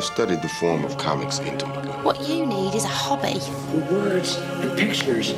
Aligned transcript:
I've 0.00 0.06
studied 0.06 0.40
the 0.40 0.48
form 0.48 0.82
of 0.82 0.96
comics 0.96 1.40
intimately. 1.40 1.90
What 2.02 2.26
you 2.26 2.46
need 2.46 2.74
is 2.74 2.86
a 2.86 2.88
hobby. 2.88 3.38
Words 3.92 4.36
and 4.36 4.78
pictures, 4.78 5.34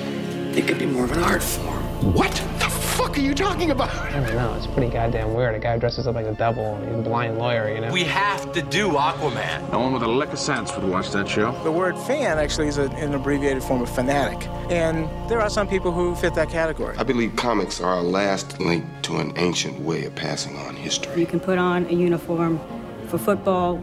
they 0.55 0.63
could 0.63 0.79
be 0.79 0.87
more 0.87 1.03
of 1.03 1.11
an 1.11 1.19
art 1.19 1.43
form. 1.43 1.83
What 2.15 2.31
the 2.61 2.71
fuck 2.71 3.19
are 3.19 3.21
you 3.21 3.35
talking 3.35 3.73
about? 3.73 3.91
I 3.91 4.13
don't 4.13 4.37
know. 4.37 4.55
It's 4.55 4.69
pretty 4.69 4.89
goddamn 4.89 5.35
weird. 5.35 5.57
A 5.57 5.59
guy 5.59 5.79
dresses 5.79 6.07
up 6.07 6.15
like 6.15 6.27
a 6.27 6.35
devil 6.35 6.77
and 6.77 6.89
he's 6.89 7.01
a 7.01 7.03
blind 7.03 7.39
lawyer, 7.39 7.75
you 7.75 7.81
know? 7.81 7.91
We 7.91 8.05
have 8.05 8.53
to 8.53 8.63
do 8.63 8.91
Aquaman. 8.91 9.73
No 9.73 9.81
one 9.81 9.95
with 9.95 10.05
a 10.05 10.09
lick 10.09 10.33
of 10.33 10.39
sense 10.39 10.73
would 10.77 10.89
watch 10.89 11.11
that 11.11 11.29
show. 11.29 11.51
The 11.65 11.73
word 11.73 11.99
fan 11.99 12.39
actually 12.39 12.69
is 12.69 12.79
a, 12.79 12.89
an 12.91 13.15
abbreviated 13.15 13.65
form 13.65 13.83
of 13.83 13.93
fanatic. 13.93 14.49
And 14.71 15.09
there 15.29 15.41
are 15.41 15.51
some 15.51 15.67
people 15.67 15.91
who 15.91 16.15
fit 16.15 16.35
that 16.35 16.51
category. 16.51 16.97
I 16.99 17.03
believe 17.03 17.35
comics 17.35 17.81
are 17.81 17.97
our 17.97 18.03
last 18.03 18.61
link 18.61 18.85
to 19.03 19.17
an 19.17 19.33
ancient 19.39 19.81
way 19.81 20.05
of 20.05 20.15
passing 20.15 20.57
on 20.59 20.77
history. 20.77 21.19
You 21.19 21.27
can 21.27 21.41
put 21.41 21.59
on 21.59 21.87
a 21.87 21.93
uniform 21.93 22.61
for 23.09 23.19
football 23.19 23.83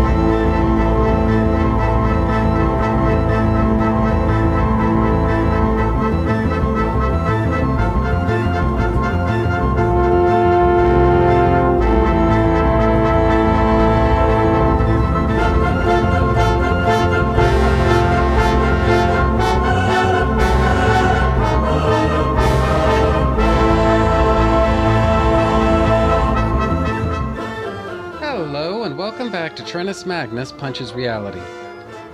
Magnus 30.05 30.51
Punches 30.51 30.93
Reality, 30.93 31.41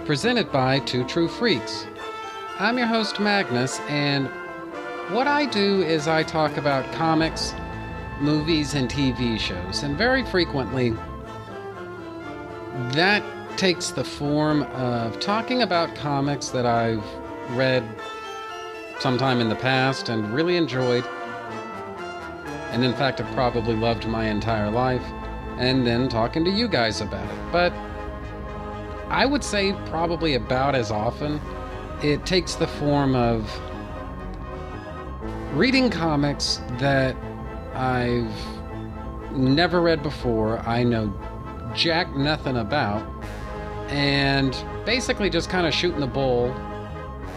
presented 0.06 0.52
by 0.52 0.80
Two 0.80 1.04
True 1.06 1.28
Freaks. 1.28 1.86
I'm 2.60 2.78
your 2.78 2.88
host, 2.88 3.20
Magnus, 3.20 3.80
and 3.88 4.28
what 5.10 5.28
I 5.28 5.46
do 5.46 5.82
is 5.84 6.08
I 6.08 6.24
talk 6.24 6.58
about 6.58 6.92
comics, 6.94 7.54
movies, 8.20 8.74
and 8.74 8.90
TV 8.90 9.40
shows, 9.40 9.84
and 9.84 9.98
very 9.98 10.26
frequently 10.26 10.94
that 12.94 13.24
takes 13.58 13.92
the 13.92 14.04
form 14.04 14.64
of 14.74 15.20
talking 15.20 15.62
about 15.62 15.96
comics 15.96 16.50
that 16.50 16.66
I've 16.66 17.04
read 17.52 17.84
sometime 19.00 19.40
in 19.40 19.50
the 19.50 19.56
past 19.56 20.10
and 20.10 20.34
really 20.34 20.58
enjoyed, 20.58 21.06
and 22.72 22.84
in 22.84 22.94
fact 22.94 23.20
have 23.20 23.34
probably 23.34 23.76
loved 23.76 24.08
my 24.08 24.26
entire 24.26 24.70
life, 24.70 25.04
and 25.58 25.86
then 25.86 26.10
talking 26.10 26.44
to 26.46 26.52
you 26.52 26.68
guys 26.68 27.02
about 27.02 27.26
it. 27.30 27.52
But 27.52 27.74
I 29.10 29.26
would 29.26 29.44
say 29.44 29.74
probably 29.88 30.36
about 30.36 30.76
as 30.76 30.92
often 30.92 31.40
it 32.04 32.26
takes 32.26 32.56
the 32.56 32.68
form 32.68 33.16
of 33.16 33.50
reading 35.54 35.90
comics 35.90 36.62
that 36.78 37.16
I've 37.74 38.32
never 39.32 39.82
read 39.82 40.04
before, 40.04 40.60
I 40.60 40.84
know 40.84 41.14
jack 41.74 42.16
nothing 42.16 42.58
about, 42.58 43.08
and 43.90 44.56
basically 44.86 45.30
just 45.30 45.50
kind 45.50 45.66
of 45.66 45.74
shooting 45.74 46.00
the 46.00 46.08
bull 46.08 46.52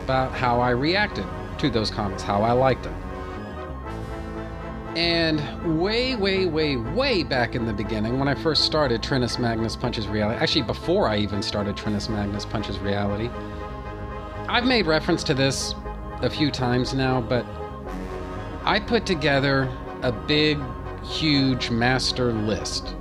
about 0.05 0.33
how 0.33 0.61
I 0.61 0.71
reacted 0.71 1.27
to 1.59 1.71
those 1.71 1.91
comics, 1.91 2.23
how 2.23 2.43
I 2.43 2.53
liked 2.53 2.85
them. 2.85 3.10
And 4.97 5.81
way, 5.81 6.17
way, 6.17 6.47
way, 6.47 6.77
way 6.77 7.23
back 7.23 7.55
in 7.55 7.65
the 7.65 7.73
beginning, 7.73 8.19
when 8.19 8.27
I 8.27 8.35
first 8.35 8.65
started 8.65 9.03
Trennis 9.03 9.39
Magnus 9.39 9.77
Punches 9.77 10.09
Reality, 10.09 10.41
actually 10.41 10.63
before 10.63 11.07
I 11.07 11.19
even 11.19 11.43
started 11.43 11.77
Trennis 11.77 12.09
Magnus 12.09 12.45
Punches 12.45 12.79
Reality, 12.81 13.31
I've 14.49 14.67
made 14.67 14.87
reference 14.87 15.23
to 15.25 15.35
this 15.35 15.77
a 16.23 16.29
few 16.29 16.51
times 16.51 16.93
now, 16.93 17.21
but 17.21 17.47
I 18.65 18.81
put 18.81 19.07
together 19.07 19.73
a 20.03 20.11
big, 20.11 20.59
huge 21.05 21.71
master 21.71 22.33
list 22.33 22.97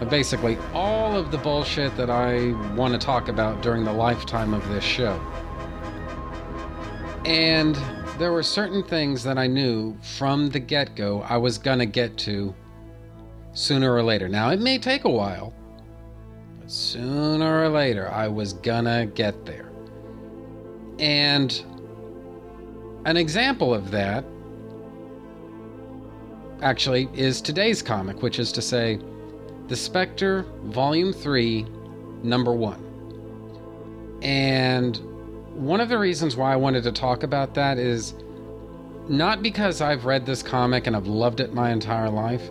of 0.00 0.10
basically 0.10 0.58
all 0.74 1.16
of 1.16 1.30
the 1.30 1.38
bullshit 1.38 1.96
that 1.96 2.10
I 2.10 2.52
want 2.74 2.94
to 2.94 2.98
talk 2.98 3.28
about 3.28 3.62
during 3.62 3.84
the 3.84 3.92
lifetime 3.92 4.54
of 4.54 4.68
this 4.68 4.82
show. 4.82 5.20
And 7.24 7.76
there 8.18 8.32
were 8.32 8.42
certain 8.42 8.82
things 8.82 9.22
that 9.22 9.38
I 9.38 9.46
knew 9.46 9.96
from 10.16 10.48
the 10.50 10.58
get 10.58 10.96
go 10.96 11.22
I 11.22 11.36
was 11.36 11.56
going 11.56 11.78
to 11.78 11.86
get 11.86 12.16
to 12.18 12.52
sooner 13.52 13.94
or 13.94 14.02
later. 14.02 14.28
Now, 14.28 14.50
it 14.50 14.60
may 14.60 14.78
take 14.78 15.04
a 15.04 15.10
while, 15.10 15.54
but 16.58 16.70
sooner 16.70 17.62
or 17.62 17.68
later, 17.68 18.10
I 18.10 18.26
was 18.26 18.54
going 18.54 18.86
to 18.86 19.08
get 19.14 19.46
there. 19.46 19.70
And 20.98 21.64
an 23.04 23.16
example 23.16 23.72
of 23.72 23.92
that 23.92 24.24
actually 26.60 27.08
is 27.14 27.40
today's 27.40 27.82
comic, 27.82 28.20
which 28.20 28.40
is 28.40 28.50
to 28.52 28.60
say, 28.60 28.98
The 29.68 29.76
Spectre, 29.76 30.44
Volume 30.64 31.12
3, 31.12 31.66
Number 32.24 32.52
1. 32.52 34.18
And 34.22 35.00
one 35.58 35.80
of 35.80 35.88
the 35.88 35.98
reasons 35.98 36.36
why 36.36 36.52
I 36.52 36.56
wanted 36.56 36.84
to 36.84 36.92
talk 36.92 37.24
about 37.24 37.54
that 37.54 37.78
is 37.78 38.14
not 39.08 39.42
because 39.42 39.80
I've 39.80 40.04
read 40.04 40.24
this 40.24 40.40
comic 40.40 40.86
and 40.86 40.94
I've 40.94 41.08
loved 41.08 41.40
it 41.40 41.52
my 41.52 41.72
entire 41.72 42.08
life. 42.08 42.48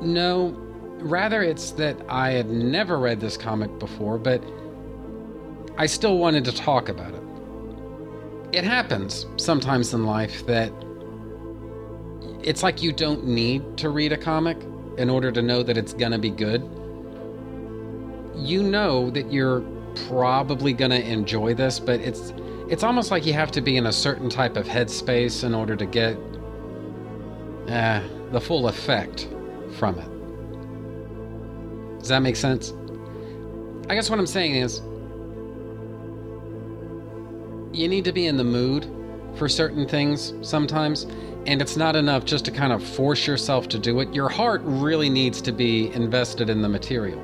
No, 0.00 0.54
rather 1.00 1.42
it's 1.42 1.72
that 1.72 1.96
I 2.08 2.30
had 2.30 2.48
never 2.48 2.98
read 3.00 3.18
this 3.18 3.36
comic 3.36 3.76
before, 3.80 4.18
but 4.18 4.40
I 5.78 5.86
still 5.86 6.18
wanted 6.18 6.44
to 6.44 6.52
talk 6.52 6.88
about 6.88 7.12
it. 7.12 7.22
It 8.52 8.62
happens 8.62 9.26
sometimes 9.36 9.92
in 9.92 10.06
life 10.06 10.46
that 10.46 10.72
it's 12.44 12.62
like 12.62 12.84
you 12.84 12.92
don't 12.92 13.26
need 13.26 13.76
to 13.78 13.90
read 13.90 14.12
a 14.12 14.16
comic 14.16 14.58
in 14.96 15.10
order 15.10 15.32
to 15.32 15.42
know 15.42 15.64
that 15.64 15.76
it's 15.76 15.92
gonna 15.92 16.20
be 16.20 16.30
good. 16.30 16.62
You 18.36 18.62
know 18.62 19.10
that 19.10 19.32
you're 19.32 19.64
probably 20.08 20.72
going 20.72 20.90
to 20.90 21.02
enjoy 21.02 21.54
this, 21.54 21.78
but 21.78 22.00
it's 22.00 22.32
it's 22.68 22.82
almost 22.82 23.10
like 23.10 23.24
you 23.24 23.32
have 23.32 23.52
to 23.52 23.60
be 23.60 23.76
in 23.76 23.86
a 23.86 23.92
certain 23.92 24.28
type 24.28 24.56
of 24.56 24.66
headspace 24.66 25.44
in 25.44 25.54
order 25.54 25.76
to 25.76 25.86
get 25.86 26.16
uh, 27.68 28.02
the 28.32 28.40
full 28.40 28.66
effect 28.66 29.28
from 29.78 29.98
it. 29.98 30.08
Does 32.00 32.08
that 32.08 32.20
make 32.20 32.36
sense? 32.36 32.72
I 33.88 33.94
guess 33.94 34.10
what 34.10 34.18
I'm 34.18 34.26
saying 34.26 34.56
is 34.56 34.80
you 37.72 37.88
need 37.88 38.04
to 38.04 38.12
be 38.12 38.26
in 38.26 38.36
the 38.36 38.44
mood 38.44 38.90
for 39.36 39.48
certain 39.48 39.86
things 39.86 40.34
sometimes, 40.42 41.04
and 41.46 41.62
it's 41.62 41.76
not 41.76 41.94
enough 41.94 42.24
just 42.24 42.44
to 42.46 42.50
kind 42.50 42.72
of 42.72 42.82
force 42.82 43.26
yourself 43.26 43.68
to 43.68 43.78
do 43.78 44.00
it. 44.00 44.12
Your 44.14 44.28
heart 44.28 44.60
really 44.64 45.08
needs 45.08 45.40
to 45.42 45.52
be 45.52 45.92
invested 45.92 46.50
in 46.50 46.62
the 46.62 46.68
material 46.68 47.20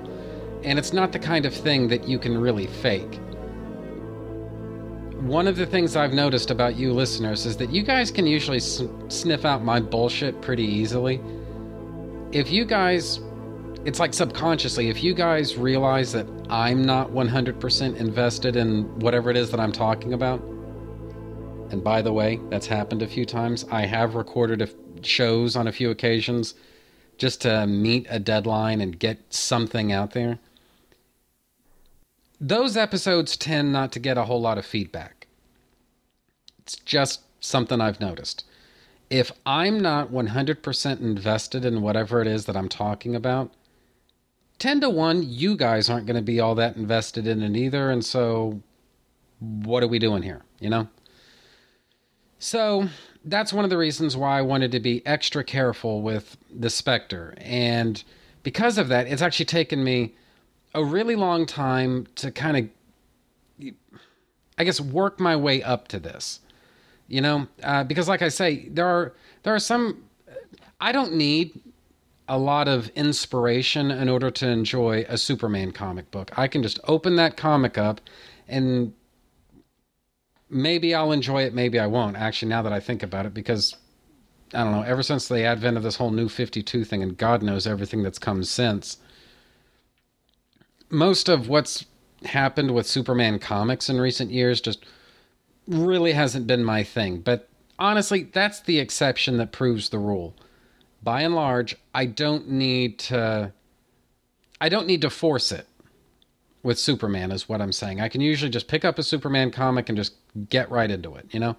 and 0.64 0.79
it's 0.79 0.93
not 0.93 1.12
the 1.12 1.19
kind 1.19 1.47
of 1.47 1.55
thing 1.55 1.88
that 1.88 2.06
you 2.09 2.19
can 2.19 2.38
really 2.38 2.67
fake. 2.67 3.20
One 5.23 5.47
of 5.47 5.56
the 5.56 5.67
things 5.67 5.94
I've 5.94 6.12
noticed 6.12 6.50
about 6.50 6.76
you 6.76 6.93
listeners 6.93 7.47
is 7.47 7.56
that 7.59 7.70
you 7.70 7.82
guys 7.82 8.11
can 8.11 8.26
usually 8.26 8.56
s- 8.56 8.82
sniff 9.09 9.44
out 9.44 9.64
my 9.64 9.81
bullshit 9.81 10.41
pretty 10.41 10.64
easily. 10.64 11.20
If 12.32 12.50
you 12.50 12.64
guys, 12.64 13.20
it's 13.85 14.00
like 14.00 14.14
subconsciously, 14.14 14.88
if 14.88 15.03
you 15.05 15.14
guys 15.14 15.56
realize 15.56 16.12
that 16.12 16.26
I'm 16.50 16.85
not 16.85 17.11
100% 17.11 17.97
invested 17.97 18.56
in 18.56 18.82
whatever 18.99 19.31
it 19.31 19.37
is 19.37 19.50
that 19.53 19.61
I'm 19.61 19.73
talking 19.73 20.12
about, 20.12 20.41
and 21.70 21.82
by 21.85 22.03
the 22.03 22.12
way, 22.12 22.41
that's 22.50 22.67
happened 22.67 23.03
a 23.03 23.06
few 23.06 23.25
times, 23.25 23.65
I 23.70 23.87
have 23.87 24.15
recorded 24.15 24.75
shows 25.03 25.56
on 25.56 25.69
a 25.69 25.73
few 25.73 25.91
occasions 25.91 26.55
just 27.17 27.41
to 27.43 27.67
meet 27.67 28.06
a 28.11 28.19
deadline 28.19 28.81
and 28.81 28.99
get 28.99 29.19
something 29.32 29.93
out 29.93 30.12
there 30.12 30.38
those 32.43 32.77
episodes 32.77 33.37
tend 33.37 33.73
not 33.73 33.93
to 33.93 34.00
get 34.00 34.19
a 34.19 34.25
whole 34.25 34.41
lot 34.41 34.59
of 34.59 34.67
feedback. 34.67 35.29
It's 36.59 36.75
just 36.77 37.23
something 37.41 37.81
I've 37.81 38.00
noticed. 38.00 38.44
If 39.09 39.31
I'm 39.47 39.79
not 39.79 40.11
100% 40.11 41.00
invested 41.00 41.65
in 41.65 41.83
whatever 41.83 42.21
it 42.21 42.27
is 42.27 42.47
that 42.47 42.56
I'm 42.56 42.69
talking 42.69 43.15
about, 43.15 43.53
10 44.59 44.81
to 44.81 44.91
1, 44.91 45.23
you 45.25 45.56
guys 45.56 45.89
aren't 45.89 46.06
going 46.06 46.17
to 46.17 46.23
be 46.23 46.41
all 46.41 46.56
that 46.56 46.77
invested 46.77 47.29
in 47.29 47.43
it 47.43 47.56
either. 47.56 47.91
And 47.91 48.05
so, 48.05 48.61
what 49.39 49.83
are 49.83 49.89
we 49.89 49.99
doing 49.99 50.23
here? 50.23 50.43
You 50.59 50.71
know? 50.71 50.89
So 52.39 52.89
that's 53.25 53.53
one 53.53 53.65
of 53.65 53.71
the 53.71 53.79
reasons 53.79 54.17
why 54.17 54.39
I 54.39 54.43
wanted 54.43 54.73
to 54.73 54.81
be 54.81 55.06
extra 55.06 55.44
careful 55.44 56.03
with 56.03 56.37
the 56.53 56.71
Spectre. 56.71 57.35
And 57.39 58.03
because 58.43 58.79
of 58.79 58.89
that, 58.89 59.06
it's 59.06 59.23
actually 59.23 59.47
taken 59.47 59.85
me 59.85 60.15
a 60.74 60.84
really 60.84 61.16
long 61.16 61.46
time 61.46 62.06
to 62.16 62.30
kind 62.30 62.56
of, 63.60 63.72
I 64.58 64.64
guess, 64.64 64.80
work 64.80 65.20
my 65.20 65.36
way 65.36 65.62
up 65.62 65.88
to 65.88 65.98
this. 65.98 66.40
You 67.08 67.20
know, 67.20 67.46
uh, 67.62 67.84
because 67.84 68.08
like 68.08 68.22
I 68.22 68.28
say, 68.28 68.69
there 68.69 68.86
are 68.86 69.12
there 69.42 69.54
are 69.54 69.58
some. 69.58 70.04
I 70.80 70.92
don't 70.92 71.14
need 71.14 71.60
a 72.28 72.38
lot 72.38 72.69
of 72.69 72.88
inspiration 72.90 73.90
in 73.90 74.08
order 74.08 74.30
to 74.30 74.48
enjoy 74.48 75.04
a 75.08 75.19
Superman 75.19 75.72
comic 75.72 76.10
book. 76.10 76.30
I 76.38 76.48
can 76.48 76.62
just 76.62 76.80
open 76.84 77.16
that 77.16 77.36
comic 77.36 77.76
up 77.76 78.00
and 78.48 78.94
maybe 80.48 80.94
I'll 80.94 81.12
enjoy 81.12 81.42
it, 81.42 81.54
maybe 81.54 81.78
I 81.78 81.86
won't. 81.86 82.16
Actually, 82.16 82.50
now 82.50 82.62
that 82.62 82.72
I 82.72 82.80
think 82.80 83.02
about 83.02 83.26
it, 83.26 83.34
because 83.34 83.74
I 84.54 84.62
don't 84.62 84.72
know, 84.72 84.82
ever 84.82 85.02
since 85.02 85.26
the 85.26 85.44
advent 85.44 85.76
of 85.76 85.82
this 85.82 85.96
whole 85.96 86.10
new 86.10 86.28
52 86.28 86.84
thing, 86.84 87.02
and 87.02 87.16
God 87.16 87.42
knows 87.42 87.66
everything 87.66 88.02
that's 88.02 88.19
come 88.19 88.44
since, 88.44 88.98
most 90.93 91.29
of 91.29 91.49
what's 91.49 91.87
happened 92.25 92.73
with 92.73 92.87
Superman 92.87 93.39
comics 93.39 93.89
in 93.89 94.00
recent 94.00 94.31
years 94.31 94.61
just 94.61 94.85
really 95.67 96.12
hasn't 96.12 96.47
been 96.47 96.65
my 96.65 96.83
thing. 96.83 97.21
But 97.21 97.49
honestly, 97.79 98.25
that's 98.25 98.61
the 98.61 98.79
exception 98.79 99.39
that 99.39 99.53
proves 99.53 99.89
the 99.89 99.99
rule. 99.99 100.35
By 101.03 101.23
and 101.23 101.35
large, 101.35 101.77
I 101.94 102.06
don't 102.06 102.49
need 102.49 102.99
to 103.00 103.53
I 104.61 104.69
don't 104.69 104.87
need 104.87 105.00
to 105.00 105.11
force 105.11 105.50
it 105.50 105.67
with 106.62 106.79
Superman 106.79 107.33
is 107.33 107.49
what 107.49 107.61
I'm 107.61 107.73
saying. 107.73 108.00
I 108.00 108.09
can 108.09 108.21
usually 108.21 108.50
just 108.50 108.69
pick 108.69 108.85
up 108.85 108.99
a 108.99 109.03
Superman 109.03 109.50
comic 109.50 109.89
and 109.89 109.99
just 109.99 110.15
get 110.49 110.71
right 110.71 110.89
into 110.89 111.17
it, 111.17 111.27
you 111.33 111.41
know? 111.41 111.56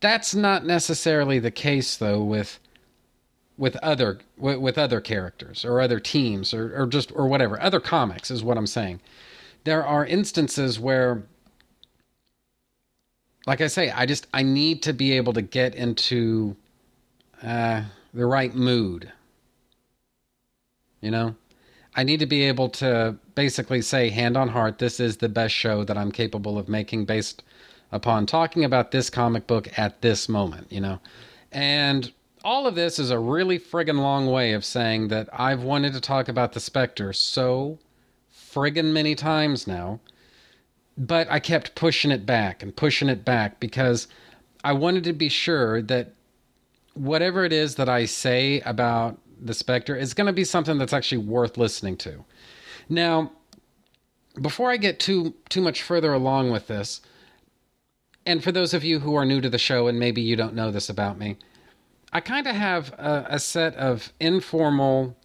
That's 0.00 0.34
not 0.34 0.64
necessarily 0.64 1.40
the 1.40 1.50
case 1.50 1.96
though 1.96 2.22
with 2.22 2.60
with 3.58 3.76
other 3.76 4.18
with, 4.36 4.58
with 4.58 4.78
other 4.78 5.00
characters 5.00 5.64
or 5.64 5.80
other 5.80 6.00
teams 6.00 6.52
or, 6.52 6.82
or 6.82 6.86
just 6.86 7.12
or 7.14 7.26
whatever. 7.26 7.60
Other 7.62 7.80
comics 7.80 8.30
is 8.30 8.42
what 8.42 8.58
I'm 8.58 8.66
saying. 8.66 9.00
There 9.64 9.84
are 9.84 10.04
instances 10.04 10.78
where 10.78 11.24
like 13.46 13.60
I 13.60 13.68
say, 13.68 13.90
I 13.90 14.06
just 14.06 14.26
I 14.34 14.42
need 14.42 14.82
to 14.82 14.92
be 14.92 15.12
able 15.12 15.32
to 15.32 15.42
get 15.42 15.74
into 15.74 16.56
uh, 17.42 17.82
the 18.12 18.26
right 18.26 18.54
mood. 18.54 19.12
You 21.00 21.12
know, 21.12 21.36
I 21.94 22.02
need 22.02 22.20
to 22.20 22.26
be 22.26 22.42
able 22.42 22.68
to 22.70 23.16
basically 23.34 23.82
say, 23.82 24.10
hand 24.10 24.36
on 24.36 24.48
heart, 24.48 24.78
this 24.78 24.98
is 24.98 25.18
the 25.18 25.28
best 25.28 25.54
show 25.54 25.84
that 25.84 25.96
I'm 25.96 26.10
capable 26.10 26.58
of 26.58 26.68
making 26.68 27.04
based 27.04 27.44
upon 27.92 28.26
talking 28.26 28.64
about 28.64 28.90
this 28.90 29.08
comic 29.08 29.46
book 29.46 29.68
at 29.78 30.02
this 30.02 30.28
moment. 30.28 30.66
You 30.72 30.80
know, 30.80 31.00
and 31.52 32.12
all 32.46 32.68
of 32.68 32.76
this 32.76 33.00
is 33.00 33.10
a 33.10 33.18
really 33.18 33.58
friggin' 33.58 33.98
long 33.98 34.28
way 34.28 34.52
of 34.52 34.64
saying 34.64 35.08
that 35.08 35.28
I've 35.32 35.64
wanted 35.64 35.92
to 35.94 36.00
talk 36.00 36.28
about 36.28 36.52
the 36.52 36.60
Spectre 36.60 37.12
so 37.12 37.80
friggin' 38.32 38.92
many 38.92 39.16
times 39.16 39.66
now 39.66 39.98
but 40.96 41.26
I 41.28 41.40
kept 41.40 41.74
pushing 41.74 42.12
it 42.12 42.24
back 42.24 42.62
and 42.62 42.74
pushing 42.74 43.08
it 43.08 43.24
back 43.24 43.58
because 43.58 44.06
I 44.62 44.72
wanted 44.72 45.02
to 45.04 45.12
be 45.12 45.28
sure 45.28 45.82
that 45.82 46.12
whatever 46.94 47.44
it 47.44 47.52
is 47.52 47.74
that 47.74 47.88
I 47.88 48.06
say 48.06 48.60
about 48.60 49.18
the 49.40 49.52
Spectre 49.52 49.96
is 49.96 50.14
going 50.14 50.28
to 50.28 50.32
be 50.32 50.44
something 50.44 50.78
that's 50.78 50.94
actually 50.94 51.18
worth 51.18 51.58
listening 51.58 51.96
to. 51.98 52.24
Now, 52.88 53.32
before 54.40 54.70
I 54.70 54.76
get 54.76 55.00
too 55.00 55.34
too 55.48 55.60
much 55.60 55.82
further 55.82 56.12
along 56.12 56.50
with 56.50 56.68
this, 56.68 57.00
and 58.24 58.42
for 58.42 58.52
those 58.52 58.72
of 58.72 58.84
you 58.84 59.00
who 59.00 59.14
are 59.14 59.26
new 59.26 59.40
to 59.40 59.50
the 59.50 59.58
show 59.58 59.88
and 59.88 59.98
maybe 59.98 60.22
you 60.22 60.36
don't 60.36 60.54
know 60.54 60.70
this 60.70 60.88
about 60.88 61.18
me, 61.18 61.36
I 62.12 62.20
kind 62.20 62.46
of 62.46 62.54
have 62.54 62.92
a, 62.92 63.26
a 63.30 63.38
set 63.38 63.74
of 63.74 64.12
informal 64.20 65.16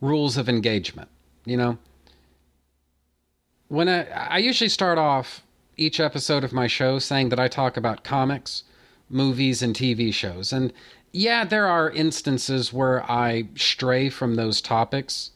rules 0.00 0.36
of 0.36 0.48
engagement. 0.48 1.08
You 1.44 1.56
know, 1.56 1.78
when 3.68 3.88
I, 3.88 4.04
I 4.08 4.38
usually 4.38 4.68
start 4.68 4.98
off 4.98 5.42
each 5.76 6.00
episode 6.00 6.42
of 6.44 6.52
my 6.52 6.66
show 6.66 6.98
saying 6.98 7.28
that 7.28 7.40
I 7.40 7.48
talk 7.48 7.76
about 7.76 8.04
comics, 8.04 8.64
movies, 9.08 9.62
and 9.62 9.74
TV 9.74 10.12
shows. 10.12 10.52
And 10.52 10.72
yeah, 11.12 11.44
there 11.44 11.66
are 11.66 11.90
instances 11.90 12.72
where 12.72 13.08
I 13.10 13.48
stray 13.56 14.08
from 14.08 14.34
those 14.34 14.60
topics, 14.60 15.30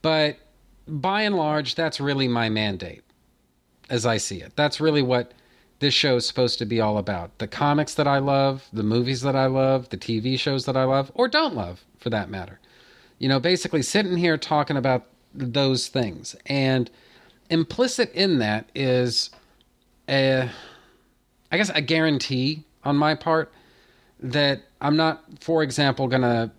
but 0.00 0.38
by 0.86 1.22
and 1.22 1.36
large, 1.36 1.74
that's 1.74 2.00
really 2.00 2.28
my 2.28 2.48
mandate 2.48 3.02
as 3.88 4.06
I 4.06 4.16
see 4.16 4.40
it. 4.40 4.52
That's 4.56 4.80
really 4.80 5.02
what 5.02 5.32
this 5.82 5.92
show 5.92 6.16
is 6.16 6.26
supposed 6.26 6.58
to 6.60 6.64
be 6.64 6.80
all 6.80 6.96
about. 6.96 7.36
The 7.38 7.48
comics 7.48 7.92
that 7.94 8.06
I 8.06 8.18
love, 8.18 8.68
the 8.72 8.84
movies 8.84 9.20
that 9.22 9.36
I 9.36 9.46
love, 9.46 9.90
the 9.90 9.98
TV 9.98 10.38
shows 10.38 10.64
that 10.64 10.76
I 10.76 10.84
love, 10.84 11.10
or 11.14 11.28
don't 11.28 11.54
love 11.54 11.84
for 11.98 12.08
that 12.08 12.30
matter. 12.30 12.60
You 13.18 13.28
know, 13.28 13.40
basically 13.40 13.82
sitting 13.82 14.16
here 14.16 14.38
talking 14.38 14.76
about 14.76 15.06
those 15.34 15.88
things. 15.88 16.36
And 16.46 16.88
implicit 17.50 18.12
in 18.12 18.38
that 18.38 18.70
is 18.74 19.30
a, 20.08 20.48
I 21.50 21.56
guess, 21.56 21.70
a 21.70 21.82
guarantee 21.82 22.64
on 22.84 22.96
my 22.96 23.14
part 23.14 23.52
that 24.20 24.62
I'm 24.80 24.96
not, 24.96 25.24
for 25.40 25.64
example, 25.64 26.06
going 26.06 26.22
to 26.22 26.52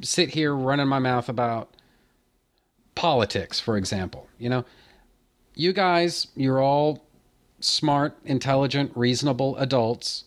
sit 0.00 0.30
here 0.30 0.54
running 0.54 0.88
my 0.88 0.98
mouth 0.98 1.28
about 1.28 1.74
politics, 2.94 3.60
for 3.60 3.76
example. 3.76 4.28
You 4.38 4.48
know, 4.48 4.64
you 5.54 5.74
guys, 5.74 6.28
you're 6.34 6.62
all 6.62 7.05
smart, 7.66 8.16
intelligent, 8.24 8.92
reasonable 8.94 9.56
adults. 9.56 10.24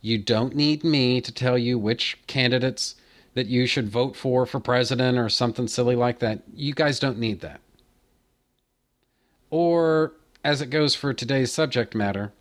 You 0.00 0.18
don't 0.18 0.54
need 0.54 0.84
me 0.84 1.20
to 1.20 1.32
tell 1.32 1.58
you 1.58 1.78
which 1.78 2.18
candidates 2.26 2.94
that 3.34 3.46
you 3.46 3.66
should 3.66 3.88
vote 3.88 4.16
for 4.16 4.46
for 4.46 4.60
president 4.60 5.18
or 5.18 5.28
something 5.28 5.68
silly 5.68 5.96
like 5.96 6.18
that. 6.20 6.42
You 6.54 6.72
guys 6.74 6.98
don't 6.98 7.18
need 7.18 7.40
that 7.40 7.60
or 9.50 10.12
as 10.44 10.60
it 10.60 10.70
goes 10.70 10.94
for 10.94 11.12
today's 11.12 11.52
subject 11.52 11.94
matter, 11.94 12.32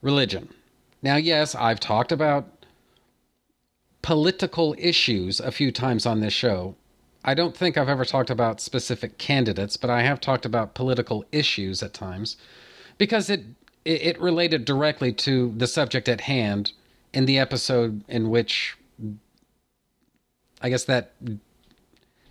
religion. 0.00 0.48
Now, 1.00 1.16
yes, 1.16 1.54
I've 1.54 1.80
talked 1.80 2.12
about 2.12 2.48
political 4.02 4.74
issues 4.78 5.40
a 5.40 5.52
few 5.52 5.72
times 5.72 6.06
on 6.06 6.20
this 6.20 6.32
show. 6.32 6.74
I 7.24 7.34
don't 7.34 7.56
think 7.56 7.76
I've 7.76 7.88
ever 7.88 8.04
talked 8.04 8.30
about 8.30 8.60
specific 8.60 9.16
candidates, 9.16 9.76
but 9.76 9.90
I 9.90 10.02
have 10.02 10.20
talked 10.20 10.44
about 10.44 10.74
political 10.74 11.24
issues 11.30 11.82
at 11.82 11.94
times 11.94 12.36
because 13.02 13.28
it 13.28 13.42
it 13.84 14.20
related 14.20 14.64
directly 14.64 15.12
to 15.12 15.52
the 15.56 15.66
subject 15.66 16.08
at 16.08 16.20
hand 16.20 16.70
in 17.12 17.26
the 17.26 17.36
episode 17.36 18.04
in 18.06 18.30
which 18.30 18.76
I 20.60 20.68
guess 20.68 20.84
that 20.84 21.10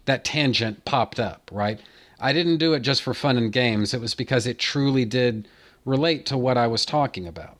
that 0.06 0.24
tangent 0.24 0.86
popped 0.86 1.20
up, 1.20 1.50
right? 1.51 1.82
I 2.22 2.32
didn't 2.32 2.60
do 2.60 2.72
it 2.72 2.84
just 2.84 3.01
for 3.01 3.13
fun 3.13 3.38
and 3.38 3.51
games. 3.51 3.94
It 3.94 4.00
was 4.00 4.16
because 4.16 4.48
it 4.48 4.60
truly 4.60 5.04
did 5.04 5.46
relate 5.84 6.25
to 6.28 6.38
what 6.38 6.58
I 6.58 6.68
was 6.68 6.86
talking 6.86 7.28
about. 7.28 7.58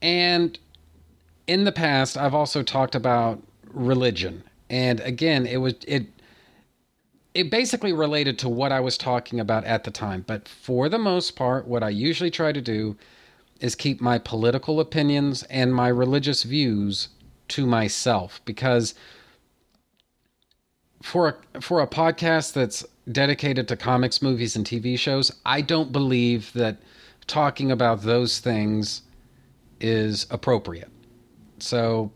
And 0.00 0.58
in 1.46 1.64
the 1.64 1.72
past, 1.72 2.16
I've 2.16 2.34
also 2.34 2.62
talked 2.62 2.94
about 2.94 3.42
religion. 3.70 4.44
And 4.70 4.98
again, 5.00 5.44
it 5.44 5.58
was 5.58 5.74
it 5.86 6.06
it 7.34 7.50
basically 7.50 7.92
related 7.92 8.38
to 8.40 8.48
what 8.48 8.72
I 8.72 8.80
was 8.80 8.98
talking 8.98 9.40
about 9.40 9.64
at 9.64 9.84
the 9.84 9.90
time. 9.90 10.24
But 10.26 10.48
for 10.48 10.88
the 10.88 10.98
most 10.98 11.34
part, 11.36 11.66
what 11.66 11.82
I 11.82 11.88
usually 11.88 12.30
try 12.30 12.52
to 12.52 12.60
do 12.60 12.96
is 13.60 13.74
keep 13.74 14.00
my 14.00 14.18
political 14.18 14.80
opinions 14.80 15.42
and 15.44 15.74
my 15.74 15.88
religious 15.88 16.42
views 16.42 17.08
to 17.48 17.66
myself 17.66 18.40
because 18.44 18.94
for 21.02 21.40
a, 21.54 21.60
for 21.60 21.80
a 21.80 21.86
podcast 21.86 22.52
that's 22.52 22.84
dedicated 23.10 23.66
to 23.68 23.76
comics, 23.76 24.22
movies, 24.22 24.56
and 24.56 24.66
TV 24.66 24.98
shows, 24.98 25.32
I 25.44 25.60
don't 25.60 25.92
believe 25.92 26.52
that 26.52 26.78
talking 27.26 27.70
about 27.70 28.02
those 28.02 28.38
things 28.38 29.02
is 29.80 30.26
appropriate. 30.30 30.90
So, 31.58 32.12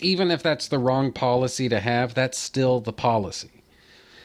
even 0.00 0.30
if 0.30 0.42
that's 0.42 0.68
the 0.68 0.78
wrong 0.78 1.12
policy 1.12 1.68
to 1.68 1.80
have, 1.80 2.14
that's 2.14 2.38
still 2.38 2.80
the 2.80 2.92
policy. 2.92 3.53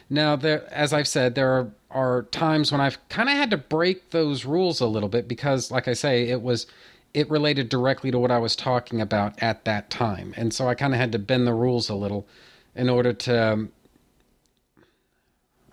Now, 0.10 0.36
there, 0.36 0.68
as 0.74 0.92
I've 0.92 1.08
said, 1.08 1.36
there 1.36 1.52
are, 1.52 1.72
are 1.92 2.24
times 2.24 2.72
when 2.72 2.82
I've 2.82 2.98
kind 3.10 3.30
of 3.30 3.36
had 3.36 3.52
to 3.52 3.58
break 3.58 4.10
those 4.10 4.46
rules 4.46 4.80
a 4.80 4.88
little 4.88 5.10
bit 5.10 5.28
because, 5.28 5.72
like 5.72 5.88
I 5.88 5.94
say, 5.94 6.30
it 6.30 6.42
was 6.42 6.68
it 7.14 7.30
related 7.30 7.70
directly 7.70 8.12
to 8.12 8.20
what 8.20 8.32
I 8.32 8.38
was 8.38 8.56
talking 8.56 9.02
about 9.02 9.42
at 9.42 9.66
that 9.66 9.90
time, 9.90 10.34
and 10.38 10.54
so 10.54 10.68
I 10.68 10.76
kind 10.76 10.94
of 10.94 11.00
had 11.00 11.12
to 11.14 11.20
bend 11.20 11.48
the 11.48 11.54
rules 11.54 11.90
a 11.90 11.96
little 11.96 12.28
in 12.76 12.90
order 12.90 13.14
to 13.14 13.54
um, 13.54 13.72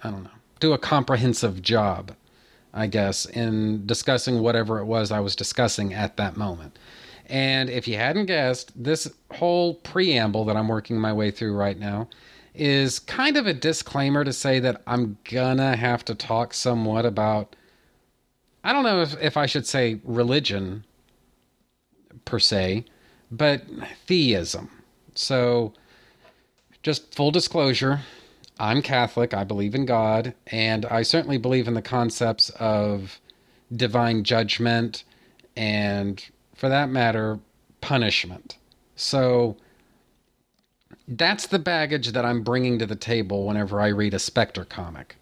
I 0.02 0.10
don't 0.10 0.24
know, 0.24 0.30
do 0.60 0.72
a 0.72 0.78
comprehensive 0.78 1.62
job, 1.62 2.12
I 2.72 2.86
guess, 2.86 3.26
in 3.26 3.86
discussing 3.86 4.40
whatever 4.40 4.78
it 4.78 4.84
was 4.84 5.10
I 5.10 5.20
was 5.20 5.36
discussing 5.36 5.94
at 5.94 6.16
that 6.16 6.36
moment. 6.36 6.78
And 7.26 7.68
if 7.68 7.88
you 7.88 7.96
hadn't 7.96 8.26
guessed, 8.26 8.72
this 8.80 9.10
whole 9.32 9.74
preamble 9.74 10.44
that 10.44 10.56
I'm 10.56 10.68
working 10.68 10.98
my 10.98 11.12
way 11.12 11.30
through 11.30 11.56
right 11.56 11.78
now 11.78 12.08
is 12.56 12.98
kind 12.98 13.36
of 13.36 13.46
a 13.46 13.52
disclaimer 13.52 14.24
to 14.24 14.32
say 14.32 14.58
that 14.60 14.82
I'm 14.86 15.18
gonna 15.24 15.76
have 15.76 16.04
to 16.06 16.14
talk 16.14 16.54
somewhat 16.54 17.06
about 17.06 17.56
I 18.66 18.72
don't 18.72 18.82
know 18.82 19.00
if, 19.00 19.16
if 19.22 19.36
I 19.36 19.46
should 19.46 19.64
say 19.64 20.00
religion 20.02 20.84
per 22.24 22.40
se, 22.40 22.84
but 23.30 23.62
theism. 24.06 24.70
So, 25.14 25.72
just 26.82 27.14
full 27.14 27.30
disclosure, 27.30 28.00
I'm 28.58 28.82
Catholic. 28.82 29.32
I 29.34 29.44
believe 29.44 29.76
in 29.76 29.86
God, 29.86 30.34
and 30.48 30.84
I 30.86 31.02
certainly 31.02 31.38
believe 31.38 31.68
in 31.68 31.74
the 31.74 31.82
concepts 31.82 32.50
of 32.58 33.20
divine 33.74 34.24
judgment 34.24 35.04
and, 35.56 36.24
for 36.54 36.68
that 36.68 36.90
matter, 36.90 37.38
punishment. 37.80 38.56
So, 38.96 39.56
that's 41.08 41.46
the 41.46 41.58
baggage 41.58 42.12
that 42.12 42.24
I'm 42.24 42.42
bringing 42.42 42.78
to 42.78 42.86
the 42.86 42.96
table 42.96 43.46
whenever 43.46 43.80
I 43.80 43.88
read 43.88 44.14
a 44.14 44.18
Spectre 44.18 44.64
comic. 44.64 45.16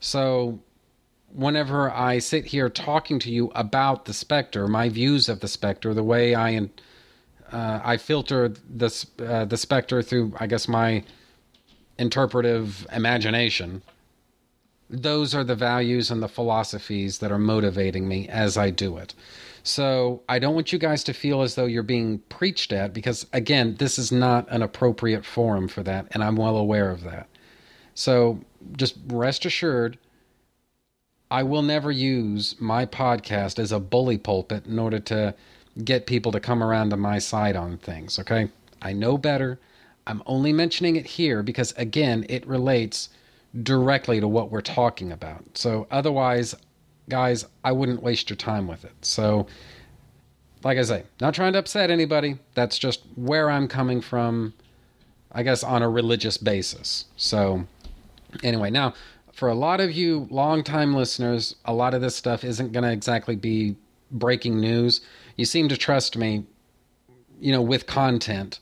So, 0.00 0.60
whenever 1.32 1.90
I 1.90 2.18
sit 2.18 2.46
here 2.46 2.68
talking 2.70 3.18
to 3.20 3.30
you 3.30 3.50
about 3.54 4.06
the 4.06 4.14
Spectre, 4.14 4.66
my 4.66 4.88
views 4.88 5.28
of 5.28 5.40
the 5.40 5.48
Spectre, 5.48 5.92
the 5.92 6.02
way 6.02 6.34
I 6.34 6.68
uh, 7.52 7.80
I 7.84 7.96
filter 7.96 8.48
the 8.48 9.06
uh, 9.18 9.44
the 9.44 9.56
Spectre 9.56 10.02
through, 10.02 10.34
I 10.38 10.46
guess, 10.46 10.68
my 10.68 11.04
interpretive 11.98 12.86
imagination. 12.92 13.82
Those 14.88 15.34
are 15.34 15.44
the 15.44 15.54
values 15.54 16.10
and 16.10 16.22
the 16.22 16.28
philosophies 16.28 17.18
that 17.18 17.32
are 17.32 17.38
motivating 17.38 18.06
me 18.06 18.28
as 18.28 18.56
I 18.56 18.70
do 18.70 18.96
it. 18.98 19.14
So 19.66 20.22
I 20.28 20.38
don't 20.38 20.54
want 20.54 20.72
you 20.72 20.78
guys 20.78 21.02
to 21.04 21.12
feel 21.12 21.42
as 21.42 21.56
though 21.56 21.66
you're 21.66 21.82
being 21.82 22.20
preached 22.28 22.72
at 22.72 22.92
because, 22.92 23.26
again, 23.32 23.74
this 23.80 23.98
is 23.98 24.12
not 24.12 24.46
an 24.48 24.62
appropriate 24.62 25.24
forum 25.24 25.66
for 25.66 25.82
that, 25.82 26.06
and 26.12 26.22
I'm 26.22 26.36
well 26.36 26.56
aware 26.56 26.88
of 26.88 27.02
that. 27.02 27.28
So 27.92 28.40
just 28.76 28.96
rest 29.08 29.44
assured, 29.44 29.98
I 31.32 31.42
will 31.42 31.62
never 31.62 31.90
use 31.90 32.54
my 32.60 32.86
podcast 32.86 33.58
as 33.58 33.72
a 33.72 33.80
bully 33.80 34.18
pulpit 34.18 34.66
in 34.66 34.78
order 34.78 35.00
to 35.00 35.34
get 35.82 36.06
people 36.06 36.30
to 36.30 36.38
come 36.38 36.62
around 36.62 36.90
to 36.90 36.96
my 36.96 37.18
side 37.18 37.56
on 37.56 37.78
things, 37.78 38.20
okay? 38.20 38.48
I 38.80 38.92
know 38.92 39.18
better. 39.18 39.58
I'm 40.06 40.22
only 40.26 40.52
mentioning 40.52 40.94
it 40.94 41.06
here 41.06 41.42
because, 41.42 41.72
again, 41.72 42.24
it 42.28 42.46
relates 42.46 43.08
directly 43.64 44.20
to 44.20 44.28
what 44.28 44.52
we're 44.52 44.60
talking 44.60 45.10
about. 45.10 45.58
So 45.58 45.88
otherwise, 45.90 46.54
guys, 47.08 47.46
I 47.64 47.72
wouldn't 47.72 48.02
waste 48.02 48.30
your 48.30 48.36
time 48.36 48.66
with 48.66 48.84
it. 48.84 48.94
So, 49.02 49.46
like 50.64 50.78
I 50.78 50.82
say, 50.82 51.04
not 51.20 51.34
trying 51.34 51.52
to 51.52 51.58
upset 51.58 51.90
anybody. 51.90 52.38
That's 52.54 52.78
just 52.78 53.02
where 53.14 53.50
I'm 53.50 53.68
coming 53.68 54.00
from, 54.00 54.54
I 55.32 55.42
guess, 55.42 55.62
on 55.62 55.82
a 55.82 55.88
religious 55.88 56.36
basis. 56.36 57.04
So, 57.16 57.66
anyway, 58.42 58.70
now, 58.70 58.94
for 59.32 59.48
a 59.48 59.54
lot 59.54 59.80
of 59.80 59.92
you 59.92 60.26
longtime 60.30 60.94
listeners, 60.94 61.56
a 61.64 61.72
lot 61.72 61.94
of 61.94 62.00
this 62.00 62.16
stuff 62.16 62.42
isn't 62.42 62.72
going 62.72 62.84
to 62.84 62.92
exactly 62.92 63.36
be 63.36 63.76
breaking 64.10 64.60
news. 64.60 65.02
You 65.36 65.44
seem 65.44 65.68
to 65.68 65.76
trust 65.76 66.16
me, 66.16 66.44
you 67.38 67.52
know, 67.52 67.62
with 67.62 67.86
content 67.86 68.60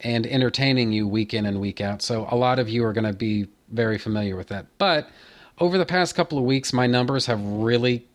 and 0.00 0.26
entertaining 0.26 0.92
you 0.92 1.08
week 1.08 1.34
in 1.34 1.46
and 1.46 1.60
week 1.60 1.80
out. 1.80 2.00
So, 2.00 2.28
a 2.30 2.36
lot 2.36 2.58
of 2.58 2.68
you 2.68 2.84
are 2.84 2.92
going 2.92 3.06
to 3.06 3.12
be 3.12 3.48
very 3.70 3.98
familiar 3.98 4.36
with 4.36 4.48
that. 4.48 4.66
But, 4.78 5.08
over 5.58 5.78
the 5.78 5.86
past 5.86 6.14
couple 6.14 6.38
of 6.38 6.44
weeks, 6.44 6.72
my 6.72 6.86
numbers 6.86 7.26
have 7.26 7.40
really 7.40 8.06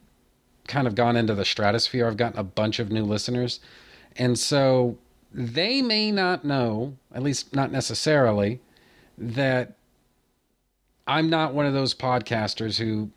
kind 0.68 0.88
of 0.88 0.96
gone 0.96 1.16
into 1.16 1.34
the 1.34 1.46
stratosphere. 1.46 2.08
I've 2.08 2.18
gotten 2.18 2.40
a 2.40 2.44
bunch 2.44 2.80
of 2.80 2.92
new 2.92 3.04
listeners. 3.04 3.60
And 4.16 4.38
so 4.38 4.98
they 5.32 5.82
may 5.82 6.12
not 6.12 6.44
know, 6.44 6.98
at 7.14 7.24
least 7.24 7.56
not 7.56 7.72
necessarily, 7.72 8.60
that 9.18 9.76
I'm 11.08 11.30
not 11.30 11.54
one 11.54 11.66
of 11.66 11.74
those 11.74 11.94
podcasters 11.94 12.78
who 12.78 13.12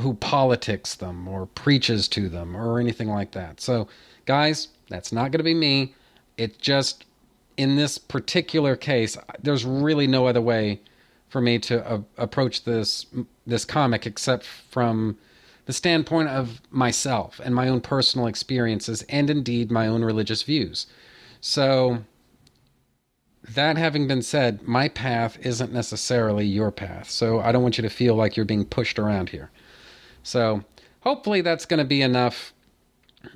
who 0.00 0.14
politics 0.14 0.94
them 0.94 1.26
or 1.26 1.46
preaches 1.46 2.06
to 2.06 2.28
them 2.28 2.56
or 2.56 2.78
anything 2.78 3.08
like 3.08 3.32
that. 3.32 3.60
So, 3.60 3.88
guys, 4.26 4.68
that's 4.88 5.10
not 5.10 5.32
going 5.32 5.38
to 5.38 5.44
be 5.44 5.54
me. 5.54 5.92
It 6.36 6.60
just 6.60 7.04
in 7.56 7.74
this 7.74 7.98
particular 7.98 8.76
case, 8.76 9.18
there's 9.42 9.64
really 9.64 10.06
no 10.06 10.28
other 10.28 10.40
way 10.40 10.80
for 11.28 11.40
me 11.40 11.58
to 11.58 11.86
uh, 11.86 12.00
approach 12.16 12.64
this 12.64 13.06
this 13.46 13.64
comic 13.64 14.06
except 14.06 14.44
from 14.44 15.16
the 15.66 15.72
standpoint 15.72 16.28
of 16.28 16.60
myself 16.70 17.40
and 17.44 17.54
my 17.54 17.68
own 17.68 17.80
personal 17.80 18.26
experiences 18.26 19.02
and 19.08 19.28
indeed 19.28 19.70
my 19.70 19.86
own 19.86 20.02
religious 20.02 20.42
views. 20.42 20.86
So 21.40 22.04
that 23.54 23.76
having 23.76 24.08
been 24.08 24.22
said, 24.22 24.62
my 24.66 24.88
path 24.88 25.38
isn't 25.40 25.72
necessarily 25.72 26.46
your 26.46 26.70
path. 26.70 27.10
So 27.10 27.40
I 27.40 27.52
don't 27.52 27.62
want 27.62 27.78
you 27.78 27.82
to 27.82 27.90
feel 27.90 28.14
like 28.14 28.36
you're 28.36 28.46
being 28.46 28.64
pushed 28.64 28.98
around 28.98 29.30
here. 29.30 29.50
So 30.22 30.64
hopefully 31.00 31.40
that's 31.40 31.66
going 31.66 31.78
to 31.78 31.84
be 31.84 32.02
enough 32.02 32.52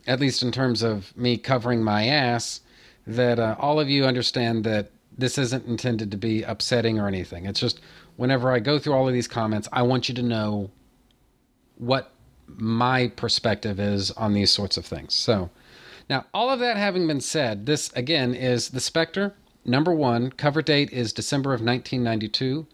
at 0.06 0.20
least 0.20 0.42
in 0.42 0.52
terms 0.52 0.82
of 0.82 1.16
me 1.16 1.36
covering 1.36 1.82
my 1.82 2.06
ass 2.06 2.60
that 3.06 3.38
uh, 3.38 3.56
all 3.58 3.80
of 3.80 3.90
you 3.90 4.04
understand 4.04 4.64
that 4.64 4.90
this 5.22 5.38
isn't 5.38 5.66
intended 5.66 6.10
to 6.10 6.16
be 6.16 6.42
upsetting 6.42 6.98
or 6.98 7.06
anything. 7.06 7.46
It's 7.46 7.60
just 7.60 7.80
whenever 8.16 8.50
I 8.50 8.58
go 8.58 8.80
through 8.80 8.94
all 8.94 9.06
of 9.06 9.14
these 9.14 9.28
comments, 9.28 9.68
I 9.72 9.82
want 9.82 10.08
you 10.08 10.16
to 10.16 10.22
know 10.22 10.70
what 11.78 12.10
my 12.48 13.06
perspective 13.06 13.78
is 13.78 14.10
on 14.10 14.34
these 14.34 14.50
sorts 14.50 14.76
of 14.76 14.84
things. 14.84 15.14
So, 15.14 15.50
now 16.10 16.26
all 16.34 16.50
of 16.50 16.58
that 16.58 16.76
having 16.76 17.06
been 17.06 17.20
said, 17.20 17.66
this 17.66 17.92
again 17.92 18.34
is 18.34 18.70
The 18.70 18.80
Spectre, 18.80 19.34
number 19.64 19.94
one. 19.94 20.30
Cover 20.32 20.60
date 20.60 20.90
is 20.90 21.12
December 21.12 21.54
of 21.54 21.60
1992. 21.60 22.66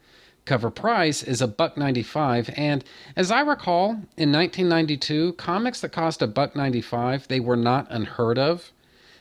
Cover 0.46 0.70
price 0.70 1.22
is 1.22 1.42
a 1.42 1.46
buck 1.46 1.76
95 1.76 2.48
and 2.56 2.82
as 3.14 3.30
I 3.30 3.42
recall 3.42 3.90
in 4.16 4.32
1992 4.32 5.34
comics 5.34 5.82
that 5.82 5.92
cost 5.92 6.22
a 6.22 6.26
buck 6.26 6.56
95 6.56 7.28
they 7.28 7.38
were 7.38 7.54
not 7.54 7.86
unheard 7.90 8.38
of 8.38 8.72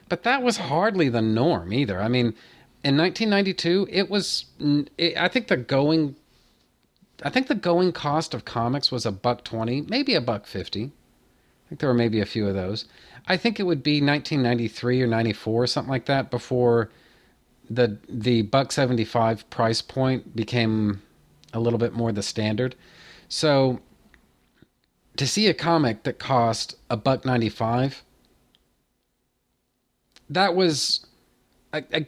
but 0.08 0.24
that 0.24 0.42
was 0.42 0.56
hardly 0.56 1.10
the 1.10 1.22
norm 1.22 1.74
either 1.74 2.00
I 2.00 2.08
mean 2.08 2.34
in 2.88 2.96
1992, 2.96 3.90
it 3.92 4.10
was. 4.10 4.46
It, 4.98 5.18
I 5.18 5.28
think 5.28 5.50
the 5.50 5.58
going. 5.58 6.16
I 7.22 7.30
think 7.30 7.48
the 7.48 7.56
going 7.56 7.92
cost 7.92 8.34
of 8.34 8.46
comics 8.46 8.92
was 8.92 9.06
a 9.06 9.12
buck 9.12 9.44
twenty, 9.44 9.82
maybe 9.82 10.16
a 10.16 10.22
buck 10.22 10.48
fifty. 10.48 10.86
I 10.86 11.64
think 11.68 11.82
there 11.82 11.90
were 11.90 11.96
maybe 11.96 12.22
a 12.22 12.26
few 12.26 12.48
of 12.48 12.56
those. 12.56 12.86
I 13.28 13.36
think 13.36 13.60
it 13.60 13.64
would 13.64 13.84
be 13.84 14.00
1993 14.00 15.02
or 15.02 15.08
94, 15.08 15.68
something 15.68 15.92
like 15.92 16.06
that, 16.06 16.32
before 16.32 16.90
the 17.70 17.98
the 18.08 18.44
buck 18.44 18.72
75 18.72 19.50
price 19.50 19.82
point 19.82 20.34
became 20.34 21.02
a 21.52 21.60
little 21.60 21.80
bit 21.80 21.92
more 21.92 22.14
the 22.14 22.24
standard. 22.24 22.74
So 23.28 23.82
to 25.18 25.28
see 25.28 25.48
a 25.48 25.54
comic 25.54 26.04
that 26.04 26.20
cost 26.20 26.78
a 26.90 26.96
buck 26.96 27.26
95 27.26 28.06
that 30.30 30.56
was 30.56 31.07
I, 31.94 32.06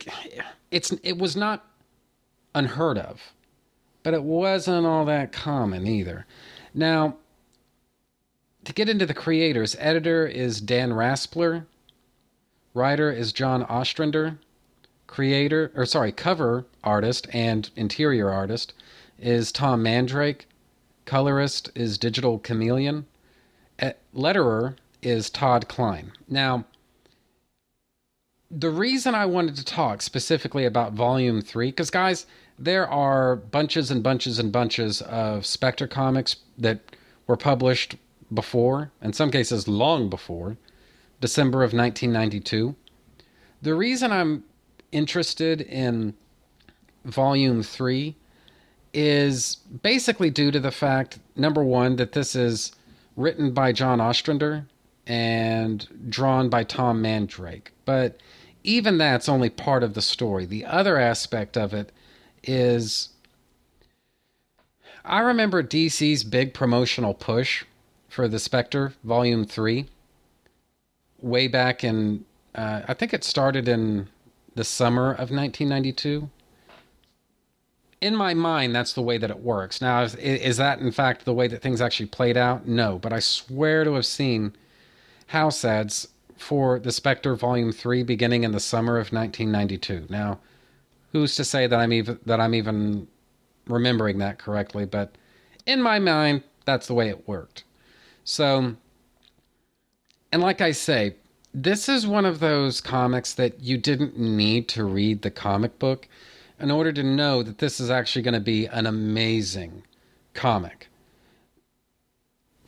it's 0.72 0.92
it 1.04 1.18
was 1.18 1.36
not 1.36 1.66
unheard 2.56 2.98
of, 2.98 3.34
but 4.04 4.14
it 4.14 4.24
wasn't 4.24 4.86
all 4.86 5.06
that 5.06 5.32
common 5.32 5.88
either. 5.88 6.26
Now, 6.74 7.18
to 8.66 8.74
get 8.74 8.90
into 8.90 9.06
the 9.06 9.14
creators, 9.14 9.76
editor 9.80 10.28
is 10.28 10.62
Dan 10.62 10.92
Raspler, 10.92 11.66
writer 12.74 13.12
is 13.12 13.34
John 13.34 13.64
Ostrander, 13.64 14.38
creator 15.08 15.72
or 15.76 15.86
sorry, 15.86 16.12
cover 16.12 16.66
artist 16.84 17.28
and 17.34 17.70
interior 17.76 18.30
artist 18.30 18.74
is 19.18 19.52
Tom 19.52 19.82
Mandrake, 19.82 20.48
colorist 21.06 21.72
is 21.76 21.98
Digital 21.98 22.40
Chameleon, 22.40 23.06
letterer 24.16 24.76
is 25.02 25.30
Todd 25.30 25.68
Klein. 25.68 26.12
Now, 26.28 26.66
the 28.52 28.70
reason 28.70 29.16
I 29.16 29.26
wanted 29.26 29.56
to 29.58 29.66
talk 29.66 30.02
specifically 30.02 30.66
about 30.66 30.94
Volume 30.94 31.42
3, 31.42 31.68
because, 31.68 31.90
guys, 31.90 32.26
there 32.58 32.88
are 32.88 33.36
bunches 33.36 33.92
and 33.92 34.02
bunches 34.04 34.40
and 34.40 34.52
bunches 34.52 35.02
of 35.04 35.46
Spectre 35.46 35.88
comics 35.88 36.38
that 36.58 36.80
were 37.28 37.38
published 37.38 37.96
before, 38.34 38.92
in 39.02 39.14
some 39.14 39.32
cases 39.32 39.68
long 39.68 40.10
before, 40.10 40.58
December 41.22 41.60
of 41.60 41.74
1992. 41.74 42.76
The 43.62 43.74
reason 43.74 44.12
I'm 44.12 44.44
interested 44.92 45.62
in 45.62 46.16
Volume 47.06 47.62
3 47.64 48.16
is 48.94 49.58
basically 49.84 50.30
due 50.32 50.50
to 50.52 50.60
the 50.60 50.72
fact, 50.72 51.20
number 51.36 51.64
one, 51.64 51.98
that 51.98 52.14
this 52.14 52.36
is 52.36 52.72
written 53.16 53.52
by 53.52 53.72
John 53.72 54.02
Ostrander 54.02 54.66
and 55.06 55.88
drawn 56.10 56.50
by 56.50 56.64
Tom 56.64 57.02
Mandrake. 57.02 57.72
But 57.86 58.20
even 58.64 58.98
that's 58.98 59.30
only 59.30 59.50
part 59.50 59.84
of 59.84 59.94
the 59.94 60.02
story. 60.02 60.46
The 60.46 60.66
other 60.66 60.98
aspect 60.98 61.58
of 61.58 61.74
it 61.74 61.92
is 62.44 63.10
I 65.06 65.20
remember 65.20 65.64
DC's 65.64 66.24
big 66.24 66.54
promotional 66.54 67.14
push 67.14 67.66
for 68.08 68.28
the 68.28 68.40
Spectre 68.40 68.94
Volume 69.04 69.46
3 69.46 69.88
way 71.22 71.48
back 71.48 71.84
in, 71.84 72.26
uh, 72.56 72.82
I 72.88 72.94
think 72.94 73.14
it 73.14 73.24
started 73.24 73.68
in 73.68 74.08
the 74.56 74.64
summer 74.64 75.12
of 75.12 75.32
1992. 75.32 76.30
in 78.02 78.16
my 78.16 78.34
mind, 78.34 78.74
that's 78.74 78.94
the 78.94 79.02
way 79.02 79.18
that 79.18 79.30
it 79.30 79.40
works. 79.40 79.82
Now, 79.82 80.04
is, 80.04 80.16
is 80.16 80.58
that 80.58 80.80
in 80.80 80.92
fact 80.92 81.26
the 81.26 81.34
way 81.34 81.48
that 81.48 81.62
things 81.62 81.82
actually 81.82 82.06
played 82.06 82.38
out? 82.38 82.66
No, 82.66 82.98
but 82.98 83.12
I 83.12 83.20
swear 83.20 83.84
to 83.84 83.96
have 83.96 84.06
seen 84.06 84.54
house 85.28 85.66
ads 85.66 86.08
for 86.40 86.80
the 86.80 86.92
Spectre 86.92 87.36
Volume 87.36 87.72
Three 87.72 88.04
beginning 88.04 88.44
in 88.44 88.52
the 88.52 88.60
summer 88.60 88.98
of 88.98 89.12
1992. 89.12 90.08
Now, 90.10 90.40
who's 91.12 91.36
to 91.36 91.44
say 91.44 91.68
that 91.68 91.80
I'm 91.80 91.94
even 91.94 92.20
that 92.26 92.40
I'm 92.40 92.56
even 92.56 93.08
remembering 93.68 94.18
that 94.20 94.40
correctly? 94.40 94.86
But 94.86 95.16
in 95.66 95.82
my 95.82 96.00
mind, 96.00 96.44
that's 96.66 96.88
the 96.88 96.94
way 96.94 97.10
it 97.10 97.28
worked. 97.28 97.64
So, 98.24 98.76
and 100.32 100.42
like 100.42 100.62
I 100.62 100.72
say, 100.72 101.16
this 101.54 101.90
is 101.90 102.06
one 102.06 102.26
of 102.26 102.40
those 102.40 102.82
comics 102.82 103.34
that 103.34 103.60
you 103.60 103.78
didn't 103.78 104.18
need 104.18 104.68
to 104.70 104.84
read 104.84 105.22
the 105.22 105.32
comic 105.32 105.80
book 105.80 106.08
in 106.60 106.70
order 106.72 106.92
to 106.92 107.04
know 107.04 107.42
that 107.42 107.58
this 107.58 107.80
is 107.80 107.90
actually 107.90 108.22
going 108.22 108.34
to 108.34 108.40
be 108.40 108.66
an 108.68 108.86
amazing 108.86 109.84
comic. 110.34 110.89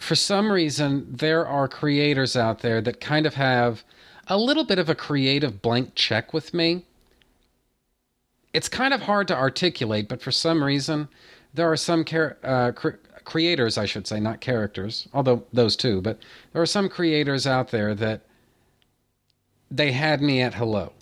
For 0.01 0.15
some 0.15 0.51
reason, 0.51 1.05
there 1.15 1.46
are 1.48 1.67
creators 1.67 2.36
out 2.36 2.62
there 2.62 2.81
that 2.81 3.00
kind 3.00 3.27
of 3.27 3.36
have 3.36 3.84
a 4.25 4.36
little 4.36 4.63
bit 4.63 4.79
of 4.79 4.89
a 4.89 4.96
creative 4.96 5.62
blank 5.62 5.93
check 5.93 6.34
with 6.34 6.55
me. 6.55 6.88
It's 8.51 8.67
kind 8.67 8.96
of 8.96 9.03
hard 9.03 9.27
to 9.27 9.38
articulate, 9.38 10.10
but 10.10 10.20
for 10.20 10.31
some 10.31 10.63
reason, 10.63 11.08
there 11.53 11.72
are 11.72 11.77
some 11.77 12.03
char- 12.03 12.38
uh, 12.43 12.72
cre- 12.72 12.98
creators, 13.25 13.77
I 13.77 13.86
should 13.86 14.08
say, 14.08 14.20
not 14.20 14.41
characters, 14.41 15.08
although 15.13 15.43
those 15.53 15.75
too, 15.75 16.01
but 16.01 16.17
there 16.51 16.63
are 16.63 16.65
some 16.65 16.89
creators 16.89 17.46
out 17.46 17.70
there 17.70 17.93
that 17.93 18.22
they 19.70 19.91
had 19.91 20.20
me 20.20 20.41
at 20.41 20.55
hello 20.55 20.93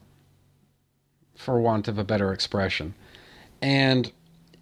for 1.35 1.61
want 1.61 1.87
of 1.87 1.97
a 1.97 2.03
better 2.03 2.33
expression. 2.33 2.93
And 3.61 4.11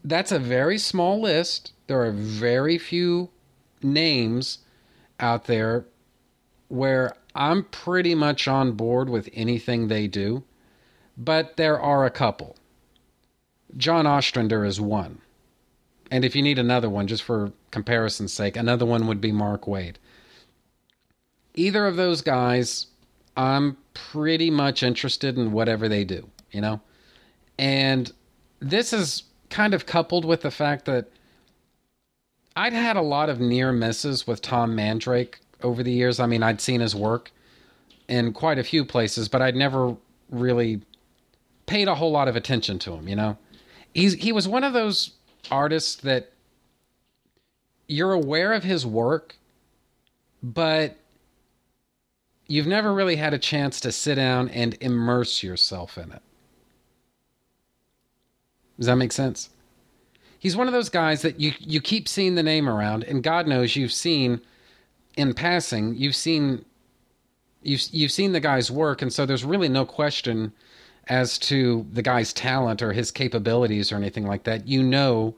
that's 0.03 0.31
a 0.31 0.37
very 0.37 0.77
small 0.77 1.19
list. 1.19 1.73
There 1.87 2.03
are 2.03 2.11
very 2.11 2.77
few 2.77 3.31
names 3.81 4.59
out 5.19 5.45
there 5.45 5.85
where 6.67 7.15
I'm 7.35 7.63
pretty 7.63 8.15
much 8.15 8.47
on 8.47 8.73
board 8.73 9.09
with 9.09 9.29
anything 9.33 9.87
they 9.87 10.07
do, 10.07 10.43
but 11.17 11.57
there 11.57 11.79
are 11.79 12.05
a 12.05 12.11
couple. 12.11 12.55
John 13.75 14.05
Ostrander 14.05 14.65
is 14.65 14.81
one. 14.81 15.21
And 16.09 16.23
if 16.23 16.35
you 16.35 16.41
need 16.41 16.59
another 16.59 16.89
one, 16.89 17.07
just 17.07 17.23
for 17.23 17.51
comparison's 17.71 18.33
sake, 18.33 18.55
another 18.55 18.85
one 18.85 19.07
would 19.07 19.19
be 19.19 19.31
Mark 19.31 19.65
Waid. 19.65 19.95
Either 21.53 21.85
of 21.85 21.95
those 21.95 22.21
guys, 22.21 22.87
I'm 23.35 23.77
pretty 23.93 24.49
much 24.49 24.83
interested 24.83 25.37
in 25.37 25.51
whatever 25.51 25.89
they 25.89 26.03
do 26.05 26.29
you 26.51 26.61
know? 26.61 26.81
And 27.57 28.11
this 28.59 28.93
is 28.93 29.23
kind 29.49 29.73
of 29.73 29.85
coupled 29.85 30.25
with 30.25 30.41
the 30.41 30.51
fact 30.51 30.85
that 30.85 31.07
I'd 32.57 32.73
had 32.73 32.97
a 32.97 33.01
lot 33.01 33.29
of 33.29 33.39
near 33.39 33.71
misses 33.71 34.25
with 34.25 34.41
Tom 34.41 34.75
Mandrake 34.75 35.39
over 35.61 35.83
the 35.83 35.91
years. 35.91 36.19
I 36.19 36.25
mean, 36.25 36.41
I'd 36.41 36.59
seen 36.59 36.81
his 36.81 36.95
work 36.95 37.31
in 38.07 38.33
quite 38.33 38.57
a 38.57 38.63
few 38.63 38.83
places, 38.83 39.29
but 39.29 39.43
I'd 39.43 39.55
never 39.55 39.95
really 40.31 40.81
paid 41.67 41.87
a 41.87 41.93
whole 41.93 42.09
lot 42.09 42.27
of 42.27 42.35
attention 42.35 42.79
to 42.79 42.93
him, 42.93 43.07
you 43.07 43.15
know? 43.15 43.37
He's 43.93 44.15
he 44.15 44.31
was 44.31 44.47
one 44.47 44.63
of 44.63 44.73
those 44.73 45.11
artists 45.51 45.95
that 45.97 46.31
you're 47.87 48.13
aware 48.13 48.53
of 48.53 48.63
his 48.63 48.87
work, 48.87 49.35
but 50.41 50.97
you've 52.47 52.67
never 52.67 52.91
really 52.91 53.17
had 53.17 53.35
a 53.35 53.39
chance 53.39 53.79
to 53.81 53.91
sit 53.91 54.15
down 54.15 54.49
and 54.49 54.75
immerse 54.81 55.43
yourself 55.43 55.95
in 55.95 56.11
it. 56.11 56.23
Does 58.77 58.87
that 58.87 58.95
make 58.95 59.11
sense? 59.11 59.51
He's 60.47 60.55
one 60.55 60.67
of 60.67 60.73
those 60.73 60.87
guys 60.87 61.23
that 61.23 61.41
you 61.41 61.51
you 61.59 61.81
keep 61.81 62.07
seeing 62.07 62.35
the 62.35 62.41
name 62.41 62.69
around, 62.69 63.03
and 63.03 63.21
God 63.21 63.47
knows 63.47 63.75
you've 63.75 63.91
seen 63.91 64.39
in 65.17 65.33
passing, 65.33 65.93
you've 65.95 66.15
seen 66.15 66.63
you've 67.63 67.81
you've 67.91 68.13
seen 68.13 68.31
the 68.31 68.39
guy's 68.39 68.71
work, 68.71 69.01
and 69.01 69.11
so 69.11 69.25
there's 69.25 69.43
really 69.43 69.67
no 69.67 69.85
question 69.85 70.53
as 71.09 71.37
to 71.39 71.85
the 71.91 72.01
guy's 72.01 72.31
talent 72.31 72.81
or 72.81 72.93
his 72.93 73.11
capabilities 73.11 73.91
or 73.91 73.97
anything 73.97 74.25
like 74.25 74.43
that. 74.43 74.65
You 74.65 74.83
know 74.83 75.35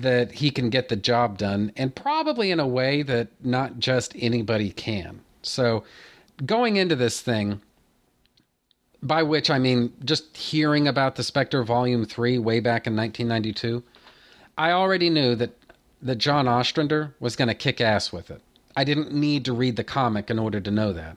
that 0.00 0.32
he 0.32 0.50
can 0.50 0.68
get 0.68 0.88
the 0.88 0.96
job 0.96 1.38
done, 1.38 1.70
and 1.76 1.94
probably 1.94 2.50
in 2.50 2.58
a 2.58 2.66
way 2.66 3.02
that 3.02 3.28
not 3.44 3.78
just 3.78 4.14
anybody 4.18 4.72
can. 4.72 5.20
So 5.42 5.84
going 6.44 6.74
into 6.74 6.96
this 6.96 7.20
thing, 7.20 7.60
by 9.00 9.22
which 9.22 9.48
I 9.48 9.60
mean 9.60 9.92
just 10.04 10.36
hearing 10.36 10.88
about 10.88 11.14
the 11.14 11.22
Spectre 11.22 11.62
Volume 11.62 12.04
3 12.04 12.38
way 12.38 12.58
back 12.58 12.88
in 12.88 12.96
1992, 12.96 13.84
I 14.60 14.72
already 14.72 15.08
knew 15.08 15.34
that, 15.36 15.56
that 16.02 16.18
John 16.18 16.46
Ostrander 16.46 17.14
was 17.18 17.34
going 17.34 17.48
to 17.48 17.54
kick 17.54 17.80
ass 17.80 18.12
with 18.12 18.30
it. 18.30 18.42
I 18.76 18.84
didn't 18.84 19.10
need 19.10 19.46
to 19.46 19.54
read 19.54 19.76
the 19.76 19.84
comic 19.84 20.28
in 20.28 20.38
order 20.38 20.60
to 20.60 20.70
know 20.70 20.92
that. 20.92 21.16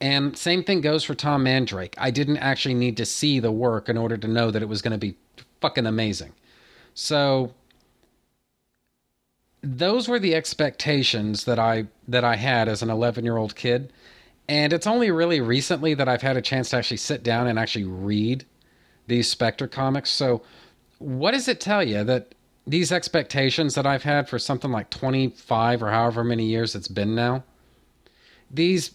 And 0.00 0.38
same 0.38 0.64
thing 0.64 0.80
goes 0.80 1.04
for 1.04 1.14
Tom 1.14 1.42
Mandrake. 1.42 1.94
I 1.98 2.10
didn't 2.10 2.38
actually 2.38 2.74
need 2.74 2.96
to 2.96 3.04
see 3.04 3.40
the 3.40 3.52
work 3.52 3.90
in 3.90 3.98
order 3.98 4.16
to 4.16 4.26
know 4.26 4.50
that 4.50 4.62
it 4.62 4.70
was 4.70 4.80
going 4.80 4.92
to 4.92 4.98
be 4.98 5.16
fucking 5.60 5.84
amazing. 5.84 6.32
So 6.94 7.52
those 9.62 10.08
were 10.08 10.18
the 10.18 10.34
expectations 10.34 11.44
that 11.44 11.58
I 11.58 11.88
that 12.08 12.24
I 12.24 12.36
had 12.36 12.68
as 12.68 12.82
an 12.82 12.88
11-year-old 12.88 13.54
kid 13.54 13.92
and 14.48 14.72
it's 14.72 14.86
only 14.86 15.10
really 15.10 15.40
recently 15.40 15.92
that 15.94 16.08
I've 16.08 16.22
had 16.22 16.38
a 16.38 16.42
chance 16.42 16.70
to 16.70 16.78
actually 16.78 16.96
sit 16.96 17.22
down 17.22 17.46
and 17.46 17.58
actually 17.58 17.84
read 17.84 18.44
these 19.06 19.30
Spectre 19.30 19.68
comics. 19.68 20.10
So, 20.10 20.42
what 20.98 21.30
does 21.32 21.48
it 21.48 21.60
tell 21.60 21.82
you 21.82 22.02
that 22.04 22.34
these 22.66 22.92
expectations 22.92 23.74
that 23.74 23.86
I've 23.86 24.04
had 24.04 24.28
for 24.28 24.38
something 24.38 24.70
like 24.70 24.90
25 24.90 25.82
or 25.82 25.90
however 25.90 26.22
many 26.22 26.46
years 26.46 26.74
it's 26.74 26.88
been 26.88 27.14
now, 27.14 27.42
these 28.50 28.92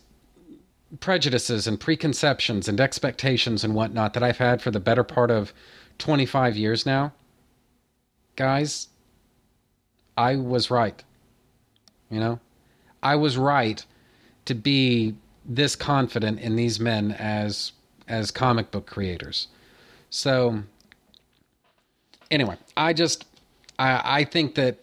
prejudices 0.99 1.67
and 1.67 1.79
preconceptions 1.79 2.67
and 2.69 2.79
expectations 2.79 3.63
and 3.63 3.75
whatnot 3.75 4.13
that 4.13 4.23
I've 4.23 4.37
had 4.37 4.61
for 4.61 4.71
the 4.71 4.79
better 4.79 5.03
part 5.03 5.31
of 5.31 5.53
25 5.97 6.55
years 6.55 6.85
now, 6.85 7.11
guys, 8.35 8.87
I 10.15 10.35
was 10.37 10.71
right. 10.71 11.03
You 12.09 12.19
know, 12.19 12.39
I 13.03 13.15
was 13.15 13.37
right 13.37 13.85
to 14.45 14.55
be 14.55 15.15
this 15.45 15.75
confident 15.75 16.39
in 16.39 16.55
these 16.55 16.79
men 16.79 17.11
as 17.11 17.73
as 18.07 18.31
comic 18.31 18.71
book 18.71 18.85
creators. 18.87 19.47
So 20.09 20.63
anyway, 22.31 22.55
I 22.77 22.93
just 22.93 23.25
I 23.79 24.19
I 24.19 24.23
think 24.23 24.55
that 24.55 24.77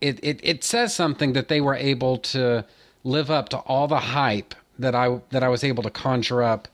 it, 0.00 0.18
it 0.22 0.40
it 0.42 0.64
says 0.64 0.94
something 0.94 1.32
that 1.34 1.48
they 1.48 1.60
were 1.60 1.74
able 1.74 2.18
to 2.18 2.64
live 3.04 3.30
up 3.30 3.48
to 3.50 3.58
all 3.58 3.88
the 3.88 3.98
hype 3.98 4.54
that 4.78 4.94
I 4.94 5.20
that 5.30 5.42
I 5.42 5.48
was 5.48 5.64
able 5.64 5.82
to 5.82 5.90
conjure 5.90 6.42
up, 6.42 6.68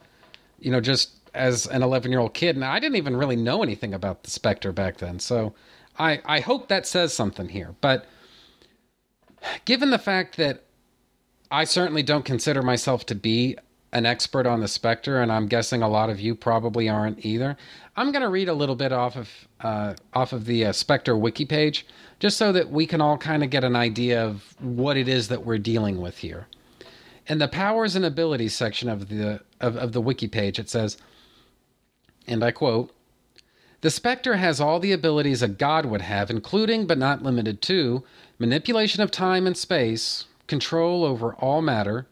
you 0.59 0.71
know, 0.71 0.81
just 0.81 1.11
as 1.33 1.67
an 1.67 1.83
11 1.83 2.11
year 2.11 2.19
old 2.19 2.33
kid, 2.33 2.55
and 2.55 2.65
I 2.65 2.79
didn't 2.79 2.95
even 2.95 3.15
really 3.15 3.35
know 3.35 3.61
anything 3.61 3.93
about 3.93 4.23
the 4.23 4.31
Spectre 4.31 4.71
back 4.71 4.97
then. 4.97 5.19
So 5.19 5.53
I 5.99 6.21
I 6.25 6.39
hope 6.39 6.67
that 6.69 6.85
says 6.87 7.13
something 7.13 7.49
here. 7.49 7.75
But 7.81 8.05
given 9.65 9.89
the 9.89 9.99
fact 9.99 10.37
that 10.37 10.63
I 11.51 11.63
certainly 11.63 12.03
don't 12.03 12.25
consider 12.25 12.61
myself 12.61 13.05
to 13.07 13.15
be 13.15 13.57
an 13.93 14.05
expert 14.05 14.45
on 14.45 14.59
the 14.59 14.67
Spectre, 14.67 15.21
and 15.21 15.31
I'm 15.31 15.47
guessing 15.47 15.81
a 15.81 15.89
lot 15.89 16.09
of 16.09 16.19
you 16.19 16.35
probably 16.35 16.89
aren't 16.89 17.25
either. 17.25 17.57
I'm 17.95 18.11
going 18.11 18.21
to 18.21 18.29
read 18.29 18.49
a 18.49 18.53
little 18.53 18.75
bit 18.75 18.91
off 18.91 19.15
of 19.15 19.29
uh, 19.61 19.95
off 20.13 20.33
of 20.33 20.45
the 20.45 20.65
uh, 20.65 20.71
Spectre 20.71 21.17
wiki 21.17 21.45
page, 21.45 21.85
just 22.19 22.37
so 22.37 22.51
that 22.51 22.69
we 22.69 22.85
can 22.85 23.01
all 23.01 23.17
kind 23.17 23.43
of 23.43 23.49
get 23.49 23.63
an 23.63 23.75
idea 23.75 24.23
of 24.23 24.55
what 24.59 24.97
it 24.97 25.07
is 25.07 25.29
that 25.29 25.45
we're 25.45 25.57
dealing 25.57 26.01
with 26.01 26.17
here. 26.19 26.47
In 27.27 27.39
the 27.39 27.47
powers 27.47 27.95
and 27.95 28.05
abilities 28.05 28.55
section 28.55 28.89
of 28.89 29.09
the 29.09 29.41
of, 29.61 29.75
of 29.77 29.93
the 29.93 30.01
wiki 30.01 30.27
page, 30.27 30.59
it 30.59 30.69
says, 30.69 30.97
and 32.27 32.43
I 32.43 32.51
quote. 32.51 32.93
The 33.81 33.91
Spectre 33.91 34.37
has 34.37 34.59
all 34.59 34.79
the 34.79 34.91
abilities 34.91 35.43
a 35.43 35.47
god 35.47 35.85
would 35.85 36.01
have, 36.01 36.31
including 36.31 36.87
but 36.87 36.97
not 36.97 37.21
limited 37.21 37.61
to 37.63 38.03
manipulation 38.39 39.03
of 39.03 39.11
time 39.11 39.45
and 39.45 39.55
space, 39.55 40.25
control 40.47 41.05
over 41.05 41.35
all 41.35 41.61
matter, 41.61 42.07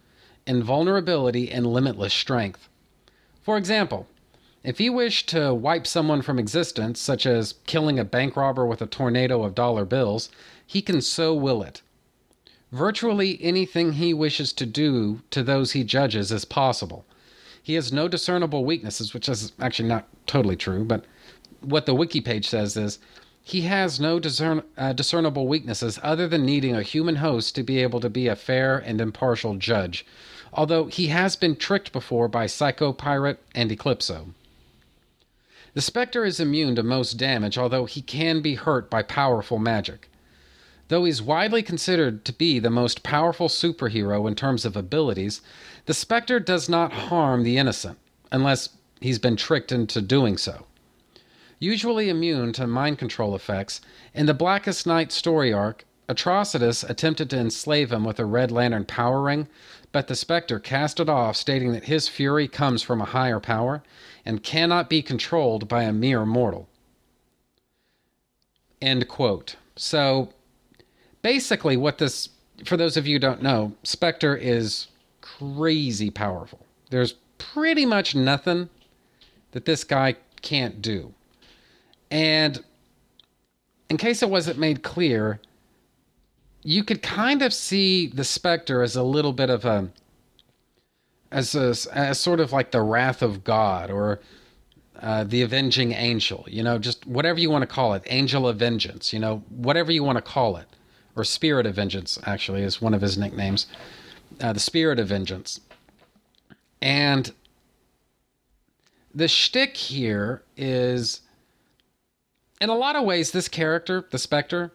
invulnerability, 0.48 1.52
and 1.52 1.66
limitless 1.66 2.14
strength. 2.14 2.70
For 3.42 3.58
example, 3.58 4.08
if 4.64 4.80
he 4.80 4.90
wished 4.90 5.30
to 5.30 5.54
wipe 5.54 5.86
someone 5.86 6.22
from 6.22 6.40
existence, 6.40 7.00
such 7.00 7.26
as 7.26 7.56
killing 7.66 8.00
a 8.00 8.04
bank 8.04 8.36
robber 8.36 8.66
with 8.66 8.82
a 8.82 8.88
tornado 8.88 9.44
of 9.44 9.54
dollar 9.54 9.86
bills, 9.86 10.30
he 10.66 10.82
can 10.82 11.02
so 11.02 11.34
will 11.34 11.62
it. 11.62 11.82
Virtually 12.72 13.38
anything 13.42 13.94
he 13.94 14.14
wishes 14.14 14.52
to 14.54 14.66
do 14.66 15.22
to 15.30 15.44
those 15.44 15.74
he 15.74 15.84
judges 15.84 16.32
is 16.32 16.46
possible. 16.46 17.06
He 17.62 17.76
has 17.76 17.94
no 17.94 18.08
discernible 18.08 18.66
weaknesses, 18.66 19.14
which 19.14 19.30
is 19.30 19.52
actually 19.60 19.90
not 19.90 20.08
totally 20.26 20.56
true, 20.56 20.84
but 20.84 21.06
what 21.62 21.86
the 21.86 21.96
wiki 21.96 22.22
page 22.22 22.48
says 22.48 22.76
is 22.76 23.00
he 23.44 23.62
has 23.62 24.00
no 24.00 24.20
discern, 24.20 24.64
uh, 24.76 24.94
discernible 24.94 25.48
weaknesses 25.48 26.00
other 26.02 26.28
than 26.28 26.46
needing 26.46 26.76
a 26.76 26.82
human 26.82 27.18
host 27.18 27.54
to 27.56 27.64
be 27.64 27.82
able 27.82 28.00
to 28.00 28.10
be 28.10 28.28
a 28.28 28.36
fair 28.36 28.80
and 28.80 29.00
impartial 29.00 29.56
judge, 29.56 30.06
although 30.56 30.86
he 30.86 31.08
has 31.08 31.36
been 31.36 31.56
tricked 31.56 31.92
before 31.92 32.28
by 32.28 32.48
Psycho 32.48 32.94
Pirate 32.94 33.40
and 33.54 33.72
Eclipso. 33.72 34.30
The 35.74 35.82
Spectre 35.82 36.24
is 36.24 36.40
immune 36.40 36.76
to 36.78 36.84
most 36.84 37.16
damage, 37.16 37.58
although 37.58 37.86
he 37.86 38.02
can 38.02 38.42
be 38.42 38.56
hurt 38.56 38.90
by 38.90 39.04
powerful 39.04 39.60
magic. 39.60 40.10
Though 40.88 41.04
he's 41.04 41.22
widely 41.22 41.62
considered 41.62 42.24
to 42.26 42.34
be 42.34 42.60
the 42.60 42.70
most 42.70 43.04
powerful 43.04 43.50
superhero 43.50 44.28
in 44.28 44.36
terms 44.36 44.64
of 44.64 44.78
abilities, 44.78 45.42
the 45.86 45.94
Spectre 45.94 46.40
does 46.40 46.70
not 46.70 46.94
harm 46.94 47.44
the 47.44 47.58
innocent, 47.58 47.98
unless 48.32 48.70
he's 49.02 49.20
been 49.20 49.36
tricked 49.36 49.74
into 49.74 50.02
doing 50.02 50.38
so. 50.38 50.66
Usually 51.60 52.08
immune 52.08 52.54
to 52.54 52.68
mind 52.68 52.98
control 52.98 53.36
effects, 53.36 53.82
in 54.14 54.28
the 54.28 54.34
Blackest 54.34 54.88
Night 54.88 55.12
story 55.12 55.52
arc, 55.52 55.86
Atrocitus 56.08 56.88
attempted 56.88 57.30
to 57.30 57.40
enslave 57.40 57.92
him 57.92 58.04
with 58.04 58.20
a 58.20 58.26
Red 58.26 58.52
Lantern 58.52 58.86
power 58.86 59.22
ring, 59.22 59.48
but 59.92 60.08
the 60.08 60.16
Spectre 60.16 60.60
cast 60.60 61.00
it 61.00 61.10
off, 61.10 61.36
stating 61.36 61.72
that 61.72 61.86
his 61.86 62.08
fury 62.08 62.48
comes 62.48 62.84
from 62.84 63.02
a 63.02 63.06
higher 63.06 63.40
power 63.40 63.82
and 64.26 64.44
cannot 64.44 64.90
be 64.90 65.02
controlled 65.02 65.68
by 65.68 65.84
a 65.84 65.94
mere 65.94 66.26
mortal. 66.26 66.68
End 68.82 69.08
quote. 69.08 69.56
So 69.76 70.30
basically, 71.22 71.76
what 71.78 71.98
this, 71.98 72.30
for 72.66 72.78
those 72.78 72.98
of 72.98 73.08
you 73.08 73.18
don't 73.18 73.42
know, 73.42 73.74
Spectre 73.84 74.36
is 74.36 74.88
crazy 75.22 76.12
powerful. 76.12 76.66
There's 76.92 77.14
pretty 77.38 77.86
much 77.86 78.14
nothing 78.14 78.70
that 79.52 79.66
this 79.66 79.84
guy 79.84 80.18
can't 80.42 80.82
do. 80.82 81.14
And 82.12 82.64
in 83.90 83.98
case 83.98 84.22
it 84.22 84.30
wasn't 84.30 84.60
made 84.60 84.84
clear, 84.84 85.40
you 86.66 86.84
could 86.84 87.04
kind 87.04 87.44
of 87.44 87.54
see 87.54 88.08
the 88.08 88.24
Spectre 88.24 88.82
as 88.82 88.96
a 88.96 89.04
little 89.04 89.34
bit 89.34 89.52
of 89.52 89.66
a 89.66 89.92
as 91.32 91.54
a, 91.54 91.76
as 91.96 92.20
sort 92.20 92.40
of 92.40 92.52
like 92.52 92.72
the 92.72 92.82
wrath 92.82 93.22
of 93.22 93.44
God 93.44 93.92
or 93.92 94.20
uh, 95.00 95.24
the 95.26 95.44
avenging 95.44 95.92
angel, 95.92 96.46
you 96.50 96.64
know, 96.64 96.80
just 96.80 97.06
whatever 97.06 97.40
you 97.40 97.52
want 97.52 97.62
to 97.62 97.68
call 97.68 97.94
it, 97.94 98.02
angel 98.08 98.48
of 98.48 98.58
vengeance, 98.58 99.14
you 99.14 99.20
know, 99.20 99.44
whatever 99.50 99.92
you 99.92 100.04
want 100.04 100.18
to 100.18 100.22
call 100.22 100.56
it, 100.58 100.66
or 101.16 101.24
spirit 101.24 101.66
of 101.66 101.76
vengeance, 101.76 102.18
actually, 102.26 102.62
is 102.62 102.82
one 102.82 102.94
of 102.94 103.02
his 103.02 103.18
nicknames, 103.18 103.68
uh, 104.42 104.54
the 104.54 104.60
spirit 104.60 104.98
of 104.98 105.08
vengeance. 105.08 105.60
And 106.82 107.32
the 109.14 109.28
shtick 109.28 109.76
here 109.78 110.42
is, 110.56 111.22
in 112.60 112.70
a 112.70 112.76
lot 112.76 112.96
of 112.96 113.04
ways, 113.04 113.32
this 113.32 113.50
character, 113.50 114.06
the 114.10 114.18
Spectre, 114.18 114.72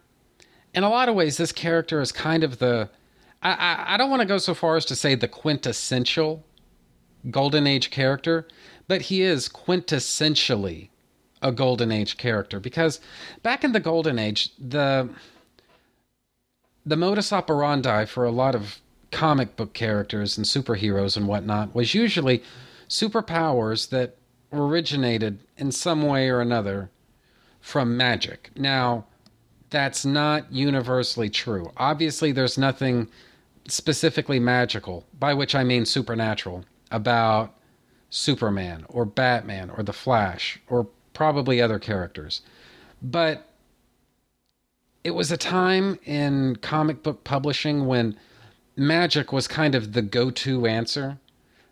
in 0.73 0.83
a 0.83 0.89
lot 0.89 1.09
of 1.09 1.15
ways, 1.15 1.37
this 1.37 1.51
character 1.51 2.01
is 2.01 2.11
kind 2.11 2.43
of 2.43 2.59
the. 2.59 2.89
I, 3.41 3.51
I, 3.51 3.93
I 3.93 3.97
don't 3.97 4.09
want 4.09 4.21
to 4.21 4.27
go 4.27 4.37
so 4.37 4.53
far 4.53 4.77
as 4.77 4.85
to 4.85 4.95
say 4.95 5.15
the 5.15 5.27
quintessential 5.27 6.43
Golden 7.29 7.67
Age 7.67 7.89
character, 7.89 8.47
but 8.87 9.03
he 9.03 9.21
is 9.21 9.49
quintessentially 9.49 10.89
a 11.41 11.51
Golden 11.51 11.91
Age 11.91 12.17
character 12.17 12.59
because 12.59 12.99
back 13.41 13.63
in 13.63 13.71
the 13.71 13.79
Golden 13.79 14.19
Age, 14.19 14.51
the 14.57 15.09
the 16.85 16.97
modus 16.97 17.31
operandi 17.31 18.05
for 18.05 18.25
a 18.25 18.31
lot 18.31 18.55
of 18.55 18.79
comic 19.11 19.55
book 19.55 19.73
characters 19.73 20.37
and 20.37 20.45
superheroes 20.45 21.15
and 21.15 21.27
whatnot 21.27 21.75
was 21.75 21.93
usually 21.93 22.41
superpowers 22.89 23.89
that 23.89 24.15
originated 24.51 25.39
in 25.57 25.71
some 25.71 26.01
way 26.01 26.29
or 26.29 26.41
another 26.41 26.89
from 27.59 27.95
magic. 27.95 28.49
Now, 28.55 29.05
that's 29.71 30.05
not 30.05 30.51
universally 30.51 31.29
true. 31.29 31.71
Obviously, 31.77 32.31
there's 32.31 32.57
nothing 32.57 33.07
specifically 33.67 34.39
magical, 34.39 35.05
by 35.17 35.33
which 35.33 35.55
I 35.55 35.63
mean 35.63 35.85
supernatural, 35.85 36.65
about 36.91 37.55
Superman 38.09 38.85
or 38.89 39.05
Batman 39.05 39.69
or 39.69 39.81
The 39.81 39.93
Flash 39.93 40.59
or 40.67 40.87
probably 41.13 41.61
other 41.61 41.79
characters. 41.79 42.41
But 43.01 43.47
it 45.03 45.11
was 45.11 45.31
a 45.31 45.37
time 45.37 45.97
in 46.05 46.57
comic 46.57 47.01
book 47.01 47.23
publishing 47.23 47.87
when 47.87 48.17
magic 48.75 49.31
was 49.31 49.47
kind 49.47 49.73
of 49.73 49.93
the 49.93 50.01
go 50.01 50.29
to 50.31 50.67
answer 50.67 51.17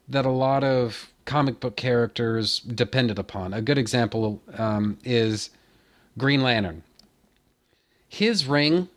that 0.07 0.25
a 0.25 0.31
lot 0.31 0.63
of 0.63 1.11
comic 1.25 1.59
book 1.59 1.75
characters 1.75 2.59
depended 2.59 3.19
upon. 3.19 3.53
A 3.53 3.61
good 3.61 3.77
example 3.77 4.41
um, 4.57 4.97
is 5.03 5.51
Green 6.17 6.41
Lantern. 6.41 6.83
His 8.09 8.47
ring, 8.47 8.89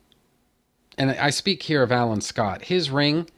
and 0.97 1.11
I 1.13 1.31
speak 1.31 1.63
here 1.65 1.83
of 1.83 1.93
Alan 1.93 2.23
Scott, 2.23 2.65
his 2.65 2.91
ring 2.91 3.29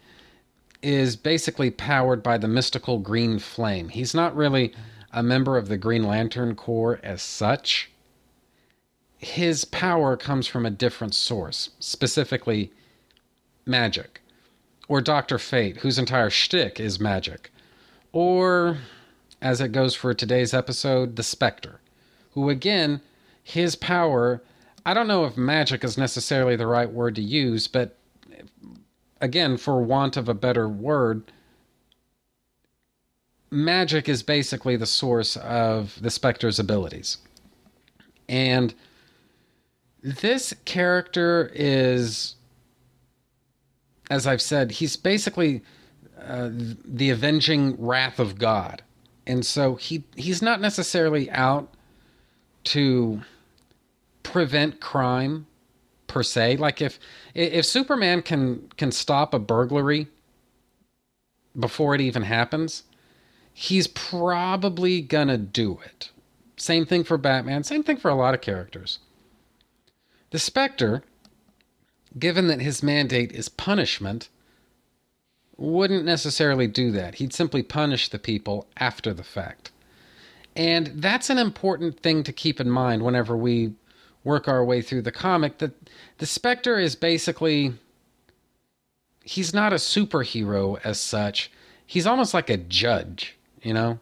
is 0.83 1.17
basically 1.17 1.71
powered 1.71 2.23
by 2.23 2.39
the 2.39 2.49
mystical 2.49 2.99
green 2.99 3.39
flame. 3.39 3.89
He's 3.89 4.15
not 4.15 4.37
really 4.37 4.73
a 5.13 5.23
member 5.23 5.57
of 5.57 5.69
the 5.69 5.77
Green 5.77 6.05
Lantern 6.05 6.55
Corps 6.55 7.01
as 7.03 7.23
such. 7.23 7.91
His 9.17 9.65
power 9.65 10.17
comes 10.17 10.47
from 10.47 10.65
a 10.65 10.71
different 10.71 11.15
source, 11.15 11.71
specifically 11.81 12.71
magic. 13.65 14.21
Or 14.87 15.01
Dr. 15.01 15.39
Fate, 15.39 15.79
whose 15.79 15.99
entire 15.99 16.31
shtick 16.31 16.79
is 16.79 17.01
magic. 17.01 17.51
Or, 18.13 18.79
as 19.41 19.61
it 19.61 19.73
goes 19.73 19.95
for 19.95 20.13
today's 20.13 20.53
episode, 20.53 21.17
the 21.17 21.23
Spectre, 21.23 21.81
who 22.33 22.51
again, 22.51 23.01
his 23.43 23.75
power 23.77 24.43
I 24.87 24.95
don't 24.95 25.09
know 25.09 25.25
if 25.25 25.37
magic 25.37 25.83
is 25.83 25.97
necessarily 25.97 26.57
the 26.57 26.67
right 26.67 26.91
word 26.91 27.15
to 27.17 27.23
use, 27.23 27.67
but 27.67 27.97
again, 29.21 29.57
for 29.57 29.83
want 29.83 30.17
of 30.17 30.29
a 30.29 30.35
better 30.35 30.69
word, 30.69 31.33
magic 33.51 34.09
is 34.09 34.23
basically 34.23 34.77
the 34.77 34.87
source 34.87 35.37
of 35.37 36.01
the 36.03 36.11
Spectre's 36.11 36.59
abilities. 36.59 37.19
And 38.29 38.75
this 40.03 40.53
character 40.67 41.51
is, 41.55 42.37
as 44.11 44.27
I've 44.27 44.43
said, 44.43 44.73
he's 44.73 44.97
basically 44.97 45.63
uh, 46.21 46.51
the 46.53 47.11
avenging 47.11 47.77
wrath 47.79 48.19
of 48.19 48.39
God. 48.39 48.83
And 49.27 49.47
so 49.47 49.77
he 49.77 50.05
he's 50.17 50.43
not 50.43 50.61
necessarily 50.61 51.31
out 51.31 51.73
to 52.65 53.23
prevent 54.25 54.81
crime 54.81 55.47
per 56.09 56.25
se. 56.25 56.57
Like 56.57 56.83
if 56.83 56.99
if 57.35 57.65
Superman 57.65 58.23
can 58.23 58.69
can 58.77 58.91
stop 58.91 59.33
a 59.33 59.39
burglary 59.39 60.09
before 61.57 61.95
it 61.95 62.01
even 62.01 62.23
happens, 62.23 62.83
he's 63.53 63.87
probably 63.87 65.01
gonna 65.01 65.39
do 65.39 65.79
it. 65.85 66.11
Same 66.57 66.85
thing 66.85 67.05
for 67.05 67.17
Batman, 67.17 67.63
same 67.63 67.85
thing 67.85 67.97
for 67.97 68.11
a 68.11 68.17
lot 68.17 68.35
of 68.35 68.41
characters. 68.41 68.99
The 70.31 70.39
Spectre, 70.41 71.05
given 72.19 72.49
that 72.49 72.61
his 72.61 72.83
mandate 72.83 73.31
is 73.31 73.49
punishment, 73.49 74.29
wouldn't 75.57 76.05
necessarily 76.05 76.67
do 76.67 76.91
that. 76.91 77.17
He'd 77.17 77.33
simply 77.33 77.63
punish 77.63 78.09
the 78.09 78.19
people 78.19 78.67
after 78.77 79.15
the 79.15 79.23
fact. 79.23 79.71
And 80.57 80.93
that's 80.95 81.31
an 81.31 81.39
important 81.39 82.01
thing 82.01 82.23
to 82.25 82.33
keep 82.33 82.61
in 82.61 82.71
mind 82.71 83.03
whenever 83.03 83.37
we 83.37 83.75
work 84.25 84.49
our 84.49 84.65
way 84.65 84.83
through 84.83 85.03
the 85.03 85.13
comic 85.13 85.59
that 85.59 85.73
the 86.19 86.27
Spectre 86.27 86.79
is 86.79 86.97
basically 86.97 87.75
he's 89.23 89.55
not 89.55 89.73
a 89.73 89.77
superhero 89.77 90.79
as 90.85 90.99
such. 90.99 91.51
He's 91.87 92.07
almost 92.07 92.35
like 92.35 92.51
a 92.51 92.57
judge, 92.57 93.37
you 93.63 93.73
know? 93.73 93.99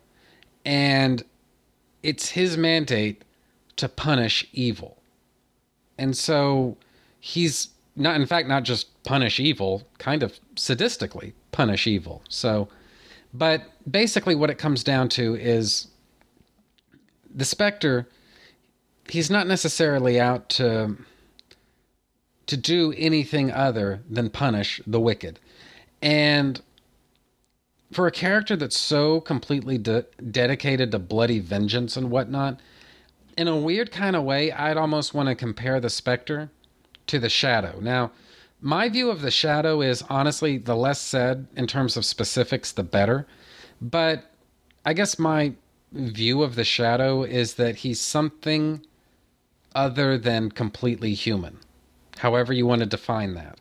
And 0.65 1.23
it's 2.03 2.31
his 2.31 2.57
mandate 2.57 3.23
to 3.77 3.89
punish 3.89 4.49
evil. 4.53 4.99
And 5.99 6.17
so 6.17 6.77
he's 7.21 7.69
not 7.97 8.17
in 8.17 8.27
fact 8.27 8.49
not 8.49 8.63
just 8.63 9.03
punish 9.05 9.39
evil, 9.39 9.87
kind 9.99 10.23
of 10.23 10.39
sadistically 10.57 11.33
punish 11.51 11.87
evil. 11.87 12.23
So 12.29 12.69
but 13.35 13.63
basically 13.91 14.35
what 14.35 14.51
it 14.51 14.59
comes 14.59 14.85
down 14.85 15.09
to 15.11 15.35
is 15.35 15.89
the 17.35 17.45
Spectre 17.45 18.07
he's 19.09 19.31
not 19.31 19.47
necessarily 19.47 20.21
out 20.21 20.49
to 20.51 20.97
to 22.47 22.57
do 22.57 22.93
anything 22.97 23.53
other 23.53 24.03
than 24.11 24.29
punish 24.29 24.81
the 24.87 25.01
wicked. 25.01 25.39
And 26.03 26.61
for 27.93 28.07
a 28.07 28.11
character 28.11 28.57
that's 28.57 28.77
so 28.77 29.21
completely 29.21 29.79
de- 29.79 30.05
dedicated 30.31 30.91
to 30.91 30.99
bloody 30.99 31.39
vengeance 31.39 31.97
and 31.97 32.11
whatnot, 32.11 32.61
in 33.37 33.49
a 33.49 33.57
weird 33.57 33.93
kind 33.93 34.17
of 34.17 34.25
way, 34.25 34.51
I'd 34.51 34.77
almost 34.77 35.15
want 35.15 35.29
to 35.29 35.35
compare 35.35 35.81
the 35.81 35.89
Spectre 35.89 36.51
to 37.07 37.19
the 37.19 37.29
Shadow. 37.29 37.79
Now, 37.81 38.11
my 38.61 38.89
view 38.89 39.11
of 39.11 39.23
the 39.23 39.31
Shadow 39.31 39.81
is 39.81 40.03
honestly 40.09 40.59
the 40.59 40.77
less 40.77 41.01
said 41.01 41.47
in 41.57 41.67
terms 41.67 41.97
of 41.97 42.05
specifics, 42.05 42.73
the 42.73 42.83
better. 42.83 43.27
But 43.81 44.31
I 44.85 44.93
guess 44.93 45.19
my 45.19 45.55
view 45.93 46.43
of 46.43 46.55
the 46.55 46.65
Shadow 46.65 47.23
is 47.23 47.55
that 47.55 47.77
he's 47.77 48.01
something 48.01 48.85
other 49.75 50.19
than 50.19 50.51
completely 50.51 51.15
human, 51.15 51.59
however 52.19 52.53
you 52.53 52.67
want 52.67 52.81
to 52.81 52.87
define 52.87 53.35
that. 53.35 53.59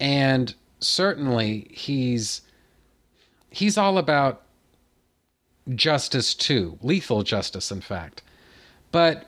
And 0.00 0.54
certainly 0.80 1.68
he's 1.70 2.42
he's 3.50 3.78
all 3.78 3.98
about 3.98 4.42
justice 5.74 6.34
too, 6.34 6.78
lethal 6.82 7.22
justice 7.22 7.70
in 7.70 7.80
fact. 7.80 8.22
But 8.92 9.26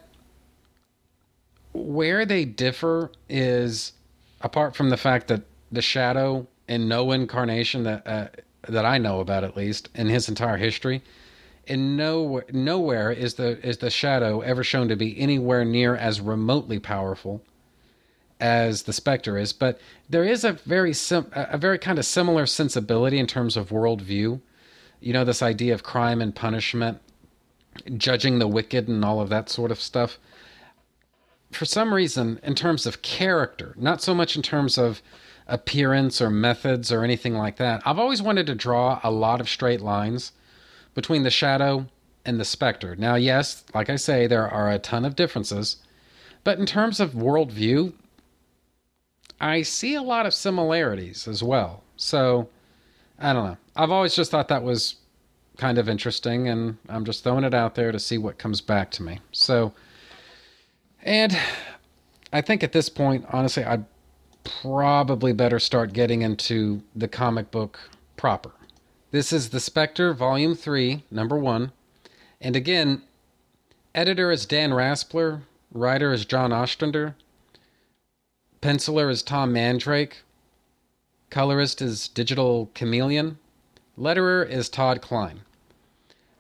where 1.73 2.25
they 2.25 2.45
differ 2.45 3.11
is 3.29 3.93
apart 4.41 4.77
from 4.77 4.91
the 4.91 4.97
fact 4.97 5.29
that 5.29 5.43
the 5.71 5.83
shadow 5.83 6.47
in 6.69 6.89
no 6.89 7.13
incarnation 7.13 7.83
that 7.85 8.07
uh, 8.07 8.29
that 8.69 8.85
I 8.85 8.99
know 8.99 9.21
about 9.21 9.45
at 9.45 9.57
least 9.57 9.89
in 9.95 10.09
his 10.09 10.29
entire 10.29 10.57
history 10.57 11.03
in 11.69 11.97
no 11.97 12.43
nowhere 12.51 13.11
is 13.13 13.35
the 13.35 13.65
is 13.67 13.79
the 13.79 13.91
shadow 13.91 14.41
ever 14.41 14.65
shown 14.65 14.89
to 14.89 14.97
be 14.97 15.19
anywhere 15.21 15.65
near 15.65 15.95
as 15.95 16.21
remotely 16.21 16.79
powerful 16.79 17.43
as 18.41 18.85
the 18.85 18.93
spectre 18.93 19.37
is 19.37 19.53
but 19.53 19.81
there 20.09 20.25
is 20.25 20.45
a 20.45 20.53
very 20.53 20.93
sim- 20.95 21.31
a 21.33 21.59
very 21.59 21.79
kind 21.79 21.99
of 21.99 22.05
similar 22.05 22.47
sensibility 22.47 23.19
in 23.19 23.27
terms 23.27 23.57
of 23.57 23.69
worldview. 23.69 24.41
You 25.01 25.13
know 25.13 25.25
this 25.25 25.43
idea 25.43 25.75
of 25.75 25.83
crime 25.83 26.23
and 26.23 26.35
punishment 26.35 27.01
judging 27.97 28.39
the 28.39 28.49
wicked 28.49 28.89
and 28.89 29.05
all 29.05 29.21
of 29.21 29.29
that 29.29 29.49
sort 29.49 29.71
of 29.71 29.81
stuff. 29.81 30.19
For 31.53 31.65
some 31.65 31.95
reason 31.95 32.41
in 32.43 32.55
terms 32.55 32.87
of 32.87 33.03
character 33.03 33.75
not 33.77 34.01
so 34.01 34.15
much 34.15 34.37
in 34.37 34.43
terms 34.43 34.79
of 34.79 35.03
appearance 35.47 36.21
or 36.21 36.31
methods 36.31 36.93
or 36.93 37.03
anything 37.03 37.35
like 37.35 37.57
that 37.57 37.81
i've 37.87 37.99
always 37.99 38.21
wanted 38.21 38.47
to 38.47 38.55
draw 38.55 39.01
a 39.03 39.11
lot 39.11 39.41
of 39.41 39.49
straight 39.49 39.81
lines 39.81 40.33
between 40.95 41.23
the 41.23 41.31
shadow 41.31 41.87
and 42.25 42.39
the 42.39 42.45
spectre. 42.45 42.97
Now, 42.97 43.15
yes, 43.15 43.65
like 43.75 43.89
I 43.89 43.97
say, 43.97 44.27
there 44.27 44.49
are 44.49 44.71
a 44.71 44.79
ton 44.79 45.05
of 45.05 45.17
differences, 45.17 45.77
but 46.45 46.59
in 46.59 46.67
terms 46.67 47.01
of 47.01 47.13
worldview, 47.13 47.93
I 49.41 49.63
see 49.63 49.95
a 49.95 50.03
lot 50.03 50.27
of 50.27 50.35
similarities 50.35 51.29
as 51.29 51.43
well. 51.43 51.83
So, 51.97 52.49
I 53.19 53.33
don't 53.33 53.45
know. 53.45 53.57
I've 53.77 53.91
always 53.91 54.15
just 54.15 54.31
thought 54.31 54.49
that 54.49 54.63
was 54.63 54.97
kind 55.57 55.79
of 55.79 55.89
interesting, 55.89 56.49
and 56.49 56.77
I'm 56.89 57.05
just 57.05 57.25
throwing 57.25 57.45
it 57.45 57.55
out 57.55 57.75
there 57.75 57.93
to 57.93 57.99
see 57.99 58.19
what 58.19 58.39
comes 58.39 58.61
back 58.61 58.91
to 58.93 59.03
me. 59.03 59.21
So, 59.33 59.73
and 61.03 61.37
I 62.33 62.41
think 62.41 62.63
at 62.63 62.73
this 62.73 62.89
point, 62.89 63.25
honestly, 63.31 63.65
I'd 63.65 63.85
probably 64.45 65.33
better 65.33 65.59
start 65.59 65.93
getting 65.93 66.23
into 66.23 66.83
the 66.95 67.09
comic 67.09 67.51
book 67.51 67.79
proper. 68.17 68.53
This 69.11 69.33
is 69.33 69.49
The 69.49 69.61
Spectre, 69.61 70.13
Volume 70.13 70.55
3, 70.55 71.03
Number 71.11 71.39
1. 71.39 71.73
And 72.43 72.55
again, 72.55 73.01
editor 73.95 74.31
is 74.31 74.45
Dan 74.45 74.73
Raspler, 74.73 75.45
writer 75.73 76.13
is 76.13 76.27
John 76.27 76.53
Ostrander, 76.53 77.17
penciler 78.61 79.09
is 79.09 79.23
Tom 79.23 79.51
Mandrake, 79.51 80.25
colorist 81.31 81.81
is 81.81 82.09
Digital 82.09 82.71
Chameleon, 82.75 83.39
letterer 83.99 84.47
is 84.47 84.69
Todd 84.69 85.01
Klein. 85.01 85.41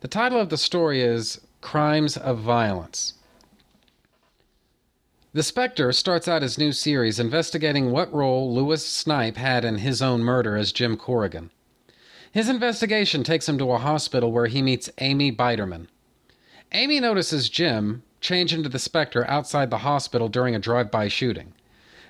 The 0.00 0.08
title 0.08 0.38
of 0.38 0.50
the 0.50 0.58
story 0.58 1.00
is 1.00 1.40
Crimes 1.62 2.18
of 2.18 2.40
Violence. 2.40 3.14
The 5.32 5.42
Spectre 5.42 5.90
starts 5.94 6.28
out 6.28 6.42
his 6.42 6.58
new 6.58 6.72
series 6.72 7.18
investigating 7.18 7.90
what 7.90 8.12
role 8.12 8.54
Lewis 8.54 8.84
Snipe 8.84 9.38
had 9.38 9.64
in 9.64 9.78
his 9.78 10.02
own 10.02 10.20
murder 10.20 10.54
as 10.54 10.70
Jim 10.70 10.98
Corrigan. 10.98 11.50
His 12.32 12.48
investigation 12.48 13.24
takes 13.24 13.48
him 13.48 13.58
to 13.58 13.72
a 13.72 13.78
hospital 13.78 14.30
where 14.30 14.46
he 14.46 14.62
meets 14.62 14.90
Amy 14.98 15.32
Biderman. 15.32 15.86
Amy 16.72 17.00
notices 17.00 17.48
Jim 17.48 18.02
change 18.20 18.52
into 18.52 18.68
the 18.68 18.78
Spectre 18.78 19.26
outside 19.26 19.70
the 19.70 19.78
hospital 19.78 20.28
during 20.28 20.54
a 20.54 20.58
drive 20.58 20.90
by 20.90 21.08
shooting. 21.08 21.54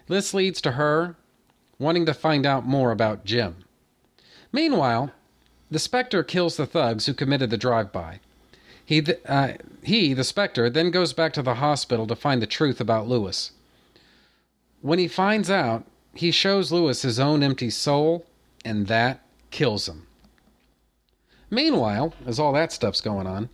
This 0.09 0.35
leads 0.35 0.61
to 0.63 0.73
her 0.73 1.17
wanting 1.79 2.07
to 2.07 2.15
find 2.15 2.45
out 2.45 2.67
more 2.67 2.91
about 2.91 3.25
Jim. 3.25 3.65
Meanwhile, 4.51 5.13
the 5.71 5.79
Spectre 5.79 6.25
kills 6.25 6.57
the 6.57 6.67
thugs 6.67 7.07
who 7.07 7.15
committed 7.15 7.51
the 7.51 7.59
drive 7.59 7.93
by. 7.93 8.21
He, 8.85 9.05
uh, 9.27 9.53
he, 9.83 10.15
the 10.15 10.25
Spectre, 10.25 10.71
then 10.71 10.91
goes 10.91 11.13
back 11.13 11.35
to 11.35 11.43
the 11.43 11.57
hospital 11.57 12.07
to 12.07 12.17
find 12.17 12.41
the 12.41 12.47
truth 12.47 12.81
about 12.81 13.07
Lewis. 13.07 13.53
When 14.81 14.99
he 14.99 15.09
finds 15.09 15.51
out, 15.51 15.85
he 16.15 16.31
shows 16.31 16.73
Lewis 16.73 17.03
his 17.03 17.21
own 17.21 17.43
empty 17.43 17.71
soul, 17.71 18.27
and 18.65 18.87
that 18.87 19.21
kills 19.51 19.89
him. 19.89 20.08
Meanwhile, 21.51 22.15
as 22.27 22.39
all 22.39 22.53
that 22.53 22.73
stuff's 22.73 23.01
going 23.01 23.27
on, 23.27 23.49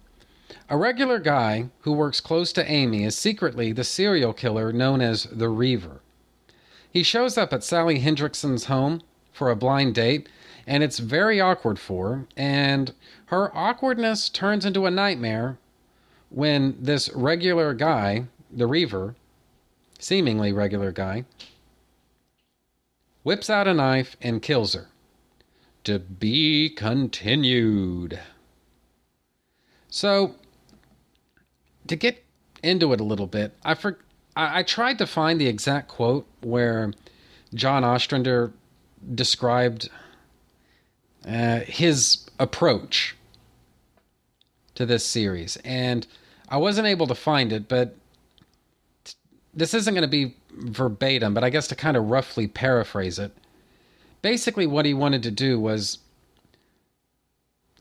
a 0.69 0.77
regular 0.77 1.19
guy 1.19 1.69
who 1.81 1.93
works 1.93 2.21
close 2.21 2.53
to 2.55 2.71
Amy 2.71 3.05
is 3.05 3.17
secretly 3.17 3.73
the 3.73 3.85
serial 3.85 4.33
killer 4.33 4.73
known 4.73 5.01
as 5.01 5.25
the 5.25 5.49
Reaver. 5.49 6.01
He 6.91 7.03
shows 7.03 7.39
up 7.39 7.53
at 7.53 7.65
Sally 7.65 8.01
Hendrickson's 8.01 8.67
home 8.67 9.03
for 9.33 9.51
a 9.51 9.57
blind 9.57 9.95
date, 9.95 10.29
and 10.67 10.83
it's 10.83 10.99
very 10.99 11.41
awkward 11.41 11.79
for 11.79 12.09
her, 12.09 12.27
and 12.37 12.95
her 13.27 13.57
awkwardness 13.57 14.29
turns 14.29 14.65
into 14.65 14.87
a 14.87 14.91
nightmare 14.91 15.59
when 16.31 16.77
this 16.81 17.11
regular 17.15 17.75
guy, 17.75 18.27
the 18.51 18.67
Reaver, 18.67 19.15
seemingly 19.99 20.53
regular 20.53 20.91
guy, 20.91 21.25
whips 23.23 23.49
out 23.49 23.69
a 23.69 23.75
knife 23.75 24.17
and 24.21 24.43
kills 24.43 24.75
her 24.75 24.89
to 25.85 25.99
be 25.99 26.69
continued. 26.71 28.19
So, 29.89 30.35
to 31.87 31.97
get 31.97 32.25
into 32.63 32.93
it 32.93 33.01
a 33.01 33.05
little 33.05 33.27
bit, 33.27 33.53
I 33.65 33.75
for, 33.75 33.99
I, 34.35 34.61
I 34.61 34.63
tried 34.63 34.99
to 34.99 35.07
find 35.07 35.41
the 35.41 35.47
exact 35.47 35.89
quote 35.89 36.27
where 36.43 36.93
John 37.55 37.85
Ostrander 37.85 38.53
described 39.15 39.91
uh, 41.27 41.61
his 41.61 42.27
approach 42.39 43.15
to 44.75 44.85
this 44.85 45.07
series, 45.07 45.57
and 45.59 46.07
I 46.49 46.57
wasn't 46.57 46.87
able 46.87 47.07
to 47.07 47.15
find 47.15 47.53
it. 47.53 47.69
But 47.69 47.95
this 49.53 49.75
isn't 49.75 49.95
going 49.95 50.03
to 50.03 50.09
be 50.09 50.35
verbatim, 50.51 51.35
but 51.35 51.45
I 51.45 51.51
guess 51.51 51.69
to 51.69 51.77
kind 51.77 51.97
of 51.97 52.09
roughly 52.11 52.49
paraphrase 52.49 53.19
it 53.19 53.33
basically 54.25 54.67
what 54.67 54.87
he 54.87 54.95
wanted 54.95 55.23
to 55.23 55.31
do 55.31 55.61
was 55.61 55.99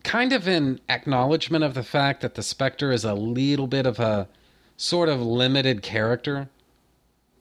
kind 0.04 0.34
of 0.34 0.46
an 0.46 0.78
acknowledgement 0.90 1.64
of 1.64 1.74
the 1.74 1.84
fact 1.84 2.20
that 2.20 2.36
the 2.36 2.44
Spectre 2.44 2.92
is 2.92 3.06
a 3.06 3.14
little 3.14 3.66
bit 3.66 3.86
of 3.86 3.98
a 3.98 4.28
sort 4.76 5.08
of 5.08 5.22
limited 5.22 5.82
character. 5.82 6.50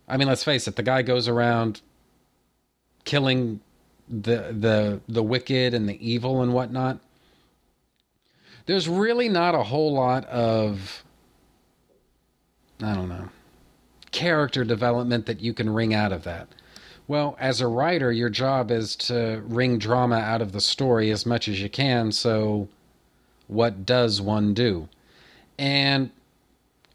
I 0.07 0.17
mean, 0.17 0.29
let's 0.29 0.45
face 0.45 0.69
it, 0.69 0.77
the 0.77 0.85
guy 0.85 1.03
goes 1.03 1.27
around 1.27 1.81
killing 3.05 3.59
the 4.09 4.55
the 4.57 5.01
the 5.09 5.23
wicked 5.23 5.75
and 5.75 5.89
the 5.89 5.99
evil 5.99 6.41
and 6.41 6.53
whatnot. 6.53 7.01
There's 8.67 8.89
really 8.89 9.29
not 9.29 9.57
a 9.57 9.65
whole 9.65 9.93
lot 9.95 10.25
of 10.27 11.03
I 12.81 12.95
don't 12.95 13.09
know 13.09 13.31
character 14.13 14.63
development 14.63 15.27
that 15.27 15.41
you 15.41 15.53
can 15.53 15.71
wring 15.71 15.93
out 15.93 16.13
of 16.13 16.23
that. 16.23 16.47
Well, 17.13 17.37
as 17.39 17.61
a 17.61 17.67
writer, 17.67 18.11
your 18.11 18.31
job 18.31 18.71
is 18.71 18.97
to 18.97 19.43
wring 19.45 19.77
drama 19.77 20.17
out 20.17 20.41
of 20.41 20.53
the 20.53 20.63
story 20.63 21.11
as 21.11 21.27
much 21.27 21.47
as 21.47 21.61
you 21.61 21.69
can. 21.69 22.11
So, 22.11 22.69
what 23.49 23.85
does 23.85 24.23
one 24.23 24.55
do? 24.55 24.89
And 25.59 26.11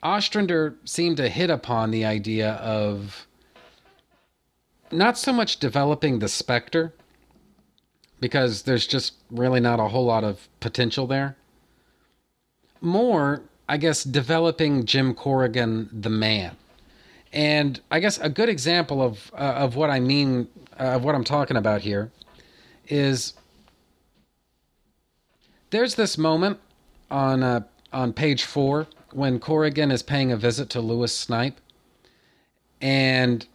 Ostrander 0.02 0.74
seemed 0.86 1.18
to 1.18 1.30
hit 1.30 1.52
upon 1.52 1.92
the 1.92 2.04
idea 2.04 2.54
of 2.54 3.28
not 4.92 5.20
so 5.20 5.32
much 5.32 5.60
developing 5.60 6.18
the 6.18 6.28
Spectre, 6.28 6.94
because 8.20 8.64
there's 8.64 8.88
just 8.88 9.14
really 9.30 9.60
not 9.60 9.80
a 9.80 9.90
whole 9.90 10.06
lot 10.06 10.24
of 10.24 10.50
potential 10.62 11.06
there. 11.06 11.38
More, 12.82 13.44
I 13.70 13.78
guess, 13.78 14.04
developing 14.04 14.86
Jim 14.86 15.14
Corrigan, 15.14 15.90
the 15.94 16.10
man 16.10 16.58
and 17.38 17.80
I 17.92 18.00
guess 18.00 18.18
a 18.18 18.30
good 18.30 18.50
example 18.50 19.00
of 19.00 19.32
uh, 19.32 19.38
of 19.38 19.76
what 19.76 19.92
I 19.92 20.00
mean 20.00 20.48
uh, 20.80 20.96
of 20.96 21.04
what 21.04 21.14
I'm 21.14 21.24
talking 21.24 21.56
about 21.56 21.82
here 21.82 22.12
is 22.88 23.36
there's 25.70 25.94
this 25.94 26.18
moment 26.18 26.60
on 27.12 27.44
uh, 27.44 27.60
on 27.94 28.12
page 28.12 28.44
four 28.44 28.88
when 29.12 29.40
Corrigan 29.40 29.92
is 29.92 30.02
paying 30.02 30.32
a 30.32 30.36
visit 30.36 30.72
to 30.72 30.82
Lewis 30.82 31.16
Snipe, 31.16 31.62
and 32.82 33.46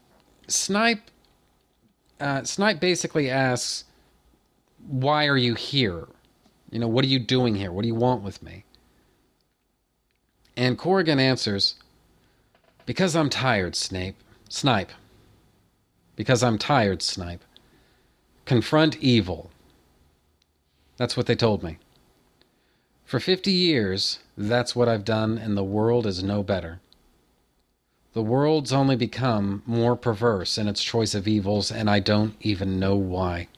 Snipe 0.46 1.10
uh, 2.20 2.44
Snipe 2.44 2.78
basically 2.78 3.28
asks, 3.28 3.82
"Why 4.86 5.26
are 5.26 5.36
you 5.36 5.54
here? 5.54 6.06
You 6.70 6.78
know, 6.78 6.88
what 6.88 7.04
are 7.04 7.08
you 7.08 7.18
doing 7.18 7.56
here? 7.56 7.72
What 7.72 7.82
do 7.82 7.88
you 7.88 7.96
want 7.96 8.22
with 8.22 8.44
me?" 8.44 8.62
And 10.56 10.78
Corrigan 10.78 11.18
answers, 11.18 11.74
because 12.86 13.14
I'm 13.16 13.30
tired, 13.30 13.74
Snape. 13.76 14.16
Snipe. 14.48 14.92
Because 16.16 16.42
I'm 16.42 16.58
tired, 16.58 17.02
Snipe. 17.02 17.42
Confront 18.44 18.96
evil. 18.98 19.50
That's 20.96 21.16
what 21.16 21.26
they 21.26 21.36
told 21.36 21.62
me. 21.62 21.78
For 23.04 23.20
50 23.20 23.50
years, 23.50 24.20
that's 24.36 24.74
what 24.74 24.88
I've 24.88 25.04
done, 25.04 25.38
and 25.38 25.56
the 25.56 25.64
world 25.64 26.06
is 26.06 26.22
no 26.22 26.42
better. 26.42 26.80
The 28.14 28.22
world's 28.22 28.72
only 28.72 28.96
become 28.96 29.62
more 29.64 29.96
perverse 29.96 30.58
in 30.58 30.68
its 30.68 30.82
choice 30.82 31.14
of 31.14 31.26
evils, 31.26 31.70
and 31.70 31.88
I 31.88 32.00
don't 32.00 32.34
even 32.40 32.78
know 32.78 32.94
why. 32.96 33.48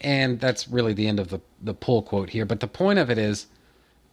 And 0.00 0.40
that's 0.40 0.68
really 0.68 0.92
the 0.92 1.08
end 1.08 1.18
of 1.18 1.28
the, 1.28 1.40
the 1.62 1.74
pull 1.74 2.02
quote 2.02 2.30
here. 2.30 2.44
But 2.44 2.60
the 2.60 2.66
point 2.66 2.98
of 2.98 3.10
it 3.10 3.18
is 3.18 3.46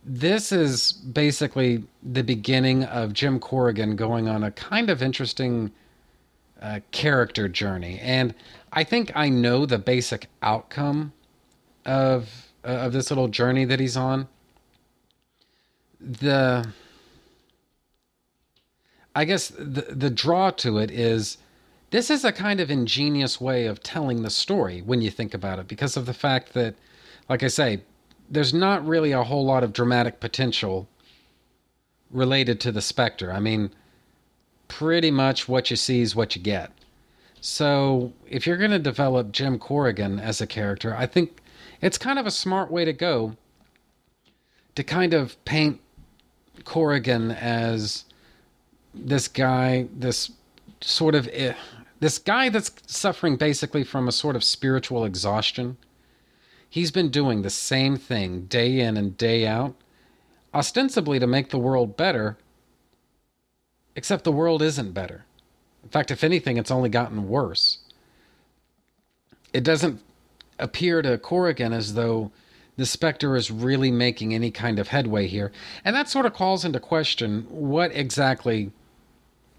this 0.05 0.51
is 0.51 0.91
basically 0.91 1.83
the 2.03 2.23
beginning 2.23 2.83
of 2.83 3.11
Jim 3.11 3.39
Corrigan 3.39 3.95
going 3.95 4.29
on 4.29 4.43
a 4.43 4.51
kind 4.51 4.91
of 4.91 5.01
interesting 5.01 5.71
uh, 6.61 6.79
character 6.91 7.47
journey, 7.49 7.99
and 7.99 8.35
I 8.71 8.83
think 8.83 9.11
I 9.15 9.29
know 9.29 9.65
the 9.65 9.79
basic 9.79 10.27
outcome 10.43 11.11
of 11.85 12.51
uh, 12.63 12.67
of 12.67 12.93
this 12.93 13.09
little 13.09 13.27
journey 13.27 13.65
that 13.65 13.79
he's 13.79 13.97
on. 13.97 14.27
The 15.99 16.67
I 19.15 19.25
guess 19.25 19.47
the 19.47 19.87
the 19.89 20.11
draw 20.11 20.51
to 20.51 20.77
it 20.77 20.91
is 20.91 21.37
this 21.89 22.11
is 22.11 22.23
a 22.23 22.31
kind 22.31 22.59
of 22.59 22.69
ingenious 22.69 23.41
way 23.41 23.65
of 23.65 23.81
telling 23.81 24.21
the 24.21 24.29
story 24.29 24.81
when 24.81 25.01
you 25.01 25.09
think 25.09 25.33
about 25.33 25.57
it 25.57 25.67
because 25.67 25.97
of 25.97 26.05
the 26.05 26.13
fact 26.13 26.53
that 26.53 26.75
like 27.27 27.41
I 27.41 27.47
say 27.47 27.81
there's 28.29 28.53
not 28.53 28.85
really 28.85 29.11
a 29.11 29.23
whole 29.23 29.45
lot 29.45 29.63
of 29.63 29.73
dramatic 29.73 30.19
potential 30.19 30.87
related 32.11 32.59
to 32.61 32.71
the 32.71 32.81
Spectre. 32.81 33.31
I 33.31 33.39
mean, 33.39 33.71
pretty 34.67 35.11
much 35.11 35.47
what 35.47 35.69
you 35.69 35.75
see 35.75 36.01
is 36.01 36.15
what 36.15 36.35
you 36.35 36.41
get. 36.41 36.71
So, 37.41 38.13
if 38.27 38.47
you're 38.47 38.57
going 38.57 38.71
to 38.71 38.79
develop 38.79 39.31
Jim 39.31 39.59
Corrigan 39.59 40.19
as 40.19 40.41
a 40.41 40.47
character, 40.47 40.95
I 40.97 41.05
think 41.05 41.41
it's 41.79 41.97
kind 41.97 42.17
of 42.17 42.25
a 42.25 42.31
smart 42.31 42.71
way 42.71 42.85
to 42.85 42.93
go 42.93 43.35
to 44.73 44.83
kind 44.83 45.13
of 45.13 45.43
paint 45.45 45.79
Corrigan 46.63 47.31
as 47.31 48.05
this 48.93 49.27
guy, 49.27 49.87
this 49.95 50.31
sort 50.81 51.13
of 51.13 51.29
eh, 51.31 51.53
this 51.99 52.17
guy 52.17 52.49
that's 52.49 52.71
suffering 52.87 53.35
basically 53.35 53.83
from 53.83 54.07
a 54.07 54.11
sort 54.11 54.35
of 54.35 54.43
spiritual 54.43 55.05
exhaustion 55.05 55.77
He's 56.69 56.91
been 56.91 57.09
doing 57.09 57.41
the 57.41 57.49
same 57.49 57.97
thing 57.97 58.45
day 58.45 58.79
in 58.79 58.97
and 58.97 59.17
day 59.17 59.47
out, 59.47 59.75
ostensibly 60.53 61.19
to 61.19 61.27
make 61.27 61.49
the 61.49 61.57
world 61.57 61.95
better, 61.95 62.37
except 63.95 64.23
the 64.23 64.31
world 64.31 64.61
isn't 64.61 64.93
better. 64.93 65.25
In 65.83 65.89
fact, 65.89 66.11
if 66.11 66.23
anything, 66.23 66.57
it's 66.57 66.71
only 66.71 66.89
gotten 66.89 67.29
worse. 67.29 67.79
It 69.53 69.63
doesn't 69.63 70.01
appear 70.59 71.01
to 71.01 71.17
Corrigan 71.17 71.73
as 71.73 71.93
though 71.93 72.31
the 72.77 72.85
Spectre 72.85 73.35
is 73.35 73.51
really 73.51 73.91
making 73.91 74.33
any 74.33 74.51
kind 74.51 74.79
of 74.79 74.89
headway 74.89 75.27
here. 75.27 75.51
And 75.83 75.95
that 75.95 76.09
sort 76.09 76.25
of 76.25 76.33
calls 76.33 76.65
into 76.65 76.79
question 76.79 77.45
what 77.49 77.95
exactly 77.95 78.71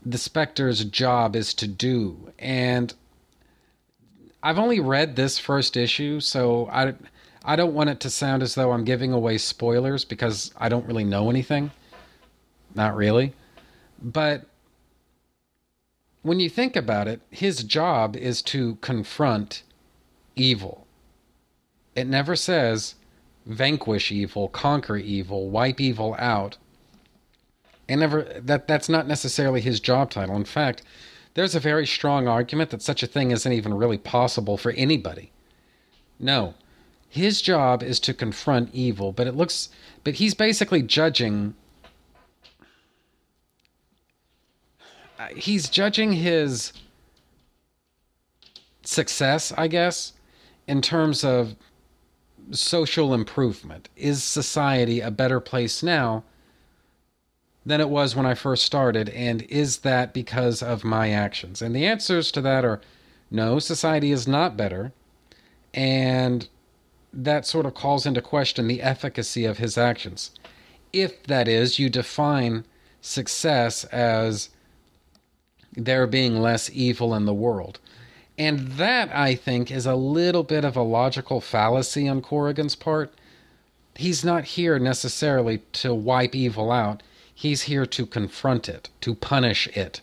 the 0.05 0.19
Spectre's 0.19 0.85
job 0.85 1.35
is 1.35 1.55
to 1.55 1.67
do. 1.67 2.33
And 2.39 2.93
I've 4.43 4.59
only 4.59 4.81
read 4.81 5.17
this 5.17 5.39
first 5.39 5.77
issue, 5.77 6.21
so 6.21 6.69
I 6.71 6.95
I 7.45 7.57
don't 7.57 7.75
want 7.75 7.91
it 7.91 8.01
to 8.01 8.11
sound 8.11 8.43
as 8.43 8.55
though 8.55 8.73
I'm 8.73 8.85
giving 8.85 9.13
away 9.13 9.39
spoilers 9.39 10.05
because 10.05 10.53
I 10.57 10.69
don't 10.69 10.87
really 10.87 11.05
know 11.05 11.31
anything. 11.31 11.71
Not 12.75 12.97
really. 12.97 13.35
But 14.03 14.47
when 16.23 16.41
you 16.41 16.51
think 16.51 16.75
about 16.75 17.07
it, 17.07 17.21
his 17.31 17.63
job 17.63 18.17
is 18.17 18.43
to 18.43 18.75
confront 18.77 19.63
evil. 20.35 20.87
It 21.95 22.09
never 22.09 22.35
says 22.35 22.97
vanquish 23.47 24.11
evil, 24.11 24.49
conquer 24.49 24.97
evil, 24.97 25.49
wipe 25.49 25.81
evil 25.81 26.17
out. 26.19 26.59
It 27.89 27.97
never 27.97 28.25
that 28.41 28.67
that's 28.67 28.89
not 28.89 29.07
necessarily 29.07 29.61
his 29.61 29.79
job 29.79 30.11
title. 30.11 30.35
In 30.35 30.45
fact, 30.45 30.83
there's 31.37 31.55
a 31.55 31.61
very 31.61 31.87
strong 31.87 32.27
argument 32.27 32.71
that 32.71 32.81
such 32.81 33.03
a 33.03 33.07
thing 33.07 33.31
isn't 33.31 33.53
even 33.53 33.75
really 33.75 33.99
possible 33.99 34.57
for 34.57 34.73
anybody. 34.73 35.31
No. 36.19 36.55
His 37.11 37.43
job 37.43 37.83
is 37.83 38.01
to 38.01 38.15
confront 38.15 38.75
evil, 38.75 39.13
but 39.13 39.27
it 39.27 39.37
looks 39.37 39.69
but 40.03 40.15
he's 40.15 40.33
basically 40.33 40.81
judging 40.81 41.55
he's 45.35 45.69
judging 45.69 46.15
his 46.15 46.73
success, 48.83 49.53
I 49.59 49.69
guess, 49.69 50.15
in 50.67 50.81
terms 50.81 51.23
of 51.23 51.55
social 52.51 53.13
improvement. 53.13 53.91
Is 53.95 54.25
society 54.25 55.03
a 55.03 55.11
better 55.11 55.41
place 55.41 55.83
now 55.83 56.25
than 57.67 57.81
it 57.81 57.91
was 57.91 58.15
when 58.15 58.25
I 58.25 58.35
first 58.35 58.65
started? 58.65 59.09
And 59.11 59.43
is 59.43 59.79
that 59.79 60.15
because 60.15 60.63
of 60.63 60.85
my 60.85 61.11
actions? 61.11 61.61
And 61.61 61.75
the 61.75 61.85
answers 61.85 62.31
to 62.33 62.41
that 62.43 62.65
are 62.65 62.81
no, 63.29 63.59
society 63.59 64.13
is 64.13 64.29
not 64.29 64.57
better. 64.57 64.93
And 65.75 66.49
that 67.13 67.45
sort 67.45 67.67
of 67.67 67.75
calls 67.75 68.07
into 68.07 68.23
question 68.23 68.69
the 68.69 68.83
efficacy 68.83 69.45
of 69.45 69.59
his 69.59 69.77
actions. 69.77 70.31
If 70.93 71.25
that 71.25 71.49
is, 71.49 71.79
you 71.79 71.91
define 71.91 72.65
success 73.01 73.85
as 73.85 74.51
there 75.75 76.07
being 76.07 76.41
less 76.41 76.71
evil 76.73 77.15
in 77.15 77.27
the 77.27 77.35
world. 77.35 77.81
And 78.39 78.73
that, 78.73 79.11
I 79.15 79.35
think, 79.35 79.71
is 79.71 79.87
a 79.87 79.95
little 79.97 80.43
bit 80.45 80.65
of 80.65 80.77
a 80.77 80.83
logical 80.83 81.41
fallacy 81.41 82.07
on 82.09 82.23
Corrigan's 82.23 82.77
part. 82.77 83.13
He's 83.97 84.25
not 84.25 84.45
here 84.45 84.79
necessarily 84.79 85.59
to 85.73 85.95
wipe 85.95 86.35
evil 86.35 86.71
out. 86.71 87.03
He's 87.39 87.63
here 87.65 87.85
to 87.85 88.07
confront 88.07 88.67
it, 88.67 88.89
to 89.03 89.15
punish 89.15 89.69
it. 89.77 90.01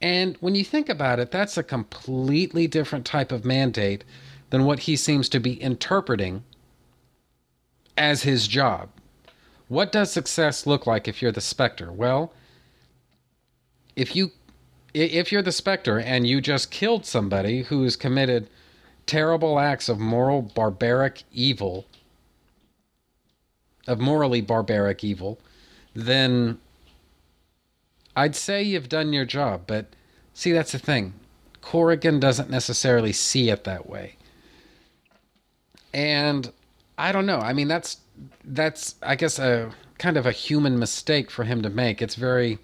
And 0.00 0.36
when 0.36 0.54
you 0.54 0.62
think 0.62 0.88
about 0.88 1.18
it, 1.18 1.32
that's 1.32 1.58
a 1.58 1.64
completely 1.64 2.68
different 2.68 3.04
type 3.04 3.32
of 3.32 3.44
mandate 3.44 4.04
than 4.50 4.64
what 4.64 4.80
he 4.80 4.94
seems 4.94 5.28
to 5.30 5.40
be 5.40 5.60
interpreting 5.60 6.44
as 7.98 8.22
his 8.22 8.46
job. 8.46 8.90
What 9.66 9.90
does 9.90 10.12
success 10.12 10.64
look 10.64 10.86
like 10.86 11.08
if 11.08 11.20
you're 11.20 11.32
the 11.32 11.40
Spectre? 11.40 11.90
Well, 11.90 12.32
if 13.96 14.14
you 14.14 14.30
if 14.94 15.32
you're 15.32 15.42
the 15.42 15.50
Spectre 15.50 15.98
and 15.98 16.28
you 16.28 16.40
just 16.40 16.70
killed 16.70 17.04
somebody 17.04 17.62
who's 17.62 17.96
committed 17.96 18.48
terrible 19.06 19.58
acts 19.58 19.88
of 19.88 19.98
moral 19.98 20.42
barbaric 20.42 21.24
evil, 21.32 21.86
of 23.88 23.98
morally 23.98 24.40
barbaric 24.40 25.02
evil, 25.02 25.40
then 25.94 26.58
I'd 28.16 28.36
say 28.36 28.62
you've 28.62 28.88
done 28.88 29.12
your 29.12 29.24
job. 29.24 29.62
But 29.66 29.86
see, 30.34 30.52
that's 30.52 30.72
the 30.72 30.78
thing. 30.78 31.14
Corrigan 31.60 32.20
doesn't 32.20 32.50
necessarily 32.50 33.12
see 33.12 33.48
it 33.50 33.64
that 33.64 33.88
way. 33.88 34.16
And 35.94 36.52
I 36.98 37.12
don't 37.12 37.26
know. 37.26 37.38
I 37.38 37.52
mean, 37.52 37.68
that's 37.68 37.98
that's 38.44 38.96
I 39.02 39.16
guess 39.16 39.38
a 39.38 39.72
kind 39.98 40.16
of 40.16 40.26
a 40.26 40.32
human 40.32 40.78
mistake 40.78 41.30
for 41.30 41.44
him 41.44 41.62
to 41.62 41.70
make. 41.70 42.02
It's 42.02 42.14
very 42.14 42.58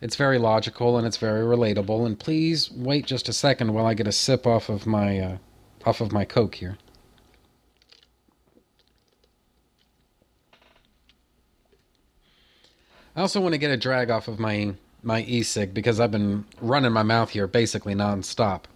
it's 0.00 0.16
very 0.16 0.38
logical 0.38 0.96
and 0.96 1.06
it's 1.06 1.16
very 1.16 1.44
relatable. 1.44 2.06
And 2.06 2.18
please 2.18 2.70
wait 2.70 3.06
just 3.06 3.28
a 3.28 3.32
second 3.32 3.74
while 3.74 3.86
I 3.86 3.94
get 3.94 4.06
a 4.06 4.12
sip 4.12 4.46
off 4.46 4.68
of 4.68 4.86
my 4.86 5.18
uh, 5.18 5.38
off 5.84 6.00
of 6.00 6.12
my 6.12 6.24
Coke 6.24 6.56
here. 6.56 6.78
I 13.18 13.20
also 13.20 13.40
want 13.40 13.52
to 13.52 13.58
get 13.58 13.72
a 13.72 13.76
drag 13.76 14.10
off 14.10 14.28
of 14.28 14.38
my 14.38 14.74
my 15.02 15.22
e-cig 15.22 15.74
because 15.74 15.98
I've 15.98 16.12
been 16.12 16.44
running 16.60 16.92
my 16.92 17.02
mouth 17.02 17.30
here 17.30 17.48
basically 17.48 17.92
nonstop. 17.92 18.66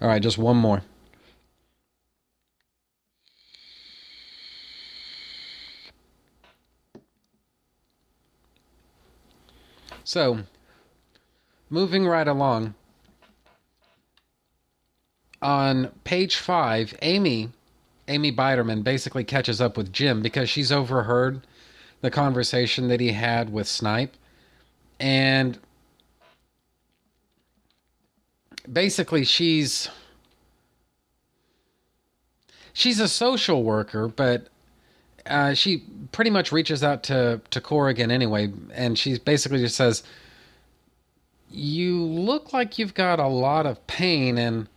All 0.00 0.06
right, 0.06 0.22
just 0.22 0.38
one 0.38 0.56
more. 0.56 0.82
So, 10.04 10.44
moving 11.68 12.06
right 12.06 12.28
along, 12.28 12.76
on 15.42 15.88
page 16.04 16.36
five, 16.36 16.96
Amy, 17.02 17.50
Amy 18.08 18.32
Biderman 18.32 18.84
basically 18.84 19.24
catches 19.24 19.60
up 19.60 19.76
with 19.76 19.92
Jim 19.92 20.22
because 20.22 20.48
she's 20.48 20.72
overheard 20.72 21.42
the 22.00 22.10
conversation 22.10 22.88
that 22.88 23.00
he 23.00 23.12
had 23.12 23.52
with 23.52 23.66
Snipe. 23.66 24.14
And 25.00 25.58
basically, 28.70 29.24
she's 29.24 29.88
she's 32.72 33.00
a 33.00 33.08
social 33.08 33.64
worker, 33.64 34.08
but 34.08 34.48
uh, 35.26 35.54
she 35.54 35.84
pretty 36.12 36.30
much 36.30 36.52
reaches 36.52 36.84
out 36.84 37.02
to 37.04 37.40
to 37.50 37.60
Corrigan 37.60 38.10
anyway, 38.10 38.52
and 38.72 38.98
she 38.98 39.18
basically 39.18 39.58
just 39.58 39.76
says, 39.76 40.04
"You 41.50 42.04
look 42.04 42.52
like 42.52 42.78
you've 42.78 42.94
got 42.94 43.18
a 43.18 43.26
lot 43.26 43.66
of 43.66 43.84
pain, 43.88 44.38
and 44.38 44.68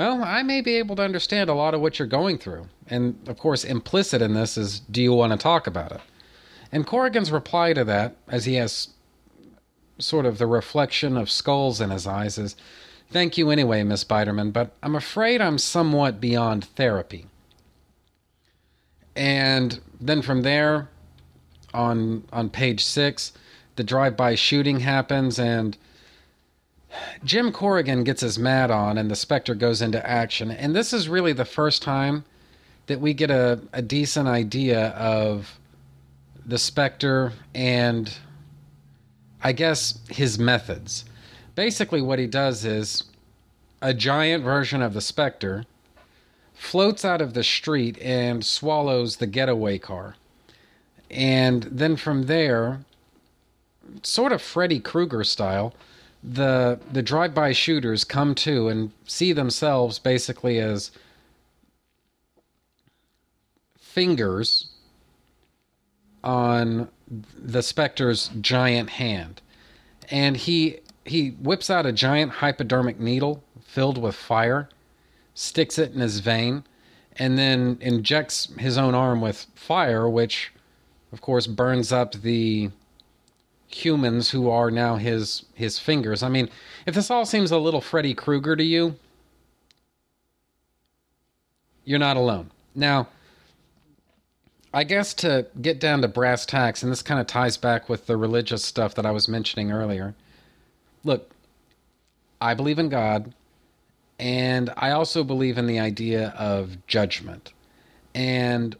well, 0.00 0.24
I 0.24 0.42
may 0.42 0.62
be 0.62 0.76
able 0.76 0.96
to 0.96 1.02
understand 1.02 1.50
a 1.50 1.54
lot 1.54 1.74
of 1.74 1.82
what 1.82 1.98
you're 1.98 2.08
going 2.08 2.38
through. 2.38 2.68
And 2.88 3.18
of 3.28 3.36
course, 3.36 3.64
implicit 3.64 4.22
in 4.22 4.32
this 4.32 4.56
is, 4.56 4.80
do 4.80 5.02
you 5.02 5.12
want 5.12 5.32
to 5.32 5.38
talk 5.38 5.66
about 5.66 5.92
it? 5.92 6.00
And 6.72 6.86
Corrigan's 6.86 7.30
reply 7.30 7.74
to 7.74 7.84
that, 7.84 8.16
as 8.26 8.46
he 8.46 8.54
has 8.54 8.88
sort 9.98 10.24
of 10.24 10.38
the 10.38 10.46
reflection 10.46 11.18
of 11.18 11.30
skulls 11.30 11.82
in 11.82 11.90
his 11.90 12.06
eyes 12.06 12.38
is 12.38 12.56
Thank 13.10 13.36
you 13.36 13.50
anyway, 13.50 13.82
Miss 13.82 14.04
Biderman, 14.04 14.52
but 14.52 14.70
I'm 14.84 14.94
afraid 14.94 15.42
I'm 15.42 15.58
somewhat 15.58 16.20
beyond 16.20 16.64
therapy. 16.64 17.26
And 19.16 19.80
then 20.00 20.22
from 20.22 20.42
there, 20.42 20.88
on 21.74 22.24
on 22.32 22.48
page 22.48 22.84
six, 22.84 23.32
the 23.74 23.82
drive-by 23.82 24.36
shooting 24.36 24.80
happens, 24.80 25.40
and 25.40 25.76
Jim 27.24 27.52
Corrigan 27.52 28.04
gets 28.04 28.20
his 28.20 28.38
mat 28.38 28.70
on, 28.70 28.98
and 28.98 29.10
the 29.10 29.16
Spectre 29.16 29.54
goes 29.54 29.82
into 29.82 30.04
action. 30.08 30.50
And 30.50 30.74
this 30.74 30.92
is 30.92 31.08
really 31.08 31.32
the 31.32 31.44
first 31.44 31.82
time 31.82 32.24
that 32.86 33.00
we 33.00 33.14
get 33.14 33.30
a, 33.30 33.60
a 33.72 33.82
decent 33.82 34.28
idea 34.28 34.88
of 34.88 35.58
the 36.44 36.58
Spectre 36.58 37.32
and 37.54 38.12
I 39.42 39.52
guess 39.52 39.98
his 40.08 40.38
methods. 40.38 41.04
Basically, 41.54 42.02
what 42.02 42.18
he 42.18 42.26
does 42.26 42.64
is 42.64 43.04
a 43.80 43.94
giant 43.94 44.44
version 44.44 44.82
of 44.82 44.92
the 44.92 45.00
Spectre 45.00 45.64
floats 46.54 47.04
out 47.04 47.22
of 47.22 47.32
the 47.32 47.44
street 47.44 47.98
and 48.02 48.44
swallows 48.44 49.16
the 49.16 49.26
getaway 49.26 49.78
car. 49.78 50.16
And 51.10 51.62
then 51.64 51.96
from 51.96 52.24
there, 52.26 52.80
sort 54.02 54.32
of 54.32 54.42
Freddy 54.42 54.78
Krueger 54.78 55.24
style, 55.24 55.74
the 56.22 56.78
the 56.92 57.02
drive-by 57.02 57.52
shooters 57.52 58.04
come 58.04 58.34
to 58.34 58.68
and 58.68 58.92
see 59.06 59.32
themselves 59.32 59.98
basically 59.98 60.58
as 60.58 60.90
fingers 63.78 64.68
on 66.22 66.88
the 67.10 67.62
Spectre's 67.62 68.30
giant 68.40 68.90
hand. 68.90 69.40
And 70.10 70.36
he 70.36 70.80
he 71.04 71.30
whips 71.30 71.70
out 71.70 71.86
a 71.86 71.92
giant 71.92 72.32
hypodermic 72.32 73.00
needle 73.00 73.42
filled 73.62 73.98
with 73.98 74.14
fire, 74.14 74.68
sticks 75.34 75.78
it 75.78 75.92
in 75.92 76.00
his 76.00 76.20
vein, 76.20 76.64
and 77.16 77.38
then 77.38 77.78
injects 77.80 78.52
his 78.58 78.76
own 78.76 78.94
arm 78.94 79.20
with 79.20 79.46
fire, 79.54 80.08
which 80.08 80.52
of 81.12 81.20
course 81.20 81.46
burns 81.46 81.92
up 81.92 82.12
the 82.12 82.70
humans 83.70 84.30
who 84.30 84.50
are 84.50 84.70
now 84.70 84.96
his 84.96 85.44
his 85.54 85.78
fingers. 85.78 86.22
I 86.22 86.28
mean, 86.28 86.50
if 86.86 86.94
this 86.94 87.10
all 87.10 87.24
seems 87.24 87.50
a 87.50 87.58
little 87.58 87.80
Freddy 87.80 88.14
Krueger 88.14 88.56
to 88.56 88.64
you, 88.64 88.96
you're 91.84 91.98
not 91.98 92.16
alone. 92.16 92.50
Now, 92.74 93.08
I 94.72 94.84
guess 94.84 95.14
to 95.14 95.46
get 95.60 95.80
down 95.80 96.02
to 96.02 96.08
brass 96.08 96.46
tacks, 96.46 96.82
and 96.82 96.92
this 96.92 97.02
kind 97.02 97.20
of 97.20 97.26
ties 97.26 97.56
back 97.56 97.88
with 97.88 98.06
the 98.06 98.16
religious 98.16 98.64
stuff 98.64 98.94
that 98.94 99.06
I 99.06 99.10
was 99.10 99.28
mentioning 99.28 99.72
earlier. 99.72 100.14
Look, 101.02 101.30
I 102.40 102.54
believe 102.54 102.78
in 102.78 102.88
God, 102.88 103.34
and 104.18 104.72
I 104.76 104.90
also 104.92 105.24
believe 105.24 105.58
in 105.58 105.66
the 105.66 105.80
idea 105.80 106.28
of 106.38 106.86
judgment. 106.86 107.52
And, 108.14 108.76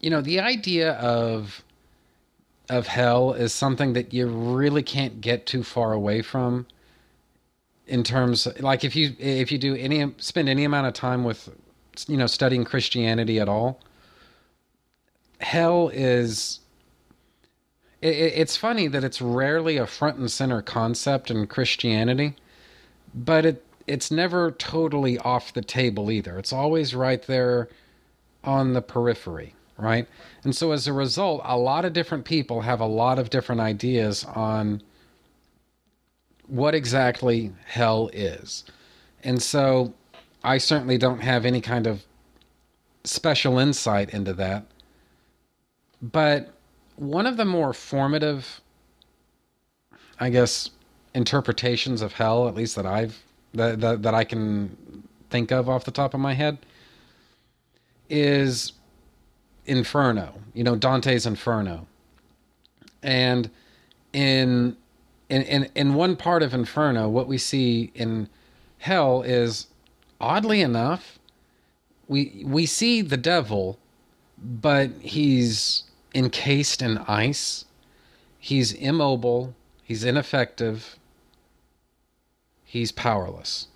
you 0.00 0.10
know, 0.10 0.20
the 0.20 0.40
idea 0.40 0.92
of 0.94 1.62
of 2.70 2.86
hell 2.86 3.32
is 3.32 3.52
something 3.52 3.92
that 3.92 4.14
you 4.14 4.26
really 4.26 4.82
can't 4.82 5.20
get 5.20 5.44
too 5.44 5.62
far 5.62 5.92
away 5.92 6.22
from 6.22 6.66
in 7.86 8.02
terms 8.02 8.46
like 8.60 8.84
if 8.84 8.94
you 8.96 9.14
if 9.18 9.50
you 9.50 9.58
do 9.58 9.74
any 9.74 10.14
spend 10.18 10.48
any 10.48 10.64
amount 10.64 10.86
of 10.86 10.94
time 10.94 11.24
with 11.24 11.50
you 12.06 12.16
know 12.16 12.26
studying 12.26 12.64
Christianity 12.64 13.38
at 13.40 13.48
all 13.48 13.80
hell 15.40 15.90
is 15.92 16.60
it, 18.00 18.08
it's 18.08 18.56
funny 18.56 18.86
that 18.86 19.04
it's 19.04 19.20
rarely 19.20 19.76
a 19.76 19.86
front 19.86 20.18
and 20.18 20.30
center 20.30 20.62
concept 20.62 21.30
in 21.30 21.46
Christianity, 21.46 22.36
but 23.14 23.44
it 23.44 23.64
it's 23.86 24.10
never 24.10 24.52
totally 24.52 25.18
off 25.18 25.52
the 25.52 25.62
table 25.62 26.10
either. 26.10 26.38
It's 26.38 26.52
always 26.52 26.94
right 26.94 27.22
there 27.22 27.68
on 28.44 28.72
the 28.72 28.82
periphery, 28.82 29.54
right? 29.80 30.06
And 30.44 30.54
so 30.54 30.72
as 30.72 30.86
a 30.86 30.92
result, 30.92 31.42
a 31.44 31.56
lot 31.56 31.84
of 31.84 31.92
different 31.92 32.24
people 32.24 32.60
have 32.62 32.80
a 32.80 32.86
lot 32.86 33.18
of 33.18 33.30
different 33.30 33.60
ideas 33.60 34.24
on 34.24 34.82
what 36.46 36.74
exactly 36.74 37.52
hell 37.66 38.10
is. 38.12 38.64
And 39.22 39.42
so 39.42 39.92
I 40.42 40.58
certainly 40.58 40.98
don't 40.98 41.20
have 41.20 41.44
any 41.44 41.60
kind 41.60 41.86
of 41.86 42.04
special 43.04 43.58
insight 43.58 44.10
into 44.10 44.32
that. 44.34 44.66
But 46.02 46.52
one 46.96 47.26
of 47.26 47.36
the 47.36 47.44
more 47.44 47.72
formative, 47.72 48.60
I 50.18 50.30
guess, 50.30 50.70
interpretations 51.14 52.02
of 52.02 52.12
hell, 52.12 52.48
at 52.48 52.54
least 52.54 52.76
that 52.76 52.86
I've 52.86 53.18
that, 53.54 53.80
that 53.80 54.02
that 54.02 54.14
I 54.14 54.24
can 54.24 55.04
think 55.28 55.50
of 55.50 55.68
off 55.68 55.84
the 55.84 55.90
top 55.90 56.14
of 56.14 56.20
my 56.20 56.34
head, 56.34 56.58
is 58.08 58.72
Inferno. 59.70 60.34
You 60.52 60.64
know, 60.64 60.74
Dante's 60.74 61.24
Inferno. 61.24 61.86
And 63.02 63.50
in 64.12 64.76
in 65.28 65.42
in 65.42 65.70
in 65.74 65.94
one 65.94 66.16
part 66.16 66.42
of 66.42 66.52
Inferno, 66.52 67.08
what 67.08 67.28
we 67.28 67.38
see 67.38 67.92
in 67.94 68.28
hell 68.78 69.22
is 69.22 69.68
oddly 70.20 70.60
enough, 70.60 71.18
we 72.08 72.42
we 72.44 72.66
see 72.66 73.00
the 73.00 73.16
devil, 73.16 73.78
but 74.36 74.90
he's 75.00 75.84
encased 76.14 76.82
in 76.82 76.98
ice. 77.06 77.64
He's 78.38 78.72
immobile. 78.72 79.54
He's 79.84 80.02
ineffective. 80.02 80.98
He's 82.64 82.90
powerless. 82.90 83.68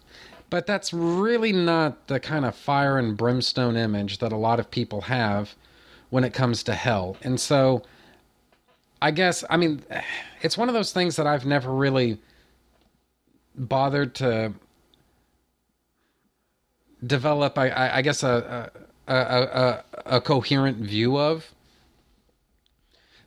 But 0.51 0.67
that's 0.67 0.93
really 0.93 1.53
not 1.53 2.07
the 2.09 2.21
kind 2.21 2.45
of 2.45 2.55
fire 2.55 2.99
and 2.99 3.17
brimstone 3.17 3.77
image 3.77 4.19
that 4.19 4.33
a 4.33 4.37
lot 4.37 4.61
of 4.61 4.71
people 4.71 5.03
have 5.03 5.55
when 6.15 6.23
it 6.23 6.33
comes 6.33 6.63
to 6.63 6.73
hell. 6.73 7.17
And 7.23 7.41
so 7.41 7.83
I 9.03 9.11
guess, 9.11 9.43
I 9.51 9.57
mean, 9.57 9.83
it's 10.43 10.57
one 10.57 10.69
of 10.69 10.75
those 10.75 10.93
things 10.93 11.17
that 11.17 11.27
I've 11.27 11.45
never 11.45 11.75
really 11.75 12.19
bothered 13.57 14.15
to 14.15 14.53
develop, 17.05 17.59
I, 17.59 17.97
I 17.97 18.03
guess, 18.03 18.23
a, 18.23 18.71
a, 19.09 19.13
a, 19.13 19.85
a, 20.07 20.21
coherent 20.21 20.77
view 20.77 21.19
of. 21.19 21.53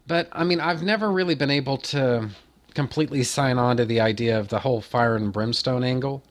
But 0.07 0.29
I 0.31 0.45
mean, 0.45 0.61
I've 0.61 0.81
never 0.81 1.11
really 1.11 1.35
been 1.35 1.51
able 1.51 1.79
to 1.91 2.29
completely 2.73 3.23
sign 3.23 3.57
on 3.57 3.75
to 3.75 3.83
the 3.83 3.99
idea 3.99 4.39
of 4.39 4.47
the 4.47 4.59
whole 4.59 4.79
fire 4.79 5.17
and 5.17 5.33
brimstone 5.33 5.83
angle 5.83 6.23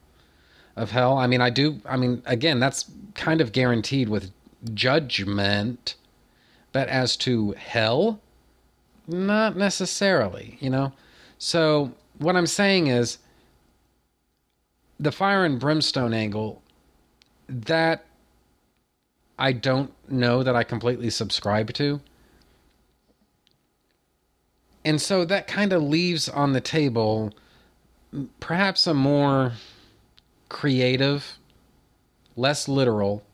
of 0.74 0.90
hell. 0.90 1.18
I 1.18 1.26
mean, 1.26 1.42
I 1.42 1.50
do. 1.50 1.82
I 1.84 1.98
mean, 1.98 2.22
again, 2.24 2.61
that's 2.61 2.90
kind 3.12 3.42
of 3.42 3.52
guaranteed 3.52 4.09
with 4.09 4.30
judgment. 4.72 5.96
But 6.77 6.91
as 6.91 7.16
to 7.24 7.53
hell, 7.53 8.20
not 9.09 9.57
necessarily, 9.57 10.59
you 10.61 10.68
know? 10.68 10.93
So, 11.39 11.93
what 12.18 12.37
I'm 12.37 12.47
saying 12.47 12.89
is 12.89 13.16
the 15.01 15.11
fire 15.11 15.47
and 15.47 15.59
brimstone 15.59 16.12
angle, 16.12 16.61
that 17.49 18.05
I 19.39 19.53
don't 19.53 19.91
know 20.07 20.43
that 20.43 20.55
I 20.55 20.64
completely 20.64 21.09
subscribe 21.09 21.72
to. 21.72 22.03
And 24.85 25.01
so 25.01 25.24
that 25.24 25.47
kind 25.47 25.72
of 25.72 25.83
leaves 25.83 26.29
on 26.29 26.53
the 26.53 26.61
table 26.61 27.33
perhaps 28.39 28.87
a 28.87 28.93
more 28.93 29.53
creative, 30.51 31.39
less 32.37 32.68
literal 32.68 33.26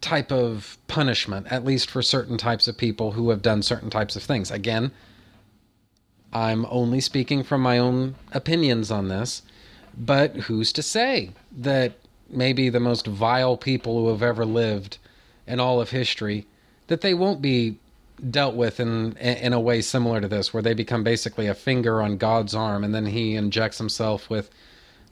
type 0.00 0.32
of 0.32 0.78
punishment, 0.88 1.46
at 1.50 1.64
least 1.64 1.90
for 1.90 2.02
certain 2.02 2.38
types 2.38 2.66
of 2.66 2.76
people 2.76 3.12
who 3.12 3.30
have 3.30 3.42
done 3.42 3.62
certain 3.62 3.90
types 3.90 4.16
of 4.16 4.22
things. 4.22 4.50
Again, 4.50 4.92
I'm 6.32 6.66
only 6.70 7.00
speaking 7.00 7.42
from 7.42 7.60
my 7.60 7.78
own 7.78 8.14
opinions 8.32 8.90
on 8.90 9.08
this, 9.08 9.42
but 9.96 10.36
who's 10.36 10.72
to 10.72 10.82
say 10.82 11.30
that 11.52 11.94
maybe 12.28 12.68
the 12.68 12.80
most 12.80 13.06
vile 13.06 13.56
people 13.56 13.98
who 13.98 14.08
have 14.08 14.22
ever 14.22 14.44
lived 14.44 14.98
in 15.46 15.58
all 15.58 15.80
of 15.80 15.90
history 15.90 16.46
that 16.86 17.00
they 17.00 17.14
won't 17.14 17.42
be 17.42 17.76
dealt 18.30 18.54
with 18.54 18.78
in 18.78 19.16
in 19.16 19.52
a 19.52 19.60
way 19.60 19.80
similar 19.80 20.20
to 20.20 20.28
this, 20.28 20.52
where 20.52 20.62
they 20.62 20.74
become 20.74 21.02
basically 21.02 21.46
a 21.46 21.54
finger 21.54 22.02
on 22.02 22.18
God's 22.18 22.54
arm, 22.54 22.84
and 22.84 22.94
then 22.94 23.06
he 23.06 23.34
injects 23.34 23.78
himself 23.78 24.28
with 24.28 24.50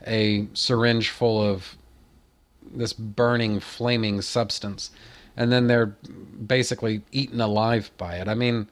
a 0.07 0.47
syringe 0.55 1.09
full 1.09 1.43
of 1.43 1.77
this 2.63 2.93
burning, 2.93 3.61
flaming 3.61 4.23
substance, 4.23 4.91
and 5.37 5.53
then 5.53 5.67
they're 5.67 5.87
basically 5.87 7.03
eaten 7.13 7.41
alive 7.41 7.91
by 7.97 8.17
it. 8.17 8.29
I 8.29 8.35
mean, 8.35 8.69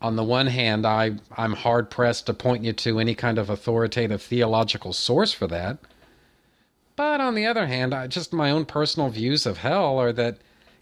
on 0.00 0.16
the 0.16 0.24
one 0.24 0.46
hand, 0.46 0.86
I 0.86 1.16
I'm 1.36 1.54
hard 1.54 1.90
pressed 1.90 2.26
to 2.26 2.34
point 2.34 2.64
you 2.64 2.72
to 2.72 3.00
any 3.00 3.14
kind 3.14 3.38
of 3.38 3.50
authoritative 3.50 4.22
theological 4.22 4.92
source 4.92 5.32
for 5.32 5.46
that. 5.48 5.78
But 6.96 7.20
on 7.20 7.34
the 7.34 7.46
other 7.46 7.66
hand, 7.66 7.94
I, 7.94 8.06
just 8.06 8.32
my 8.32 8.50
own 8.50 8.64
personal 8.64 9.08
views 9.10 9.46
of 9.46 9.58
hell 9.58 9.98
are 9.98 10.12
that 10.14 10.38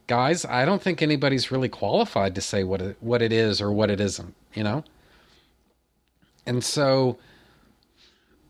guys, 0.07 0.45
I 0.45 0.65
don't 0.65 0.83
think 0.83 1.03
anybody's 1.03 1.51
really 1.51 1.69
qualified 1.69 2.35
to 2.37 2.41
say 2.41 2.65
what 2.65 2.81
it, 2.81 2.97
what 3.01 3.23
it 3.23 3.33
is 3.33 3.61
or 3.61 3.73
what 3.73 3.91
it 3.91 4.01
isn't. 4.01 4.35
You 4.55 4.65
know, 4.65 4.85
And 6.47 6.63
so 6.65 7.19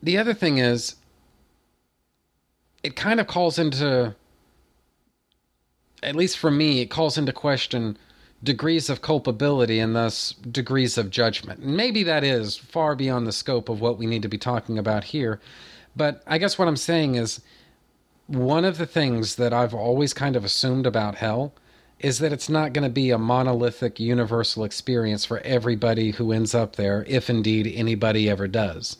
the 0.03 0.17
other 0.17 0.33
thing 0.33 0.59
is, 0.59 0.96
it 2.83 2.95
kind 2.95 3.19
of 3.19 3.27
calls 3.27 3.59
into, 3.59 4.15
at 6.03 6.15
least 6.15 6.37
for 6.37 6.51
me, 6.51 6.81
it 6.81 6.89
calls 6.89 7.17
into 7.17 7.33
question 7.33 7.97
degrees 8.43 8.89
of 8.89 9.01
culpability 9.01 9.79
and 9.79 9.95
thus 9.95 10.33
degrees 10.33 10.97
of 10.97 11.09
judgment. 11.09 11.59
And 11.59 11.75
maybe 11.75 12.03
that 12.03 12.23
is 12.23 12.55
far 12.55 12.95
beyond 12.95 13.25
the 13.25 13.31
scope 13.31 13.67
of 13.67 13.81
what 13.81 13.97
we 13.97 14.05
need 14.05 14.21
to 14.21 14.27
be 14.27 14.37
talking 14.37 14.77
about 14.77 15.05
here. 15.05 15.39
But 15.95 16.21
I 16.27 16.37
guess 16.37 16.59
what 16.59 16.67
I'm 16.67 16.77
saying 16.77 17.15
is 17.15 17.41
one 18.27 18.65
of 18.65 18.77
the 18.77 18.85
things 18.85 19.35
that 19.37 19.53
I've 19.53 19.73
always 19.73 20.13
kind 20.13 20.35
of 20.35 20.45
assumed 20.45 20.85
about 20.85 21.15
hell 21.15 21.53
is 21.99 22.19
that 22.19 22.31
it's 22.31 22.49
not 22.49 22.73
going 22.73 22.83
to 22.83 22.93
be 22.93 23.09
a 23.09 23.17
monolithic 23.17 23.99
universal 23.99 24.63
experience 24.63 25.25
for 25.25 25.39
everybody 25.39 26.11
who 26.11 26.31
ends 26.31 26.53
up 26.53 26.75
there, 26.75 27.03
if 27.07 27.29
indeed 27.29 27.73
anybody 27.75 28.29
ever 28.29 28.47
does. 28.47 28.97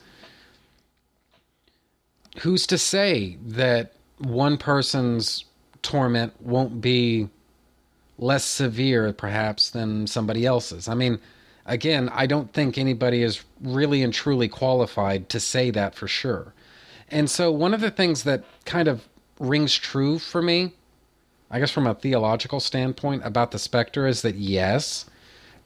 Who's 2.41 2.67
to 2.67 2.77
say 2.77 3.37
that 3.41 3.93
one 4.19 4.57
person's 4.57 5.45
torment 5.81 6.33
won't 6.41 6.81
be 6.81 7.29
less 8.17 8.45
severe, 8.45 9.13
perhaps, 9.13 9.69
than 9.69 10.07
somebody 10.07 10.45
else's? 10.45 10.87
I 10.87 10.93
mean, 10.93 11.19
again, 11.65 12.09
I 12.13 12.25
don't 12.25 12.53
think 12.53 12.77
anybody 12.77 13.23
is 13.23 13.43
really 13.61 14.03
and 14.03 14.13
truly 14.13 14.47
qualified 14.47 15.29
to 15.29 15.39
say 15.39 15.71
that 15.71 15.95
for 15.95 16.07
sure. 16.07 16.53
And 17.09 17.29
so, 17.29 17.51
one 17.51 17.73
of 17.73 17.81
the 17.81 17.91
things 17.91 18.23
that 18.23 18.43
kind 18.65 18.87
of 18.87 19.07
rings 19.39 19.75
true 19.75 20.19
for 20.19 20.41
me 20.41 20.73
I 21.49 21.59
guess 21.59 21.71
from 21.71 21.87
a 21.87 21.95
theological 21.95 22.59
standpoint 22.59 23.25
about 23.25 23.51
the 23.51 23.59
Spectre 23.59 24.05
is 24.05 24.21
that 24.21 24.35
yes, 24.35 25.05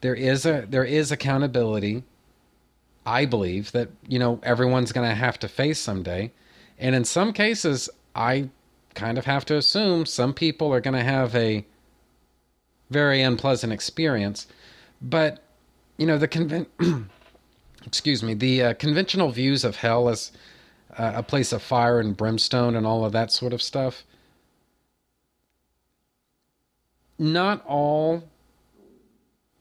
there 0.00 0.14
is 0.14 0.46
a 0.46 0.64
there 0.68 0.84
is 0.84 1.10
accountability. 1.10 2.04
I 3.04 3.24
believe 3.24 3.72
that 3.72 3.88
you 4.06 4.18
know 4.18 4.40
everyone's 4.44 4.92
going 4.92 5.08
to 5.08 5.14
have 5.14 5.38
to 5.40 5.48
face 5.48 5.80
someday, 5.80 6.30
and 6.82 6.94
in 6.94 7.04
some 7.04 7.32
cases, 7.32 7.88
I 8.14 8.50
kind 8.94 9.16
of 9.16 9.24
have 9.24 9.46
to 9.46 9.56
assume 9.56 10.04
some 10.04 10.34
people 10.34 10.72
are 10.72 10.80
going 10.80 10.96
to 10.96 11.04
have 11.04 11.34
a 11.34 11.64
very 12.90 13.22
unpleasant 13.22 13.72
experience. 13.72 14.46
But 15.00 15.42
you 15.96 16.06
know 16.06 16.18
the 16.18 16.28
conven- 16.28 16.66
excuse 17.86 18.22
me 18.22 18.34
the 18.34 18.62
uh, 18.62 18.74
conventional 18.74 19.30
views 19.30 19.64
of 19.64 19.76
hell 19.76 20.08
as 20.08 20.32
uh, 20.98 21.12
a 21.16 21.22
place 21.22 21.52
of 21.52 21.62
fire 21.62 22.00
and 22.00 22.16
brimstone 22.16 22.76
and 22.76 22.86
all 22.86 23.04
of 23.04 23.12
that 23.12 23.32
sort 23.32 23.52
of 23.52 23.62
stuff 23.62 24.04
not 27.18 27.64
all 27.66 28.24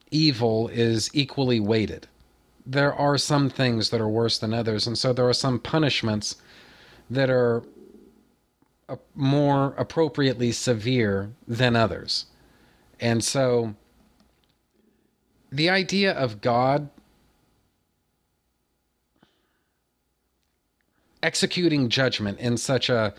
evil 0.10 0.68
is 0.70 1.10
equally 1.14 1.60
weighted. 1.60 2.08
There 2.66 2.94
are 2.94 3.18
some 3.18 3.50
things 3.50 3.90
that 3.90 4.02
are 4.02 4.10
worse 4.10 4.38
than 4.40 4.54
others, 4.54 4.88
and 4.88 4.98
so 4.98 5.14
there 5.14 5.28
are 5.28 5.34
some 5.34 5.60
punishments 5.60 6.36
that 7.12 7.30
are 7.30 7.64
more 9.16 9.74
appropriately 9.78 10.52
severe 10.52 11.32
than 11.48 11.76
others. 11.76 12.26
And 13.00 13.24
so 13.24 13.76
the 15.52 15.70
idea 15.70 16.14
of 16.14 16.42
God 16.42 16.90
executing 21.24 21.90
judgment 21.90 22.40
in 22.40 22.58
such 22.58 22.90
a 22.90 23.14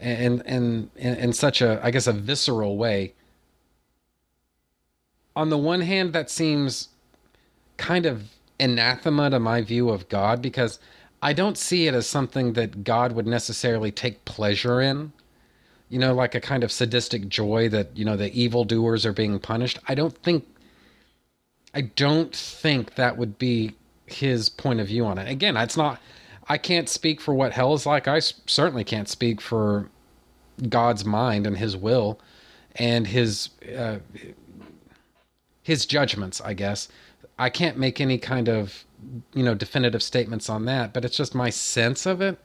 in 0.00 0.40
in 0.42 0.90
in 0.96 1.32
such 1.32 1.60
a 1.60 1.80
I 1.84 1.90
guess 1.90 2.06
a 2.06 2.12
visceral 2.12 2.76
way 2.76 3.14
on 5.36 5.50
the 5.50 5.58
one 5.58 5.80
hand, 5.80 6.12
that 6.12 6.30
seems 6.30 6.88
kind 7.76 8.06
of 8.06 8.30
anathema 8.60 9.30
to 9.30 9.40
my 9.40 9.62
view 9.62 9.90
of 9.90 10.08
God 10.08 10.40
because 10.40 10.78
I 11.24 11.32
don't 11.32 11.56
see 11.56 11.88
it 11.88 11.94
as 11.94 12.06
something 12.06 12.52
that 12.52 12.84
God 12.84 13.12
would 13.12 13.26
necessarily 13.26 13.90
take 13.90 14.26
pleasure 14.26 14.80
in. 14.80 15.12
You 15.88 15.98
know, 15.98 16.14
like 16.14 16.34
a 16.34 16.40
kind 16.40 16.62
of 16.62 16.70
sadistic 16.70 17.28
joy 17.28 17.68
that, 17.70 17.96
you 17.96 18.04
know, 18.04 18.16
the 18.16 18.30
evildoers 18.38 19.06
are 19.06 19.12
being 19.12 19.38
punished. 19.38 19.78
I 19.88 19.94
don't 19.94 20.16
think 20.18 20.46
I 21.72 21.80
don't 21.80 22.34
think 22.34 22.94
that 22.94 23.16
would 23.16 23.38
be 23.38 23.74
his 24.06 24.48
point 24.48 24.80
of 24.80 24.86
view 24.86 25.06
on 25.06 25.18
it. 25.18 25.28
Again, 25.28 25.56
it's 25.56 25.76
not 25.76 26.00
I 26.46 26.58
can't 26.58 26.88
speak 26.90 27.20
for 27.20 27.32
what 27.34 27.52
hell 27.52 27.72
is 27.72 27.86
like. 27.86 28.06
I 28.06 28.20
certainly 28.20 28.84
can't 28.84 29.08
speak 29.08 29.40
for 29.40 29.88
God's 30.68 31.04
mind 31.04 31.46
and 31.46 31.56
his 31.56 31.74
will 31.74 32.20
and 32.76 33.06
his 33.06 33.48
uh, 33.76 33.98
his 35.62 35.86
judgments, 35.86 36.42
I 36.42 36.52
guess. 36.52 36.88
I 37.38 37.50
can't 37.50 37.78
make 37.78 38.00
any 38.00 38.18
kind 38.18 38.48
of, 38.48 38.84
you 39.32 39.42
know, 39.42 39.54
definitive 39.54 40.02
statements 40.02 40.48
on 40.48 40.64
that, 40.66 40.92
but 40.92 41.04
it's 41.04 41.16
just 41.16 41.34
my 41.34 41.50
sense 41.50 42.06
of 42.06 42.20
it 42.20 42.38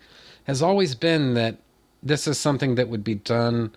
has 0.45 0.61
always 0.61 0.95
been 0.95 1.33
that 1.35 1.57
this 2.01 2.27
is 2.27 2.37
something 2.37 2.75
that 2.75 2.89
would 2.89 3.03
be 3.03 3.15
done 3.15 3.75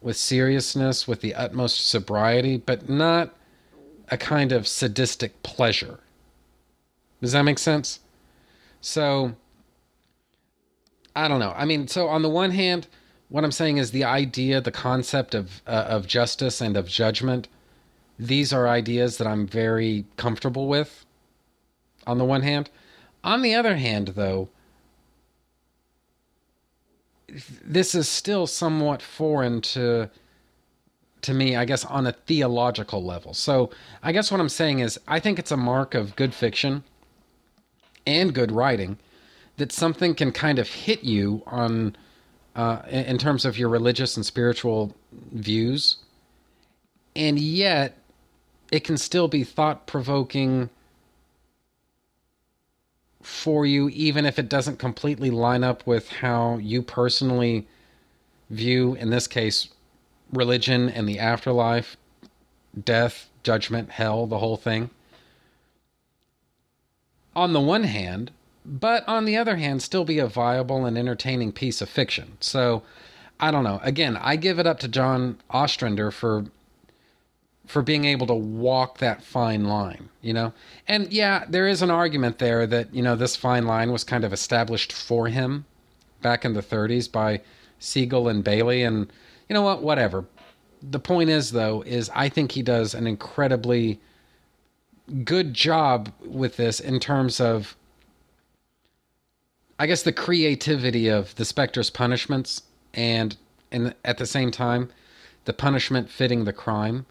with 0.00 0.16
seriousness, 0.16 1.08
with 1.08 1.20
the 1.20 1.34
utmost 1.34 1.86
sobriety, 1.88 2.56
but 2.56 2.88
not 2.88 3.34
a 4.10 4.16
kind 4.16 4.52
of 4.52 4.66
sadistic 4.66 5.42
pleasure. 5.42 6.00
Does 7.20 7.32
that 7.32 7.42
make 7.42 7.58
sense? 7.58 8.00
So, 8.80 9.34
I 11.16 11.26
don't 11.26 11.40
know. 11.40 11.52
I 11.56 11.64
mean, 11.64 11.88
so 11.88 12.08
on 12.08 12.22
the 12.22 12.28
one 12.28 12.52
hand, 12.52 12.86
what 13.28 13.44
I'm 13.44 13.52
saying 13.52 13.78
is 13.78 13.90
the 13.90 14.04
idea, 14.04 14.60
the 14.60 14.70
concept 14.70 15.34
of 15.34 15.62
uh, 15.66 15.86
of 15.88 16.06
justice 16.06 16.60
and 16.60 16.76
of 16.76 16.86
judgment 16.86 17.48
these 18.18 18.52
are 18.52 18.66
ideas 18.66 19.18
that 19.18 19.26
I'm 19.26 19.46
very 19.46 20.04
comfortable 20.16 20.66
with 20.66 21.06
on 22.08 22.18
the 22.18 22.24
one 22.24 22.42
hand. 22.42 22.70
On 23.22 23.42
the 23.42 23.54
other 23.54 23.76
hand, 23.76 24.08
though, 24.08 24.48
this 27.64 27.94
is 27.94 28.08
still 28.08 28.46
somewhat 28.46 29.02
foreign 29.02 29.60
to 29.60 30.10
to 31.20 31.34
me, 31.34 31.56
I 31.56 31.64
guess, 31.64 31.84
on 31.84 32.06
a 32.06 32.12
theological 32.12 33.04
level. 33.04 33.34
So 33.34 33.70
I 34.04 34.12
guess 34.12 34.30
what 34.30 34.40
I'm 34.40 34.48
saying 34.48 34.78
is 34.78 35.00
I 35.08 35.18
think 35.18 35.38
it's 35.38 35.50
a 35.50 35.56
mark 35.56 35.94
of 35.94 36.14
good 36.14 36.32
fiction 36.32 36.84
and 38.06 38.32
good 38.32 38.52
writing 38.52 38.98
that 39.56 39.72
something 39.72 40.14
can 40.14 40.30
kind 40.30 40.60
of 40.60 40.68
hit 40.68 41.02
you 41.02 41.42
on 41.46 41.96
uh, 42.54 42.82
in 42.88 43.18
terms 43.18 43.44
of 43.44 43.58
your 43.58 43.68
religious 43.68 44.16
and 44.16 44.24
spiritual 44.24 44.94
views, 45.32 45.96
and 47.16 47.38
yet 47.38 47.98
it 48.70 48.84
can 48.84 48.96
still 48.96 49.28
be 49.28 49.42
thought 49.44 49.86
provoking 49.86 50.70
for 53.22 53.66
you, 53.66 53.88
even 53.90 54.24
if 54.24 54.38
it 54.38 54.48
doesn't 54.48 54.78
completely 54.78 55.30
line 55.30 55.64
up 55.64 55.86
with 55.86 56.08
how 56.08 56.58
you 56.58 56.82
personally 56.82 57.66
view, 58.50 58.94
in 58.94 59.10
this 59.10 59.26
case, 59.26 59.68
religion 60.32 60.88
and 60.88 61.08
the 61.08 61.18
afterlife, 61.18 61.96
death, 62.84 63.28
judgment, 63.42 63.90
hell, 63.90 64.26
the 64.26 64.38
whole 64.38 64.56
thing. 64.56 64.90
On 67.34 67.52
the 67.52 67.60
one 67.60 67.84
hand, 67.84 68.30
but 68.64 69.06
on 69.08 69.24
the 69.24 69.36
other 69.36 69.56
hand, 69.56 69.82
still 69.82 70.04
be 70.04 70.18
a 70.18 70.26
viable 70.26 70.84
and 70.84 70.98
entertaining 70.98 71.52
piece 71.52 71.80
of 71.80 71.88
fiction. 71.88 72.36
So, 72.40 72.82
I 73.40 73.50
don't 73.50 73.64
know. 73.64 73.80
Again, 73.82 74.16
I 74.16 74.36
give 74.36 74.58
it 74.58 74.66
up 74.66 74.80
to 74.80 74.88
John 74.88 75.38
Ostrander 75.50 76.10
for 76.10 76.46
for 77.68 77.82
being 77.82 78.06
able 78.06 78.26
to 78.26 78.34
walk 78.34 78.96
that 78.98 79.22
fine 79.22 79.64
line, 79.64 80.08
you 80.22 80.32
know? 80.32 80.54
And 80.88 81.12
yeah, 81.12 81.44
there 81.48 81.68
is 81.68 81.82
an 81.82 81.90
argument 81.90 82.38
there 82.38 82.66
that, 82.66 82.94
you 82.94 83.02
know, 83.02 83.14
this 83.14 83.36
fine 83.36 83.66
line 83.66 83.92
was 83.92 84.04
kind 84.04 84.24
of 84.24 84.32
established 84.32 84.90
for 84.90 85.28
him 85.28 85.66
back 86.22 86.46
in 86.46 86.54
the 86.54 86.62
30s 86.62 87.12
by 87.12 87.42
Siegel 87.78 88.26
and 88.26 88.42
Baily 88.42 88.86
and 88.86 89.12
you 89.48 89.54
know 89.54 89.62
what, 89.62 89.82
whatever. 89.82 90.24
The 90.82 90.98
point 90.98 91.28
is 91.28 91.52
though 91.52 91.82
is 91.82 92.10
I 92.14 92.30
think 92.30 92.52
he 92.52 92.62
does 92.62 92.94
an 92.94 93.06
incredibly 93.06 94.00
good 95.24 95.52
job 95.52 96.10
with 96.24 96.56
this 96.56 96.80
in 96.80 97.00
terms 97.00 97.38
of 97.38 97.76
I 99.78 99.86
guess 99.86 100.02
the 100.02 100.12
creativity 100.12 101.08
of 101.08 101.34
the 101.34 101.44
Spectre's 101.44 101.90
punishments 101.90 102.62
and 102.94 103.36
and 103.70 103.94
at 104.06 104.16
the 104.16 104.26
same 104.26 104.50
time 104.50 104.90
the 105.44 105.52
punishment 105.52 106.08
fitting 106.08 106.44
the 106.44 106.52
crime 106.54 107.04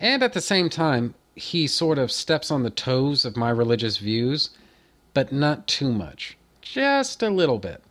and 0.00 0.22
at 0.22 0.32
the 0.32 0.40
same 0.40 0.68
time, 0.68 1.14
he 1.34 1.66
sort 1.66 1.98
of 1.98 2.10
steps 2.10 2.50
on 2.50 2.62
the 2.62 2.70
toes 2.70 3.24
of 3.24 3.36
my 3.36 3.50
religious 3.50 3.98
views, 3.98 4.50
but 5.14 5.32
not 5.32 5.66
too 5.66 5.92
much. 5.92 6.36
Just 6.60 7.22
a 7.22 7.30
little 7.30 7.58
bit. 7.58 7.82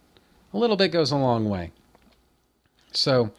A 0.53 0.57
little 0.57 0.77
bit 0.77 0.91
goes 0.91 1.11
a 1.11 1.17
long 1.17 1.49
way. 1.49 1.71
So, 2.91 3.31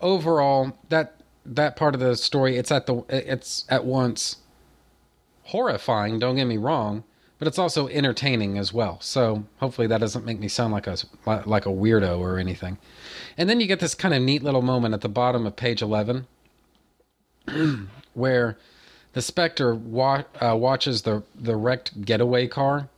overall, 0.00 0.76
that 0.88 1.14
that 1.44 1.76
part 1.76 1.94
of 1.94 2.00
the 2.00 2.16
story, 2.16 2.56
it's 2.56 2.72
at 2.72 2.86
the 2.86 3.04
it's 3.08 3.64
at 3.68 3.84
once 3.84 4.36
horrifying, 5.44 6.18
don't 6.18 6.36
get 6.36 6.46
me 6.46 6.56
wrong, 6.56 7.04
but 7.38 7.46
it's 7.46 7.58
also 7.58 7.86
entertaining 7.88 8.58
as 8.58 8.72
well. 8.72 8.98
So, 9.00 9.44
hopefully 9.58 9.86
that 9.86 10.00
doesn't 10.00 10.24
make 10.24 10.40
me 10.40 10.48
sound 10.48 10.72
like 10.72 10.86
a 10.86 10.96
like 11.24 11.66
a 11.66 11.70
weirdo 11.70 12.18
or 12.18 12.38
anything. 12.38 12.78
And 13.36 13.48
then 13.48 13.60
you 13.60 13.66
get 13.66 13.80
this 13.80 13.94
kind 13.94 14.14
of 14.14 14.22
neat 14.22 14.42
little 14.42 14.62
moment 14.62 14.94
at 14.94 15.02
the 15.02 15.08
bottom 15.08 15.46
of 15.46 15.56
page 15.56 15.82
11 15.82 16.26
where 18.16 18.56
the 19.12 19.22
Spectre 19.22 19.74
wa- 19.74 20.24
uh, 20.40 20.56
watches 20.56 21.02
the 21.02 21.22
the 21.34 21.56
wrecked 21.56 22.04
getaway 22.04 22.46
car 22.46 22.88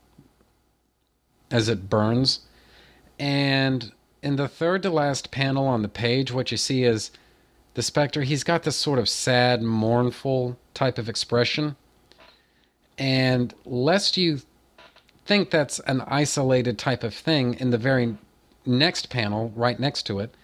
as 1.50 1.68
it 1.68 1.88
burns. 1.88 2.40
And 3.18 3.92
in 4.22 4.36
the 4.36 4.48
third 4.48 4.82
to 4.82 4.90
last 4.90 5.30
panel 5.30 5.66
on 5.66 5.82
the 5.82 5.88
page, 5.88 6.32
what 6.32 6.50
you 6.50 6.56
see 6.56 6.84
is 6.84 7.10
the 7.74 7.82
Spectre. 7.82 8.22
He's 8.22 8.44
got 8.44 8.62
this 8.62 8.76
sort 8.76 8.98
of 8.98 9.08
sad, 9.08 9.62
mournful 9.62 10.58
type 10.74 10.98
of 10.98 11.08
expression. 11.08 11.76
And 12.96 13.54
lest 13.64 14.16
you 14.16 14.40
think 15.24 15.50
that's 15.50 15.78
an 15.80 16.02
isolated 16.06 16.78
type 16.78 17.04
of 17.04 17.14
thing, 17.14 17.54
in 17.54 17.70
the 17.70 17.78
very 17.78 18.16
next 18.66 19.08
panel, 19.10 19.52
right 19.54 19.78
next 19.78 20.02
to 20.06 20.18
it, 20.18 20.34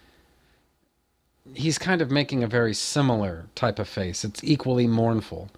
he's 1.55 1.77
kind 1.77 2.01
of 2.01 2.11
making 2.11 2.43
a 2.43 2.47
very 2.47 2.73
similar 2.73 3.47
type 3.55 3.79
of 3.79 3.87
face. 3.87 4.23
It's 4.23 4.43
equally 4.43 4.87
mournful. 4.87 5.49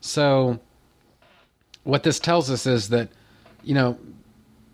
So, 0.00 0.60
what 1.84 2.02
this 2.02 2.18
tells 2.18 2.50
us 2.50 2.66
is 2.66 2.88
that, 2.90 3.08
you 3.62 3.74
know, 3.74 3.98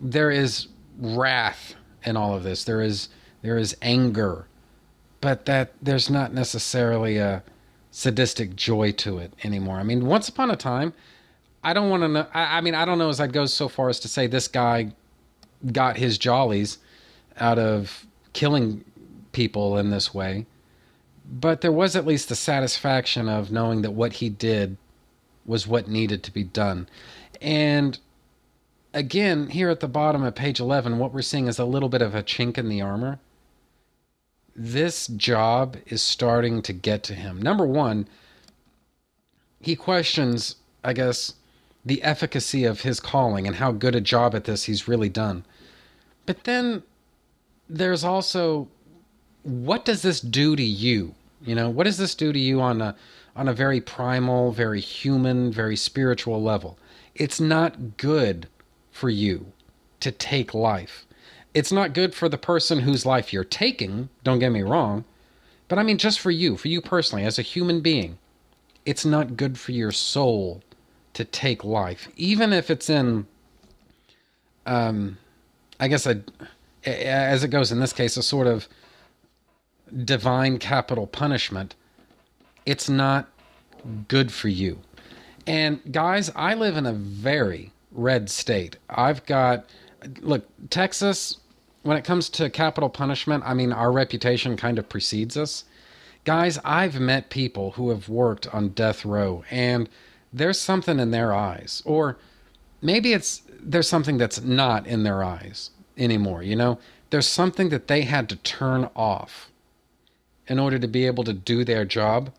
there 0.00 0.30
is 0.30 0.68
wrath 0.98 1.74
in 2.04 2.16
all 2.16 2.34
of 2.34 2.42
this. 2.42 2.64
There 2.64 2.80
is 2.80 3.08
there 3.42 3.56
is 3.56 3.76
anger, 3.82 4.46
but 5.20 5.46
that 5.46 5.72
there's 5.80 6.10
not 6.10 6.32
necessarily 6.32 7.18
a 7.18 7.42
sadistic 7.90 8.56
joy 8.56 8.92
to 8.92 9.18
it 9.18 9.32
anymore. 9.44 9.76
I 9.76 9.82
mean, 9.82 10.06
once 10.06 10.28
upon 10.28 10.50
a 10.50 10.56
time, 10.56 10.92
I 11.62 11.72
don't 11.72 11.90
want 11.90 12.02
to 12.02 12.08
know. 12.08 12.26
I, 12.34 12.58
I 12.58 12.60
mean, 12.60 12.74
I 12.74 12.84
don't 12.84 12.98
know 12.98 13.08
as 13.08 13.20
I'd 13.20 13.32
go 13.32 13.46
so 13.46 13.68
far 13.68 13.88
as 13.88 14.00
to 14.00 14.08
say 14.08 14.26
this 14.26 14.48
guy 14.48 14.92
got 15.72 15.96
his 15.96 16.18
jollies 16.18 16.78
out 17.38 17.58
of 17.58 18.06
killing 18.32 18.84
people 19.32 19.78
in 19.78 19.90
this 19.90 20.14
way, 20.14 20.46
but 21.28 21.60
there 21.60 21.72
was 21.72 21.94
at 21.94 22.06
least 22.06 22.28
the 22.28 22.34
satisfaction 22.34 23.28
of 23.28 23.52
knowing 23.52 23.82
that 23.82 23.90
what 23.90 24.14
he 24.14 24.30
did 24.30 24.76
was 25.44 25.66
what 25.66 25.88
needed 25.88 26.22
to 26.22 26.32
be 26.32 26.42
done. 26.42 26.88
And 27.40 27.98
again, 28.94 29.50
here 29.50 29.68
at 29.68 29.80
the 29.80 29.88
bottom 29.88 30.22
of 30.22 30.34
page 30.34 30.58
11, 30.58 30.98
what 30.98 31.12
we're 31.12 31.22
seeing 31.22 31.46
is 31.46 31.58
a 31.58 31.64
little 31.64 31.90
bit 31.90 32.02
of 32.02 32.14
a 32.14 32.22
chink 32.22 32.56
in 32.56 32.68
the 32.68 32.80
armor. 32.80 33.18
This 34.56 35.06
job 35.06 35.76
is 35.86 36.02
starting 36.02 36.62
to 36.62 36.72
get 36.72 37.02
to 37.04 37.14
him. 37.14 37.40
Number 37.40 37.66
one, 37.66 38.08
he 39.60 39.76
questions, 39.76 40.56
I 40.82 40.94
guess, 40.94 41.34
the 41.84 42.02
efficacy 42.02 42.64
of 42.64 42.80
his 42.80 43.00
calling 43.00 43.46
and 43.46 43.56
how 43.56 43.72
good 43.72 43.94
a 43.94 44.00
job 44.00 44.34
at 44.34 44.44
this 44.44 44.64
he's 44.64 44.88
really 44.88 45.08
done. 45.08 45.44
But 46.26 46.44
then 46.44 46.82
there's 47.68 48.04
also 48.04 48.68
what 49.48 49.84
does 49.84 50.02
this 50.02 50.20
do 50.20 50.54
to 50.56 50.62
you? 50.62 51.14
You 51.42 51.54
know, 51.54 51.70
what 51.70 51.84
does 51.84 51.98
this 51.98 52.14
do 52.14 52.32
to 52.32 52.38
you 52.38 52.60
on 52.60 52.82
a 52.82 52.94
on 53.34 53.48
a 53.48 53.52
very 53.52 53.80
primal, 53.80 54.52
very 54.52 54.80
human, 54.80 55.52
very 55.52 55.76
spiritual 55.76 56.42
level? 56.42 56.78
It's 57.14 57.40
not 57.40 57.96
good 57.96 58.48
for 58.90 59.08
you 59.08 59.52
to 60.00 60.10
take 60.10 60.52
life. 60.54 61.06
It's 61.54 61.72
not 61.72 61.94
good 61.94 62.14
for 62.14 62.28
the 62.28 62.38
person 62.38 62.80
whose 62.80 63.06
life 63.06 63.32
you're 63.32 63.44
taking, 63.44 64.08
don't 64.22 64.38
get 64.38 64.52
me 64.52 64.62
wrong, 64.62 65.04
but 65.68 65.78
I 65.78 65.82
mean 65.82 65.98
just 65.98 66.20
for 66.20 66.30
you, 66.30 66.56
for 66.56 66.68
you 66.68 66.80
personally, 66.80 67.24
as 67.24 67.38
a 67.38 67.42
human 67.42 67.80
being. 67.80 68.18
It's 68.84 69.04
not 69.04 69.36
good 69.36 69.58
for 69.58 69.72
your 69.72 69.92
soul 69.92 70.62
to 71.14 71.24
take 71.24 71.64
life, 71.64 72.08
even 72.16 72.52
if 72.52 72.70
it's 72.70 72.90
in, 72.90 73.26
um, 74.66 75.18
I 75.80 75.88
guess, 75.88 76.06
a, 76.06 76.22
as 76.84 77.44
it 77.44 77.48
goes 77.48 77.72
in 77.72 77.80
this 77.80 77.92
case, 77.92 78.16
a 78.16 78.22
sort 78.22 78.46
of 78.46 78.68
divine 80.04 80.58
capital 80.58 81.06
punishment. 81.06 81.74
It's 82.66 82.88
not 82.88 83.28
good 84.08 84.32
for 84.32 84.48
you. 84.48 84.80
And 85.46 85.80
guys, 85.90 86.30
I 86.36 86.54
live 86.54 86.76
in 86.76 86.86
a 86.86 86.92
very 86.92 87.72
red 87.92 88.28
state. 88.28 88.76
I've 88.90 89.24
got 89.26 89.64
look, 90.20 90.46
Texas 90.70 91.38
when 91.82 91.96
it 91.96 92.04
comes 92.04 92.28
to 92.28 92.50
capital 92.50 92.90
punishment, 92.90 93.44
I 93.46 93.54
mean 93.54 93.72
our 93.72 93.90
reputation 93.90 94.56
kind 94.56 94.78
of 94.78 94.88
precedes 94.88 95.36
us. 95.36 95.64
Guys, 96.24 96.58
I've 96.64 97.00
met 97.00 97.30
people 97.30 97.72
who 97.72 97.90
have 97.90 98.08
worked 98.08 98.46
on 98.52 98.70
death 98.70 99.04
row 99.04 99.44
and 99.50 99.88
there's 100.32 100.60
something 100.60 100.98
in 100.98 101.12
their 101.12 101.32
eyes 101.32 101.82
or 101.86 102.18
maybe 102.82 103.12
it's 103.12 103.42
there's 103.60 103.88
something 103.88 104.18
that's 104.18 104.42
not 104.42 104.86
in 104.86 105.02
their 105.02 105.24
eyes 105.24 105.70
anymore, 105.96 106.42
you 106.42 106.54
know? 106.54 106.78
There's 107.10 107.26
something 107.26 107.70
that 107.70 107.88
they 107.88 108.02
had 108.02 108.28
to 108.28 108.36
turn 108.36 108.90
off 108.94 109.50
in 110.48 110.58
order 110.58 110.78
to 110.78 110.88
be 110.88 111.06
able 111.06 111.24
to 111.24 111.32
do 111.32 111.64
their 111.64 111.84
job. 111.84 112.32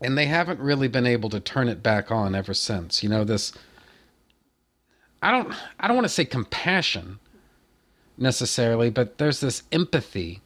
And 0.00 0.16
they 0.16 0.26
haven't 0.26 0.60
really 0.60 0.88
been 0.88 1.06
able 1.06 1.30
to 1.30 1.40
turn 1.40 1.68
it 1.68 1.82
back 1.82 2.10
on 2.10 2.34
ever 2.34 2.54
since. 2.54 3.02
You 3.02 3.08
know, 3.08 3.24
this 3.24 3.52
I 5.22 5.30
don't 5.30 5.54
I 5.80 5.86
don't 5.86 5.96
want 5.96 6.06
to 6.06 6.12
say 6.12 6.24
compassion 6.24 7.18
necessarily, 8.18 8.90
but 8.90 9.18
there's 9.18 9.40
this 9.40 9.62
empathy 9.72 10.40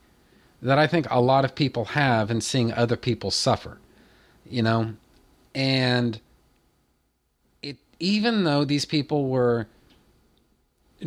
that 0.63 0.79
I 0.79 0.87
think 0.87 1.07
a 1.11 1.21
lot 1.21 1.45
of 1.45 1.55
people 1.55 1.87
have 1.87 2.31
in 2.31 2.41
seeing 2.41 2.73
other 2.73 2.97
people 2.97 3.31
suffer, 3.31 3.79
you 4.45 4.63
know? 4.63 4.95
And 5.55 6.21
it 7.63 7.79
even 7.99 8.45
though 8.45 8.65
these 8.65 8.85
people 8.85 9.29
were 9.29 9.67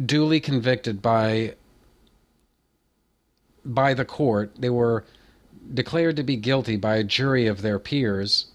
duly 0.06 0.40
convicted 0.40 1.02
by 1.02 1.56
by 3.64 3.94
the 3.94 4.06
court, 4.06 4.54
they 4.58 4.70
were 4.72 5.06
declared 5.74 6.16
to 6.16 6.24
be 6.24 6.36
guilty 6.36 6.76
by 6.76 6.96
a 6.96 7.04
jury 7.04 7.48
of 7.48 7.62
their 7.62 7.80
peers 7.80 8.48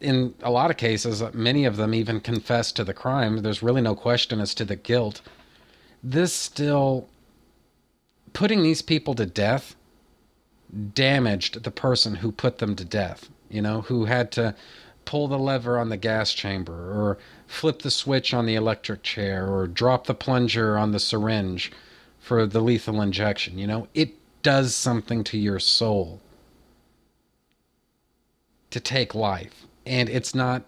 in 0.00 0.34
a 0.42 0.50
lot 0.50 0.70
of 0.70 0.76
cases, 0.76 1.22
many 1.34 1.64
of 1.64 1.76
them 1.76 1.94
even 1.94 2.20
confessed 2.20 2.76
to 2.76 2.84
the 2.84 2.94
crime. 2.94 3.42
There's 3.42 3.62
really 3.62 3.80
no 3.80 3.94
question 3.94 4.40
as 4.40 4.54
to 4.54 4.64
the 4.64 4.76
guilt. 4.76 5.20
This 6.02 6.32
still, 6.32 7.08
putting 8.32 8.62
these 8.62 8.82
people 8.82 9.14
to 9.14 9.26
death, 9.26 9.74
damaged 10.94 11.64
the 11.64 11.70
person 11.70 12.16
who 12.16 12.30
put 12.30 12.58
them 12.58 12.76
to 12.76 12.84
death, 12.84 13.28
you 13.48 13.62
know, 13.62 13.82
who 13.82 14.04
had 14.04 14.30
to 14.32 14.54
pull 15.04 15.26
the 15.26 15.38
lever 15.38 15.78
on 15.78 15.88
the 15.88 15.96
gas 15.96 16.32
chamber 16.32 16.72
or 16.72 17.18
flip 17.46 17.80
the 17.80 17.90
switch 17.90 18.34
on 18.34 18.44
the 18.44 18.54
electric 18.54 19.02
chair 19.02 19.48
or 19.48 19.66
drop 19.66 20.06
the 20.06 20.14
plunger 20.14 20.76
on 20.76 20.92
the 20.92 21.00
syringe 21.00 21.72
for 22.20 22.46
the 22.46 22.60
lethal 22.60 23.00
injection. 23.00 23.58
You 23.58 23.66
know, 23.66 23.88
it 23.94 24.14
does 24.48 24.74
something 24.74 25.22
to 25.22 25.36
your 25.36 25.58
soul 25.58 26.22
to 28.70 28.80
take 28.80 29.14
life 29.14 29.66
and 29.84 30.08
it's 30.08 30.34
not 30.34 30.62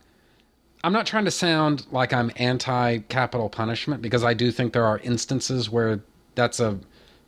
I'm 0.84 0.92
not 0.92 1.06
trying 1.06 1.24
to 1.24 1.30
sound 1.30 1.86
like 1.90 2.12
I'm 2.12 2.30
anti 2.36 2.98
capital 2.98 3.48
punishment 3.48 4.02
because 4.02 4.22
I 4.22 4.34
do 4.34 4.52
think 4.52 4.74
there 4.74 4.84
are 4.84 4.98
instances 4.98 5.70
where 5.70 6.00
that's 6.34 6.60
a 6.60 6.78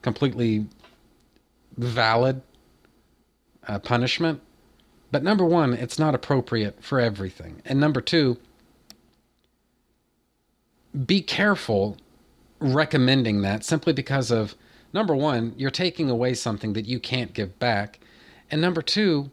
completely 0.03 0.66
valid 1.78 2.42
uh, 3.66 3.78
punishment. 3.78 4.42
But 5.11 5.22
number 5.22 5.46
one, 5.46 5.72
it's 5.72 5.98
not 5.98 6.14
appropriate 6.14 6.84
for 6.84 7.00
everything. 7.00 7.62
And 7.64 7.80
number 7.80 8.03
two, 8.03 8.36
be 11.07 11.22
careful 11.22 11.96
recommending 12.61 13.40
that 13.40 13.64
simply 13.64 13.94
because 13.94 14.30
of 14.30 14.55
number 14.93 15.14
one, 15.14 15.55
you're 15.57 15.70
taking 15.70 16.11
away 16.11 16.34
something 16.34 16.72
that 16.74 16.86
you 16.86 17.01
can't 17.01 17.32
give 17.32 17.59
back. 17.59 18.01
And 18.51 18.61
number 18.61 18.82
two, 18.82 19.30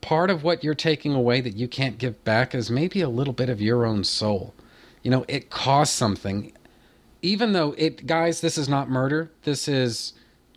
part 0.00 0.30
of 0.30 0.42
what 0.42 0.62
you're 0.62 0.74
taking 0.74 1.14
away 1.14 1.40
that 1.40 1.56
you 1.56 1.68
can't 1.68 1.98
give 1.98 2.22
back 2.24 2.54
is 2.54 2.70
maybe 2.70 3.00
a 3.00 3.08
little 3.08 3.32
bit 3.32 3.48
of 3.48 3.60
your 3.60 3.86
own 3.86 4.04
soul. 4.04 4.54
You 5.02 5.10
know, 5.10 5.24
it 5.28 5.50
costs 5.50 5.96
something. 5.96 6.52
Even 7.22 7.52
though 7.52 7.74
it 7.78 8.06
guys, 8.06 8.40
this 8.40 8.58
is 8.58 8.68
not 8.68 8.90
murder. 8.90 9.30
This 9.42 9.68
is 9.68 10.12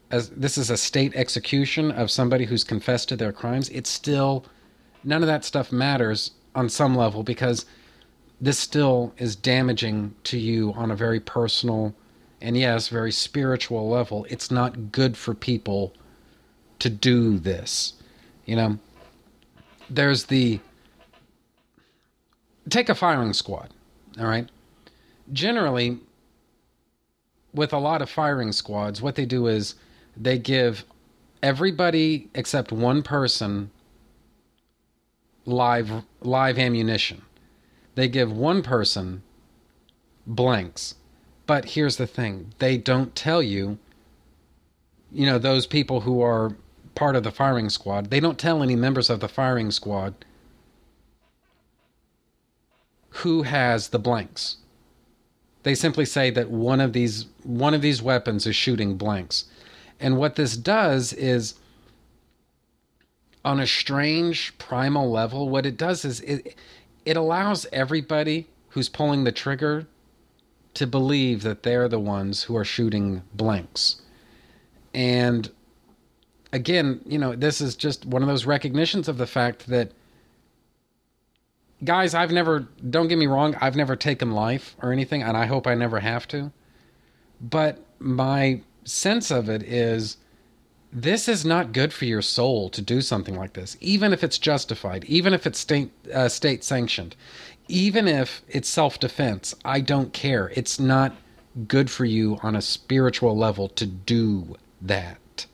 as 0.10 0.30
this 0.30 0.58
is 0.58 0.70
a 0.70 0.78
state 0.78 1.14
execution 1.16 1.91
of 1.91 2.12
somebody 2.12 2.45
who's 2.45 2.64
confessed 2.64 3.10
to 3.10 3.16
their 3.16 3.32
crimes. 3.32 3.70
It's 3.70 3.89
still 3.89 4.45
none 5.04 5.22
of 5.22 5.28
that 5.28 5.45
stuff 5.45 5.72
matters 5.72 6.32
on 6.56 6.70
some 6.70 6.95
level 6.95 7.24
because 7.24 7.66
this 8.39 8.60
still 8.60 9.14
is 9.18 9.36
damaging 9.36 10.16
to 10.26 10.38
you 10.38 10.74
on 10.74 10.91
a 10.91 10.95
very 10.95 11.20
personal 11.20 11.93
and 12.42 12.58
yes, 12.58 12.88
very 12.88 13.12
spiritual 13.12 13.90
level. 13.90 14.26
It's 14.30 14.52
not 14.52 14.92
good 14.92 15.18
for 15.18 15.34
people 15.34 15.94
to 16.80 16.90
do 16.90 17.38
this. 17.40 17.94
You 18.46 18.56
know, 18.56 18.80
there's 19.90 20.26
the 20.26 20.60
take 22.70 22.90
a 22.90 22.96
firing 22.96 23.34
squad, 23.34 23.70
all 24.20 24.28
right? 24.28 24.48
Generally, 25.34 26.00
with 27.54 27.74
a 27.74 27.78
lot 27.78 28.02
of 28.02 28.10
firing 28.10 28.52
squads, 28.52 29.02
what 29.02 29.16
they 29.16 29.26
do 29.26 29.48
is 29.48 29.76
they 30.16 30.38
give 30.38 30.86
everybody 31.42 32.30
except 32.34 32.72
one 32.72 33.02
person 33.02 33.72
live 35.46 36.04
live 36.22 36.60
ammunition. 36.60 37.22
They 37.96 38.08
give 38.08 38.32
one 38.32 38.62
person 38.62 39.24
blanks. 40.28 40.96
But 41.48 41.70
here's 41.70 41.98
the 41.98 42.06
thing, 42.06 42.54
they 42.60 42.78
don't 42.78 43.16
tell 43.16 43.41
you 43.41 43.80
you 45.12 45.26
know 45.26 45.38
those 45.38 45.66
people 45.66 46.02
who 46.02 46.22
are 46.22 46.56
part 46.95 47.16
of 47.16 47.24
the 47.24 47.32
firing 47.32 47.70
squad. 47.70 48.10
They 48.10 48.20
don't 48.20 48.38
tell 48.38 48.62
any 48.62 48.76
members 48.76 49.10
of 49.10 49.20
the 49.20 49.28
firing 49.28 49.72
squad 49.72 50.14
who 53.10 53.43
has 53.43 53.89
the 53.89 54.00
blanks. 54.00 54.58
They 55.64 55.76
simply 55.76 56.06
say 56.06 56.30
that 56.32 56.50
one 56.50 56.82
of 56.82 56.93
these 56.93 57.26
one 57.43 57.74
of 57.74 57.82
these 57.82 58.02
weapons 58.02 58.45
is 58.45 58.56
shooting 58.56 58.98
blanks. 58.98 59.45
And 60.00 60.18
what 60.18 60.36
this 60.36 60.56
does 60.56 61.14
is 61.14 61.56
on 63.43 63.60
a 63.60 63.68
strange 63.68 64.58
primal 64.58 65.10
level, 65.10 65.50
what 65.50 65.66
it 65.66 65.78
does 65.78 66.04
is 66.04 66.20
it 66.22 66.56
it 67.06 67.16
allows 67.16 67.66
everybody 67.72 68.48
who's 68.70 68.89
pulling 68.89 69.24
the 69.24 69.32
trigger 69.32 69.88
to 70.78 70.88
believe 70.88 71.41
that 71.41 71.63
they're 71.63 71.88
the 71.88 71.99
ones 71.99 72.43
who 72.43 72.55
are 72.55 72.65
shooting 72.65 73.23
blanks. 73.34 74.01
And 74.93 75.49
again, 76.53 77.01
you 77.05 77.17
know, 77.17 77.36
this 77.36 77.61
is 77.61 77.75
just 77.75 78.05
one 78.05 78.21
of 78.21 78.28
those 78.28 78.45
recognitions 78.45 79.07
of 79.07 79.17
the 79.17 79.28
fact 79.28 79.67
that 79.67 79.91
guys, 81.84 82.13
I've 82.13 82.32
never 82.32 82.67
don't 82.89 83.07
get 83.07 83.17
me 83.17 83.28
wrong, 83.28 83.55
I've 83.59 83.75
never 83.75 83.95
taken 83.95 84.32
life 84.32 84.75
or 84.82 84.91
anything 84.91 85.23
and 85.23 85.36
I 85.36 85.45
hope 85.47 85.67
I 85.67 85.75
never 85.75 85.99
have 85.99 86.28
to. 86.30 86.51
But 87.41 87.84
my 87.99 88.61
sense 88.84 89.32
of 89.32 89.49
it 89.49 89.63
is 89.63 90.17
this 90.93 91.28
is 91.28 91.43
not 91.43 91.73
good 91.73 91.91
for 91.91 92.05
your 92.05 92.21
soul 92.21 92.69
to 92.69 92.82
do 92.82 93.01
something 93.01 93.36
like 93.36 93.53
this, 93.53 93.78
even 93.82 94.13
if 94.13 94.23
it's 94.23 94.38
justified, 94.38 95.03
even 95.05 95.34
if 95.34 95.45
it's 95.45 95.59
state 95.59 95.91
uh, 96.13 96.30
state 96.30 96.63
sanctioned, 96.63 97.15
even 97.68 98.07
if 98.07 98.41
it's 98.47 98.70
self 98.70 98.99
defense. 98.99 99.55
I 99.65 99.82
don't 99.82 100.13
care. 100.13 100.51
It's 100.55 100.80
not 100.80 101.15
good 101.68 101.89
for 101.89 102.05
you 102.05 102.39
on 102.43 102.55
a 102.55 102.61
spiritual 102.61 103.36
level 103.36 103.68
to 103.70 103.86
do 103.86 104.55
that. 104.82 105.45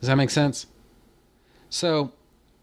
Does 0.00 0.08
that 0.08 0.16
make 0.16 0.30
sense? 0.30 0.66
So, 1.70 2.12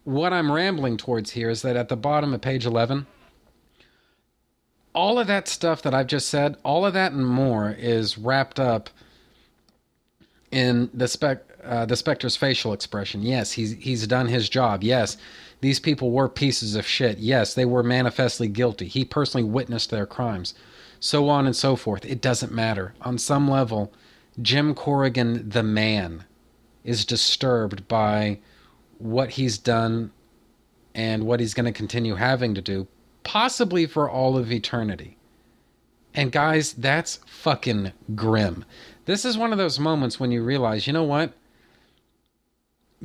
what 0.04 0.32
I'm 0.32 0.50
rambling 0.50 0.96
towards 0.96 1.32
here 1.32 1.50
is 1.50 1.62
that 1.62 1.76
at 1.76 1.88
the 1.88 1.96
bottom 1.96 2.32
of 2.32 2.40
page 2.40 2.64
11, 2.64 3.06
all 4.94 5.18
of 5.18 5.26
that 5.26 5.46
stuff 5.48 5.82
that 5.82 5.92
I've 5.92 6.06
just 6.06 6.28
said, 6.28 6.56
all 6.62 6.86
of 6.86 6.94
that 6.94 7.12
and 7.12 7.26
more 7.26 7.70
is 7.70 8.16
wrapped 8.16 8.58
up 8.58 8.88
in 10.50 10.88
the 10.94 11.08
spec 11.08 11.42
uh, 11.66 11.84
the 11.84 11.96
Spectre's 11.96 12.36
facial 12.36 12.72
expression. 12.72 13.22
Yes, 13.22 13.52
he's 13.52 13.72
he's 13.72 14.06
done 14.06 14.28
his 14.28 14.48
job. 14.48 14.84
Yes, 14.84 15.16
these 15.60 15.80
people 15.80 16.10
were 16.10 16.28
pieces 16.28 16.76
of 16.76 16.86
shit. 16.86 17.18
Yes, 17.18 17.54
they 17.54 17.64
were 17.64 17.82
manifestly 17.82 18.48
guilty. 18.48 18.86
He 18.86 19.04
personally 19.04 19.48
witnessed 19.48 19.90
their 19.90 20.06
crimes. 20.06 20.54
So 21.00 21.28
on 21.28 21.46
and 21.46 21.56
so 21.56 21.76
forth. 21.76 22.04
It 22.04 22.20
doesn't 22.20 22.52
matter. 22.52 22.94
On 23.02 23.18
some 23.18 23.48
level, 23.48 23.92
Jim 24.40 24.74
Corrigan, 24.74 25.48
the 25.48 25.62
man, 25.62 26.24
is 26.84 27.04
disturbed 27.04 27.88
by 27.88 28.38
what 28.98 29.30
he's 29.30 29.58
done 29.58 30.12
and 30.94 31.24
what 31.24 31.40
he's 31.40 31.54
going 31.54 31.66
to 31.66 31.72
continue 31.72 32.14
having 32.14 32.54
to 32.54 32.62
do, 32.62 32.86
possibly 33.22 33.86
for 33.86 34.08
all 34.08 34.36
of 34.36 34.50
eternity. 34.50 35.16
And 36.14 36.32
guys, 36.32 36.72
that's 36.72 37.20
fucking 37.26 37.92
grim. 38.14 38.64
This 39.04 39.24
is 39.24 39.36
one 39.36 39.52
of 39.52 39.58
those 39.58 39.78
moments 39.78 40.18
when 40.18 40.32
you 40.32 40.42
realize, 40.42 40.86
you 40.86 40.92
know 40.92 41.04
what? 41.04 41.34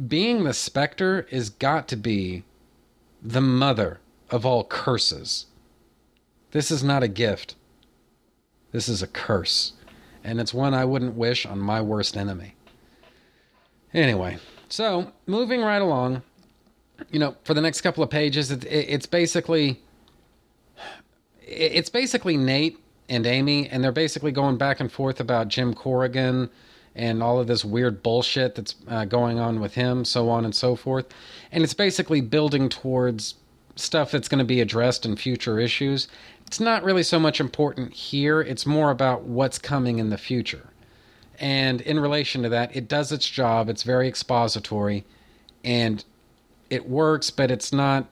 Being 0.08 0.44
the 0.44 0.54
Spectre 0.54 1.28
is 1.30 1.50
got 1.50 1.88
to 1.90 1.96
be 1.96 2.44
the 3.22 3.42
mother 3.42 4.00
of 4.30 4.46
all 4.46 4.64
curses. 4.64 5.48
This 6.52 6.72
is 6.72 6.84
not 6.84 7.04
a 7.04 7.08
gift. 7.08 7.56
This 8.72 8.88
is 8.90 9.04
a 9.04 9.08
curse. 9.08 9.74
And 10.24 10.40
it's 10.40 10.54
one 10.54 10.74
I 10.74 10.86
wouldn't 10.86 11.16
wish 11.16 11.46
on 11.46 11.60
my 11.60 11.82
worst 11.82 12.16
enemy. 12.16 12.56
Anyway, 13.94 14.38
so 14.70 15.12
moving 15.26 15.62
right 15.62 15.82
along, 15.82 16.22
you 17.10 17.20
know, 17.20 17.36
for 17.44 17.54
the 17.54 17.62
next 17.62 17.82
couple 17.82 18.04
of 18.04 18.10
pages, 18.10 18.52
it, 18.52 18.64
it, 18.64 18.86
it's 18.90 19.06
basically 19.06 19.82
it's 21.42 21.90
basically 21.90 22.38
Nate 22.38 22.80
and 23.10 23.26
Amy, 23.26 23.68
and 23.68 23.84
they're 23.84 23.92
basically 23.92 24.32
going 24.32 24.58
back 24.58 24.80
and 24.80 24.90
forth 24.90 25.20
about 25.20 25.50
Jim 25.50 25.74
Corrigan 25.74 26.50
and 26.96 27.24
all 27.24 27.40
of 27.40 27.48
this 27.48 27.64
weird 27.64 28.04
bullshit 28.04 28.56
that's 28.56 28.76
uh, 28.88 29.06
going 29.06 29.40
on 29.40 29.60
with 29.60 29.76
him, 29.76 30.04
so 30.04 30.30
on 30.30 30.46
and 30.46 30.54
so 30.54 30.76
forth. 30.76 31.08
And 31.52 31.64
it's 31.64 31.74
basically 31.74 32.22
building 32.22 32.70
towards 32.70 33.36
stuff 33.76 34.12
that's 34.12 34.28
going 34.28 34.40
to 34.40 34.46
be 34.46 34.62
addressed 34.62 35.06
in 35.06 35.16
future 35.16 35.60
issues. 35.60 36.08
It's 36.46 36.60
not 36.60 36.84
really 36.84 37.04
so 37.04 37.20
much 37.20 37.40
important 37.40 37.94
here, 37.94 38.42
it's 38.42 38.66
more 38.66 38.92
about 38.92 39.24
what's 39.24 39.58
coming 39.58 40.00
in 40.00 40.10
the 40.10 40.18
future. 40.18 40.68
And 41.40 41.82
in 41.82 42.00
relation 42.00 42.44
to 42.44 42.50
that, 42.50 42.76
it 42.76 42.88
does 42.88 43.12
its 43.12 43.28
job, 43.28 43.70
it's 43.70 43.84
very 43.84 44.08
expository, 44.08 45.06
and 45.64 46.04
it 46.70 46.88
works, 46.88 47.30
but 47.30 47.50
it's 47.52 47.72
not 47.74 48.08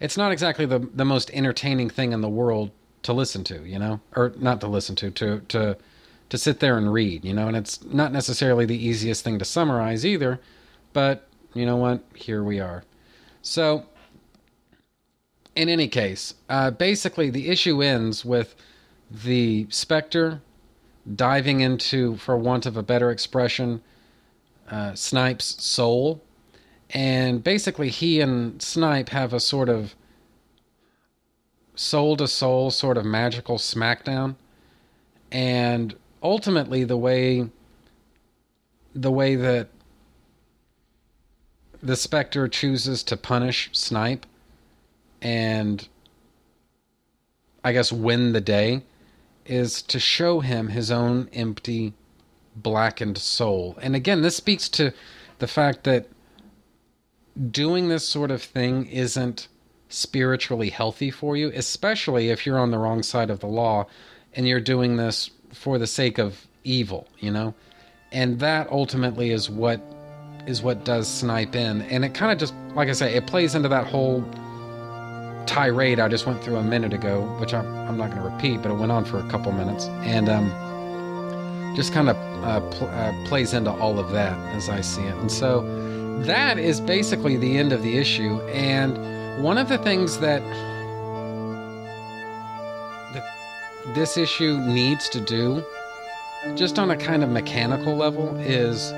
it's 0.00 0.16
not 0.16 0.32
exactly 0.32 0.66
the 0.66 0.78
the 0.94 1.04
most 1.04 1.30
entertaining 1.32 1.88
thing 1.88 2.12
in 2.12 2.20
the 2.20 2.28
world 2.28 2.70
to 3.02 3.12
listen 3.12 3.44
to, 3.44 3.64
you 3.64 3.78
know, 3.78 4.00
or 4.14 4.32
not 4.36 4.60
to 4.60 4.66
listen 4.66 4.94
to, 4.96 5.10
to 5.12 5.40
to 5.48 5.76
to 6.28 6.38
sit 6.38 6.60
there 6.60 6.76
and 6.76 6.92
read, 6.92 7.24
you 7.24 7.32
know, 7.32 7.48
and 7.48 7.56
it's 7.56 7.84
not 7.84 8.12
necessarily 8.12 8.66
the 8.66 8.76
easiest 8.76 9.24
thing 9.24 9.38
to 9.38 9.44
summarize 9.44 10.04
either, 10.04 10.40
but 10.92 11.28
you 11.54 11.66
know 11.66 11.76
what? 11.76 12.02
Here 12.14 12.42
we 12.42 12.60
are. 12.60 12.84
So, 13.42 13.86
in 15.54 15.68
any 15.68 15.88
case, 15.88 16.34
uh, 16.48 16.70
basically 16.70 17.30
the 17.30 17.48
issue 17.48 17.82
ends 17.82 18.24
with 18.24 18.56
the 19.10 19.66
Spectre 19.70 20.40
diving 21.14 21.60
into, 21.60 22.16
for 22.16 22.36
want 22.36 22.66
of 22.66 22.76
a 22.76 22.82
better 22.82 23.10
expression, 23.10 23.82
uh, 24.70 24.94
Snipe's 24.94 25.62
soul. 25.62 26.22
And 26.90 27.44
basically, 27.44 27.90
he 27.90 28.20
and 28.20 28.60
Snipe 28.62 29.10
have 29.10 29.32
a 29.32 29.40
sort 29.40 29.68
of 29.68 29.94
soul 31.74 32.16
to 32.16 32.26
soul 32.28 32.70
sort 32.70 32.96
of 32.96 33.04
magical 33.04 33.58
smackdown 33.58 34.36
and 35.32 35.96
ultimately 36.24 36.82
the 36.82 36.96
way 36.96 37.48
the 38.94 39.12
way 39.12 39.36
that 39.36 39.68
the 41.82 41.96
Spectre 41.96 42.48
chooses 42.48 43.02
to 43.04 43.16
punish 43.16 43.68
snipe 43.72 44.24
and 45.20 45.88
i 47.62 47.72
guess 47.72 47.92
win 47.92 48.32
the 48.32 48.40
day 48.40 48.82
is 49.44 49.82
to 49.82 49.98
show 49.98 50.40
him 50.40 50.68
his 50.68 50.90
own 50.90 51.28
empty 51.32 51.92
blackened 52.56 53.18
soul. 53.18 53.76
And 53.80 53.94
again 53.94 54.22
this 54.22 54.36
speaks 54.36 54.68
to 54.70 54.92
the 55.38 55.46
fact 55.46 55.84
that 55.84 56.08
doing 57.50 57.88
this 57.88 58.06
sort 58.06 58.30
of 58.30 58.42
thing 58.42 58.86
isn't 58.86 59.48
spiritually 59.88 60.70
healthy 60.70 61.10
for 61.10 61.36
you, 61.36 61.50
especially 61.54 62.30
if 62.30 62.46
you're 62.46 62.58
on 62.58 62.70
the 62.70 62.78
wrong 62.78 63.02
side 63.02 63.30
of 63.30 63.40
the 63.40 63.46
law 63.46 63.86
and 64.32 64.46
you're 64.46 64.60
doing 64.60 64.96
this 64.96 65.30
for 65.54 65.78
the 65.78 65.86
sake 65.86 66.18
of 66.18 66.46
evil, 66.64 67.08
you 67.18 67.30
know? 67.30 67.54
And 68.12 68.38
that 68.40 68.70
ultimately 68.70 69.30
is 69.30 69.50
what 69.50 69.80
is 70.46 70.62
what 70.62 70.84
does 70.84 71.08
snipe 71.08 71.56
in. 71.56 71.82
And 71.82 72.04
it 72.04 72.12
kind 72.12 72.30
of 72.30 72.38
just 72.38 72.54
like 72.74 72.88
I 72.88 72.92
say, 72.92 73.14
it 73.14 73.26
plays 73.26 73.54
into 73.54 73.68
that 73.68 73.86
whole 73.86 74.22
tirade 75.46 76.00
I 76.00 76.08
just 76.08 76.26
went 76.26 76.42
through 76.42 76.56
a 76.56 76.62
minute 76.62 76.92
ago, 76.92 77.22
which 77.38 77.52
I'm, 77.54 77.66
I'm 77.88 77.96
not 77.96 78.10
going 78.10 78.22
to 78.22 78.28
repeat, 78.28 78.62
but 78.62 78.70
it 78.70 78.74
went 78.74 78.92
on 78.92 79.04
for 79.04 79.18
a 79.18 79.28
couple 79.28 79.52
minutes. 79.52 79.86
And 80.02 80.28
um, 80.28 81.74
just 81.76 81.92
kind 81.92 82.08
of 82.08 82.16
uh, 82.44 82.60
pl- 82.70 82.88
uh, 82.88 83.12
plays 83.26 83.52
into 83.52 83.70
all 83.70 83.98
of 83.98 84.10
that 84.12 84.36
as 84.54 84.68
I 84.68 84.80
see 84.80 85.02
it. 85.02 85.14
And 85.16 85.30
so 85.30 85.62
that 86.22 86.58
is 86.58 86.80
basically 86.80 87.36
the 87.36 87.58
end 87.58 87.72
of 87.72 87.82
the 87.82 87.98
issue. 87.98 88.40
And 88.42 89.42
one 89.42 89.58
of 89.58 89.68
the 89.68 89.78
things 89.78 90.18
that 90.18 90.42
that 90.42 90.73
this 93.88 94.16
issue 94.16 94.58
needs 94.58 95.08
to 95.10 95.20
do, 95.20 95.64
just 96.54 96.78
on 96.78 96.90
a 96.90 96.96
kind 96.96 97.22
of 97.22 97.30
mechanical 97.30 97.94
level, 97.96 98.36
is 98.38 98.92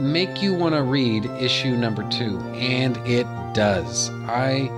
make 0.00 0.42
you 0.42 0.54
want 0.54 0.74
to 0.74 0.82
read 0.82 1.26
issue 1.38 1.76
number 1.76 2.08
two, 2.10 2.38
and 2.54 2.96
it 3.06 3.26
does. 3.54 4.10
I 4.26 4.70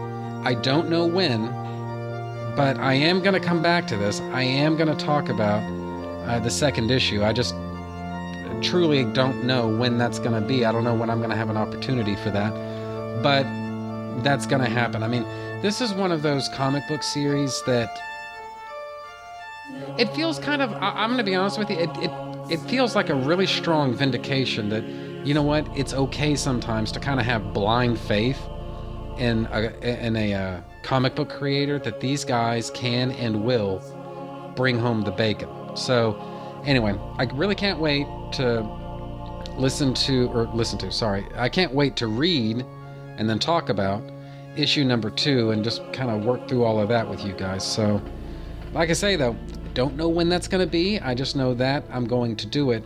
I 0.45 0.55
don't 0.55 0.91
know 0.91 1.07
when, 1.07 1.47
but 2.57 2.77
I 2.79 2.95
am 2.95 3.23
going 3.23 3.41
to 3.41 3.47
come 3.47 3.63
back 3.63 3.87
to 3.89 3.97
this. 3.97 4.21
I 4.33 4.43
am 4.43 4.77
going 4.77 4.95
to 4.95 5.05
talk 5.05 5.29
about 5.29 5.63
uh, 6.29 6.41
the 6.41 6.51
second 6.51 6.91
issue. 6.91 7.23
I 7.23 7.33
just 7.33 7.55
truly 8.61 9.05
don't 9.05 9.45
know 9.45 9.69
when 9.69 9.99
that's 9.99 10.19
going 10.19 10.41
to 10.41 10.47
be. 10.47 10.65
I 10.65 10.73
don't 10.73 10.85
know 10.85 10.95
when 10.95 11.11
I'm 11.11 11.19
going 11.19 11.31
to 11.31 11.37
have 11.37 11.51
an 11.51 11.57
opportunity 11.57 12.17
for 12.17 12.31
that, 12.31 12.53
but 13.23 13.45
that's 14.23 14.47
going 14.47 14.63
to 14.63 14.69
happen. 14.69 15.03
I 15.03 15.09
mean, 15.09 15.23
this 15.63 15.81
is 15.81 15.93
one 15.93 16.13
of 16.13 16.23
those 16.23 16.49
comic 16.51 16.87
book 16.89 17.03
series 17.03 17.63
that 17.67 17.97
it 19.99 20.15
feels 20.15 20.39
kind 20.39 20.63
of. 20.63 20.73
I, 20.73 21.05
am 21.05 21.11
going 21.11 21.19
to 21.19 21.25
be 21.25 21.35
honest 21.35 21.59
with 21.59 21.71
you. 21.71 21.77
It, 21.77 21.91
it 21.99 22.11
it 22.51 22.61
feels 22.69 22.95
like 22.95 23.09
a 23.09 23.15
really 23.15 23.47
strong 23.47 23.95
vindication 23.95 24.69
that 24.71 24.85
you 25.27 25.35
know 25.35 25.43
what? 25.43 25.67
It's 25.77 25.95
okay 25.95 26.35
sometimes 26.35 26.93
to 26.93 27.01
kind 27.01 27.21
of 27.21 27.27
have 27.27 27.53
blind 27.53 27.99
faith 27.99 28.41
in 29.19 29.47
a 29.53 30.07
in 30.07 30.17
a 30.17 30.35
uh, 30.35 30.61
comic 30.83 31.15
book 31.15 31.31
creator 31.31 31.79
that 31.79 32.01
these 32.01 32.25
guys 32.25 32.71
can 32.71 33.13
and 33.13 33.45
will 33.45 33.81
bring 34.57 34.79
home 34.79 35.03
the 35.03 35.11
bacon. 35.11 35.49
So, 35.77 36.21
anyway, 36.65 36.99
I 37.19 37.25
really 37.25 37.55
can't 37.55 37.79
wait 37.79 38.07
to 38.33 38.63
listen 39.57 39.95
to 39.95 40.29
or 40.29 40.47
listen 40.49 40.79
to. 40.81 40.91
Sorry, 40.91 41.27
I 41.37 41.49
can't 41.49 41.73
wait 41.73 41.97
to 41.97 42.07
read 42.07 42.65
and 43.17 43.29
then 43.29 43.39
talk 43.39 43.69
about 43.69 44.03
issue 44.57 44.85
number 44.85 45.11
two 45.11 45.51
and 45.53 45.65
just 45.65 45.81
kind 45.93 46.11
of 46.11 46.25
work 46.25 46.49
through 46.49 46.65
all 46.65 46.81
of 46.81 46.89
that 46.89 47.09
with 47.09 47.25
you 47.25 47.33
guys. 47.33 47.65
So, 47.65 48.03
like 48.73 48.91
I 48.91 48.95
say 48.95 49.17
though, 49.17 49.37
don't 49.75 49.97
know 49.97 50.09
when 50.09 50.29
that's 50.29 50.49
going 50.49 50.65
to 50.65 50.71
be. 50.71 50.99
I 51.01 51.15
just 51.15 51.37
know 51.37 51.55
that 51.55 51.85
I'm 51.91 52.07
going 52.07 52.37
to 52.37 52.47
do 52.47 52.71
it. 52.71 52.85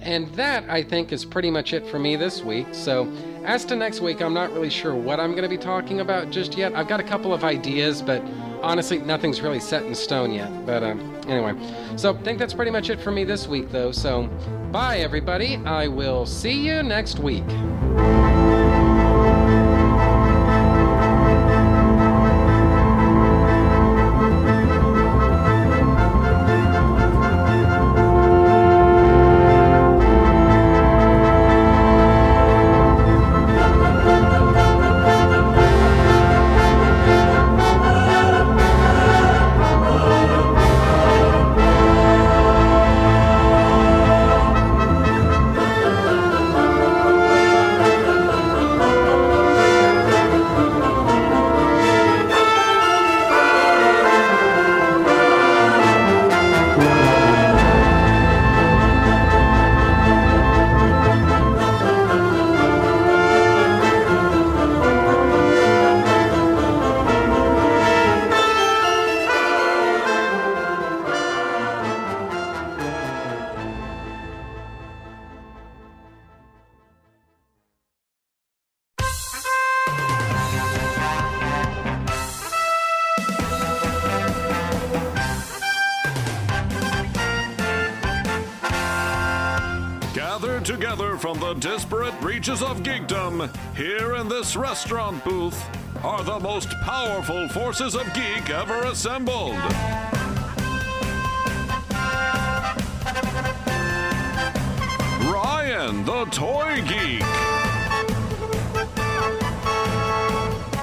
And 0.00 0.28
that, 0.34 0.68
I 0.68 0.82
think, 0.82 1.12
is 1.12 1.24
pretty 1.24 1.50
much 1.50 1.72
it 1.72 1.86
for 1.86 1.98
me 1.98 2.14
this 2.14 2.42
week. 2.42 2.66
So, 2.72 3.10
as 3.44 3.64
to 3.66 3.76
next 3.76 4.00
week, 4.00 4.20
I'm 4.20 4.34
not 4.34 4.52
really 4.52 4.68
sure 4.68 4.94
what 4.94 5.18
I'm 5.18 5.30
going 5.30 5.44
to 5.44 5.48
be 5.48 5.56
talking 5.56 6.00
about 6.00 6.30
just 6.30 6.58
yet. 6.58 6.74
I've 6.74 6.88
got 6.88 7.00
a 7.00 7.04
couple 7.04 7.32
of 7.32 7.42
ideas, 7.42 8.02
but 8.02 8.22
honestly, 8.62 8.98
nothing's 8.98 9.40
really 9.40 9.60
set 9.60 9.84
in 9.84 9.94
stone 9.94 10.32
yet. 10.32 10.66
But 10.66 10.82
um, 10.82 11.00
anyway, 11.26 11.54
so 11.96 12.14
I 12.14 12.22
think 12.22 12.38
that's 12.38 12.54
pretty 12.54 12.70
much 12.70 12.90
it 12.90 13.00
for 13.00 13.12
me 13.12 13.24
this 13.24 13.48
week, 13.48 13.70
though. 13.70 13.92
So, 13.92 14.26
bye, 14.70 14.98
everybody. 14.98 15.56
I 15.64 15.88
will 15.88 16.26
see 16.26 16.66
you 16.66 16.82
next 16.82 17.18
week. 17.18 17.44
The 96.24 96.40
most 96.40 96.70
powerful 96.80 97.46
forces 97.50 97.94
of 97.94 98.04
geek 98.14 98.48
ever 98.48 98.84
assembled. 98.84 99.56
Ryan, 105.30 106.02
the 106.06 106.24
toy 106.30 106.82
geek. 106.88 107.20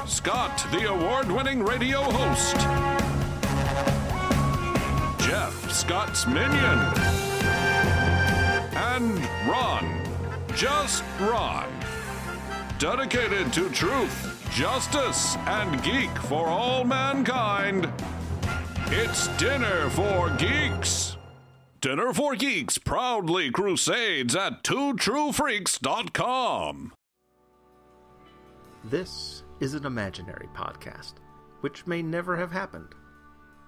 Scott, 0.07 0.63
the 0.71 0.91
award 0.91 1.31
winning 1.31 1.63
radio 1.63 2.01
host. 2.01 2.55
Jeff, 5.25 5.71
Scott's 5.71 6.27
minion. 6.27 6.79
And 8.75 9.17
Ron, 9.47 10.03
just 10.53 11.03
Ron. 11.19 11.67
Dedicated 12.77 13.51
to 13.53 13.69
truth, 13.69 14.30
justice, 14.51 15.35
and 15.47 15.81
geek 15.83 16.09
for 16.23 16.47
all 16.47 16.83
mankind. 16.83 17.89
It's 18.87 19.27
Dinner 19.37 19.89
for 19.91 20.29
Geeks. 20.31 21.15
Dinner 21.79 22.11
for 22.13 22.35
Geeks 22.35 22.77
proudly 22.77 23.49
crusades 23.49 24.35
at 24.35 24.61
twotruefreaks.com. 24.63 26.91
This 28.83 29.43
is 29.59 29.73
an 29.75 29.85
imaginary 29.85 30.47
podcast, 30.55 31.13
which 31.61 31.85
may 31.87 32.01
never 32.01 32.35
have 32.35 32.51
happened, 32.51 32.93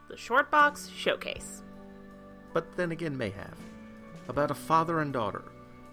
The 0.09 0.15
Shortbox 0.15 0.89
Showcase. 0.95 1.61
but 2.53 2.75
then 2.77 2.91
again 2.91 3.17
may 3.17 3.29
have. 3.31 3.57
About 4.27 4.51
a 4.51 4.55
father 4.55 4.99
and 5.01 5.11
daughter. 5.13 5.43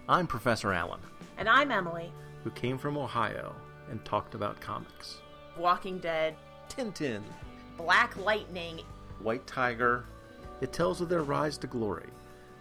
I'm 0.09 0.27
Professor 0.27 0.73
Allen, 0.75 1.01
And 1.39 1.49
I'm 1.49 1.71
Emily. 1.71 2.13
who 2.45 2.51
came 2.51 2.77
from 2.79 2.97
Ohio 2.99 3.55
and 3.91 4.05
talked 4.05 4.35
about 4.35 4.61
comics. 4.61 5.19
Walking 5.57 5.99
Dead, 5.99 6.37
Tintin, 6.69 7.23
Black 7.77 8.17
Lightning. 8.17 8.81
White 9.23 9.47
Tiger. 9.47 10.05
It 10.61 10.73
tells 10.73 11.01
of 11.01 11.09
their 11.09 11.23
rise 11.23 11.59
to 11.59 11.67
glory, 11.67 12.09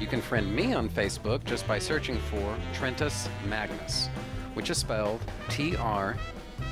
You 0.00 0.06
can 0.06 0.22
friend 0.22 0.50
me 0.56 0.72
on 0.72 0.88
Facebook 0.88 1.44
just 1.44 1.68
by 1.68 1.78
searching 1.78 2.18
for 2.18 2.56
Trentus 2.72 3.28
Magnus, 3.46 4.08
which 4.54 4.70
is 4.70 4.78
spelled 4.78 5.20
T 5.50 5.76
R 5.76 6.16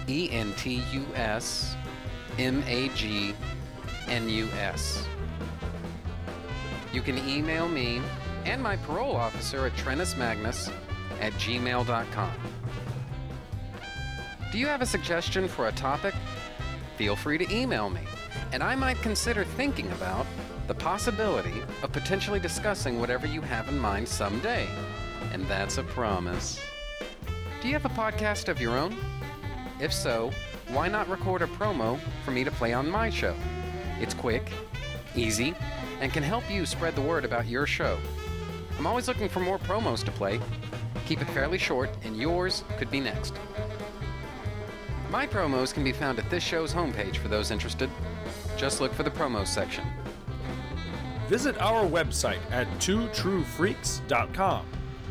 E 0.09 0.31
N 0.33 0.55
T 0.57 0.83
U 0.93 1.05
S 1.15 1.77
M 2.39 2.65
A 2.67 2.89
G 2.95 3.35
N 4.09 4.31
U 4.31 4.49
S. 4.59 5.07
You 6.91 7.03
can 7.03 7.19
email 7.29 7.69
me 7.69 8.01
and 8.47 8.63
my 8.63 8.79
parole 8.79 9.15
officer 9.15 9.67
at 9.67 9.77
trentusmagnus 9.77 10.73
at 11.21 11.35
gmail.com. 11.35 12.33
Do 14.51 14.59
you 14.59 14.67
have 14.67 14.81
a 14.81 14.87
suggestion 14.87 15.49
for 15.49 15.69
a 15.69 15.73
topic? 15.73 16.15
Feel 16.97 17.15
free 17.15 17.37
to 17.37 17.55
email 17.55 17.91
me, 17.91 18.01
and 18.53 18.63
I 18.63 18.75
might 18.75 18.97
consider 19.03 19.45
thinking 19.45 19.93
about 19.93 20.25
the 20.67 20.75
possibility 20.75 21.58
of 21.83 21.93
potentially 21.93 22.41
discussing 22.41 22.99
whatever 22.99 23.27
you 23.27 23.41
have 23.41 23.69
in 23.69 23.79
mind 23.79 24.09
someday. 24.09 24.67
And 25.33 25.47
that's 25.47 25.79
a 25.79 25.83
promise. 25.83 26.61
Do 27.61 27.69
you 27.69 27.75
have 27.75 27.85
a 27.85 27.91
podcast 27.91 28.49
of 28.49 28.61
your 28.61 28.77
own? 28.77 28.97
If 29.81 29.93
so, 29.93 30.31
why 30.69 30.89
not 30.89 31.09
record 31.09 31.43
a 31.43 31.47
promo 31.47 31.99
for 32.25 32.31
me 32.31 32.45
to 32.45 32.51
play 32.51 32.73
on 32.73 32.91
my 32.91 33.11
show? 33.11 33.35
It's 34.01 34.15
quick, 34.15 34.51
easy, 35.15 35.55
and 36.01 36.13
can 36.13 36.23
help 36.23 36.49
you 36.51 36.67
spread 36.67 36.95
the 36.95 37.01
word 37.01 37.25
about 37.25 37.47
your 37.47 37.67
show. 37.67 37.99
I'm 38.79 38.87
always 38.87 39.09
looking 39.09 39.29
for 39.29 39.41
more 39.41 39.59
promos 39.59 40.05
to 40.05 40.13
play. 40.13 40.41
Keep 41.07 41.23
it 41.23 41.31
fairly 41.31 41.59
short, 41.59 41.91
and 42.05 42.17
yours 42.17 42.65
could 42.77 42.91
be 42.91 43.01
next. 43.01 43.35
My 45.11 45.27
promos 45.27 45.73
can 45.73 45.83
be 45.83 45.93
found 45.93 46.19
at 46.19 46.29
this 46.29 46.43
show's 46.43 46.73
homepage 46.75 47.17
for 47.17 47.29
those 47.29 47.51
interested. 47.51 47.91
Just 48.57 48.81
look 48.81 48.93
for 48.93 49.03
the 49.03 49.11
promos 49.11 49.47
section. 49.47 49.85
Visit 51.29 51.61
our 51.61 51.85
website 51.85 52.41
at 52.51 52.67
twotruefreaks.com. 52.79 54.67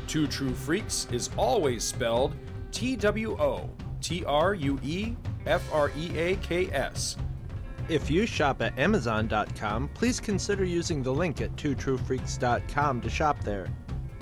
Two 0.07 0.25
True 0.25 0.53
Freaks 0.53 1.07
is 1.11 1.29
always 1.37 1.83
spelled 1.83 2.33
T 2.71 2.95
W 2.95 3.37
O 3.39 3.69
T 4.01 4.25
R 4.25 4.55
U 4.55 4.79
E 4.83 5.15
F 5.45 5.71
R 5.71 5.91
E 5.95 6.17
A 6.17 6.35
K 6.37 6.71
S. 6.71 7.17
If 7.87 8.09
you 8.09 8.25
shop 8.25 8.63
at 8.63 8.77
Amazon.com, 8.79 9.89
please 9.93 10.19
consider 10.19 10.65
using 10.65 11.03
the 11.03 11.13
link 11.13 11.39
at 11.39 11.55
twotruefreaks.com 11.55 13.01
to 13.01 13.09
shop 13.09 13.43
there. 13.43 13.67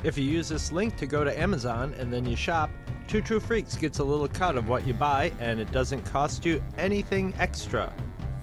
If 0.04 0.18
you 0.18 0.26
use 0.26 0.50
this 0.50 0.74
link 0.74 0.98
to 0.98 1.08
go 1.08 1.24
to 1.24 1.39
Amazon 1.39 1.96
and 1.98 2.12
then 2.12 2.26
you 2.26 2.36
shop, 2.36 2.70
Two 3.08 3.22
True 3.22 3.39
Freaks 3.39 3.78
gets 3.78 4.00
a 4.00 4.04
little 4.04 4.28
cut 4.28 4.58
of 4.58 4.68
what 4.68 4.86
you 4.86 4.93
buy 4.93 5.32
and 5.39 5.62
it 5.62 5.72
doesn't 5.72 6.04
cost 6.04 6.46
you 6.46 6.62
anything 6.78 7.34
extra. 7.39 7.93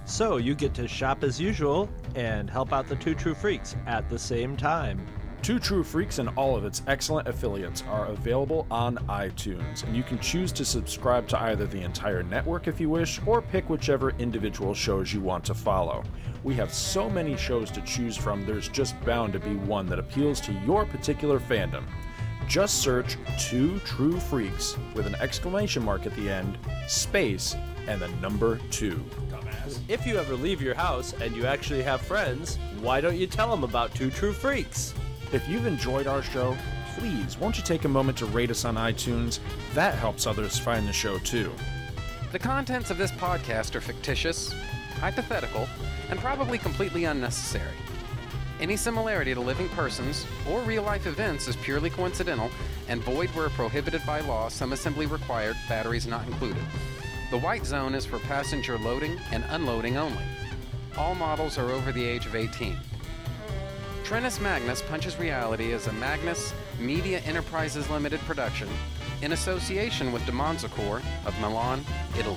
So 0.05 0.39
you 0.39 0.55
get 0.55 0.73
to 0.75 0.89
shop 0.89 1.23
as 1.23 1.41
usual 1.41 1.89
and 2.15 2.49
help 2.49 2.73
out 2.73 2.89
the 2.89 2.97
Two 2.97 3.15
True 3.15 3.35
Freaks 3.35 3.77
at 3.87 4.09
the 4.09 4.19
same 4.19 4.57
time. 4.57 5.07
Two 5.43 5.59
True 5.59 5.83
Freaks 5.83 6.21
and 6.21 6.29
all 6.37 6.55
of 6.55 6.65
its 6.65 6.83
excellent 6.87 7.27
affiliates 7.27 7.83
are 7.89 8.07
available 8.07 8.65
on 8.71 8.97
iTunes, 9.09 9.83
and 9.83 9.97
you 9.97 10.05
can 10.05 10.21
choose 10.21 10.53
to 10.53 10.65
subscribe 10.65 11.27
to 11.27 11.43
either 11.43 11.67
the 11.67 11.83
entire 11.83 12.23
network 12.23 12.69
if 12.69 12.81
you 12.81 12.89
wish, 12.89 13.21
or 13.27 13.43
pick 13.43 13.69
whichever 13.69 14.11
individual 14.21 14.73
shows 14.73 15.13
you 15.13 15.21
want 15.21 15.45
to 15.47 15.55
follow. 15.55 16.05
We 16.45 16.55
have 16.55 16.73
so 16.73 17.11
many 17.11 17.37
shows 17.37 17.73
to 17.73 17.81
choose 17.81 18.17
from, 18.17 18.47
there's 18.47 18.69
just 18.69 19.01
bound 19.05 19.33
to 19.33 19.41
be 19.41 19.57
one 19.57 19.87
that 19.87 19.99
appeals 19.99 20.41
to 20.43 20.53
your 20.65 20.87
particular 20.87 21.41
fandom. 21.41 21.83
Just 22.47 22.81
search 22.81 23.17
Two 23.37 23.81
True 23.81 24.21
Freaks 24.21 24.77
with 24.95 25.09
an 25.09 25.17
exclamation 25.17 25.85
mark 25.85 26.07
at 26.07 26.15
the 26.15 26.31
end, 26.31 26.57
space, 26.87 27.57
and 27.89 28.01
the 28.01 28.09
number 28.21 28.61
two. 28.71 29.05
If 29.89 30.07
you 30.07 30.19
ever 30.19 30.35
leave 30.35 30.63
your 30.63 30.75
house 30.75 31.13
and 31.21 31.37
you 31.37 31.47
actually 31.47 31.83
have 31.83 32.01
friends, 32.01 32.59
why 32.81 33.01
don't 33.01 33.17
you 33.17 33.27
tell 33.27 33.51
them 33.51 33.65
about 33.65 33.95
Two 33.95 34.11
True 34.11 34.33
Freaks? 34.33 34.95
If 35.33 35.49
you've 35.49 35.67
enjoyed 35.67 36.07
our 36.07 36.23
show, 36.23 36.57
please 36.97 37.39
won't 37.39 37.57
you 37.57 37.65
take 37.65 37.85
a 37.85 37.89
moment 37.89 38.19
to 38.19 38.27
rate 38.27 38.51
us 38.51 38.65
on 38.65 38.77
iTunes? 38.77 39.41
That 39.75 39.95
helps 39.95 40.27
others 40.27 40.59
find 40.59 40.87
the 40.87 40.93
show 40.93 41.19
too. 41.19 41.53
The 42.33 42.39
contents 42.39 42.91
of 42.91 42.99
this 42.99 43.13
podcast 43.13 43.75
are 43.75 43.81
fictitious, 43.81 44.55
hypothetical, 45.01 45.69
and 46.11 46.19
probably 46.19 46.59
completely 46.59 47.05
unnecessary. 47.05 47.77
Any 48.61 48.77
similarity 48.77 49.35
to 49.35 49.41
living 49.41 49.69
persons 49.71 50.25
or 50.49 50.61
real 50.61 50.85
life 50.85 51.07
events 51.07 51.49
is 51.49 51.57
purely 51.57 51.91
coincidental 51.91 52.51
and 52.89 53.03
void 53.03 53.29
where 53.31 53.49
prohibited 53.51 54.03
by 54.07 54.21
law, 54.21 54.49
some 54.49 54.73
assembly 54.73 55.07
required, 55.07 55.57
batteries 55.69 56.07
not 56.07 56.27
included. 56.27 56.63
The 57.33 57.39
white 57.39 57.65
zone 57.65 57.95
is 57.95 58.05
for 58.05 58.19
passenger 58.19 58.77
loading 58.77 59.19
and 59.31 59.43
unloading 59.49 59.97
only. 59.97 60.23
All 60.99 61.15
models 61.15 61.57
are 61.57 61.71
over 61.71 61.91
the 61.91 62.05
age 62.05 62.27
of 62.27 62.35
18. 62.35 62.77
Trentus 64.05 64.39
Magnus 64.39 64.83
Punches 64.83 65.19
Reality 65.19 65.73
is 65.73 65.87
a 65.87 65.95
Magnus 65.95 66.53
Media 66.79 67.21
Enterprises 67.21 67.89
Limited 67.89 68.21
production 68.27 68.69
in 69.23 69.33
association 69.33 70.13
with 70.13 70.21
Demonzacor 70.25 71.01
of 71.25 71.41
Milan, 71.41 71.83
Italy. 72.19 72.37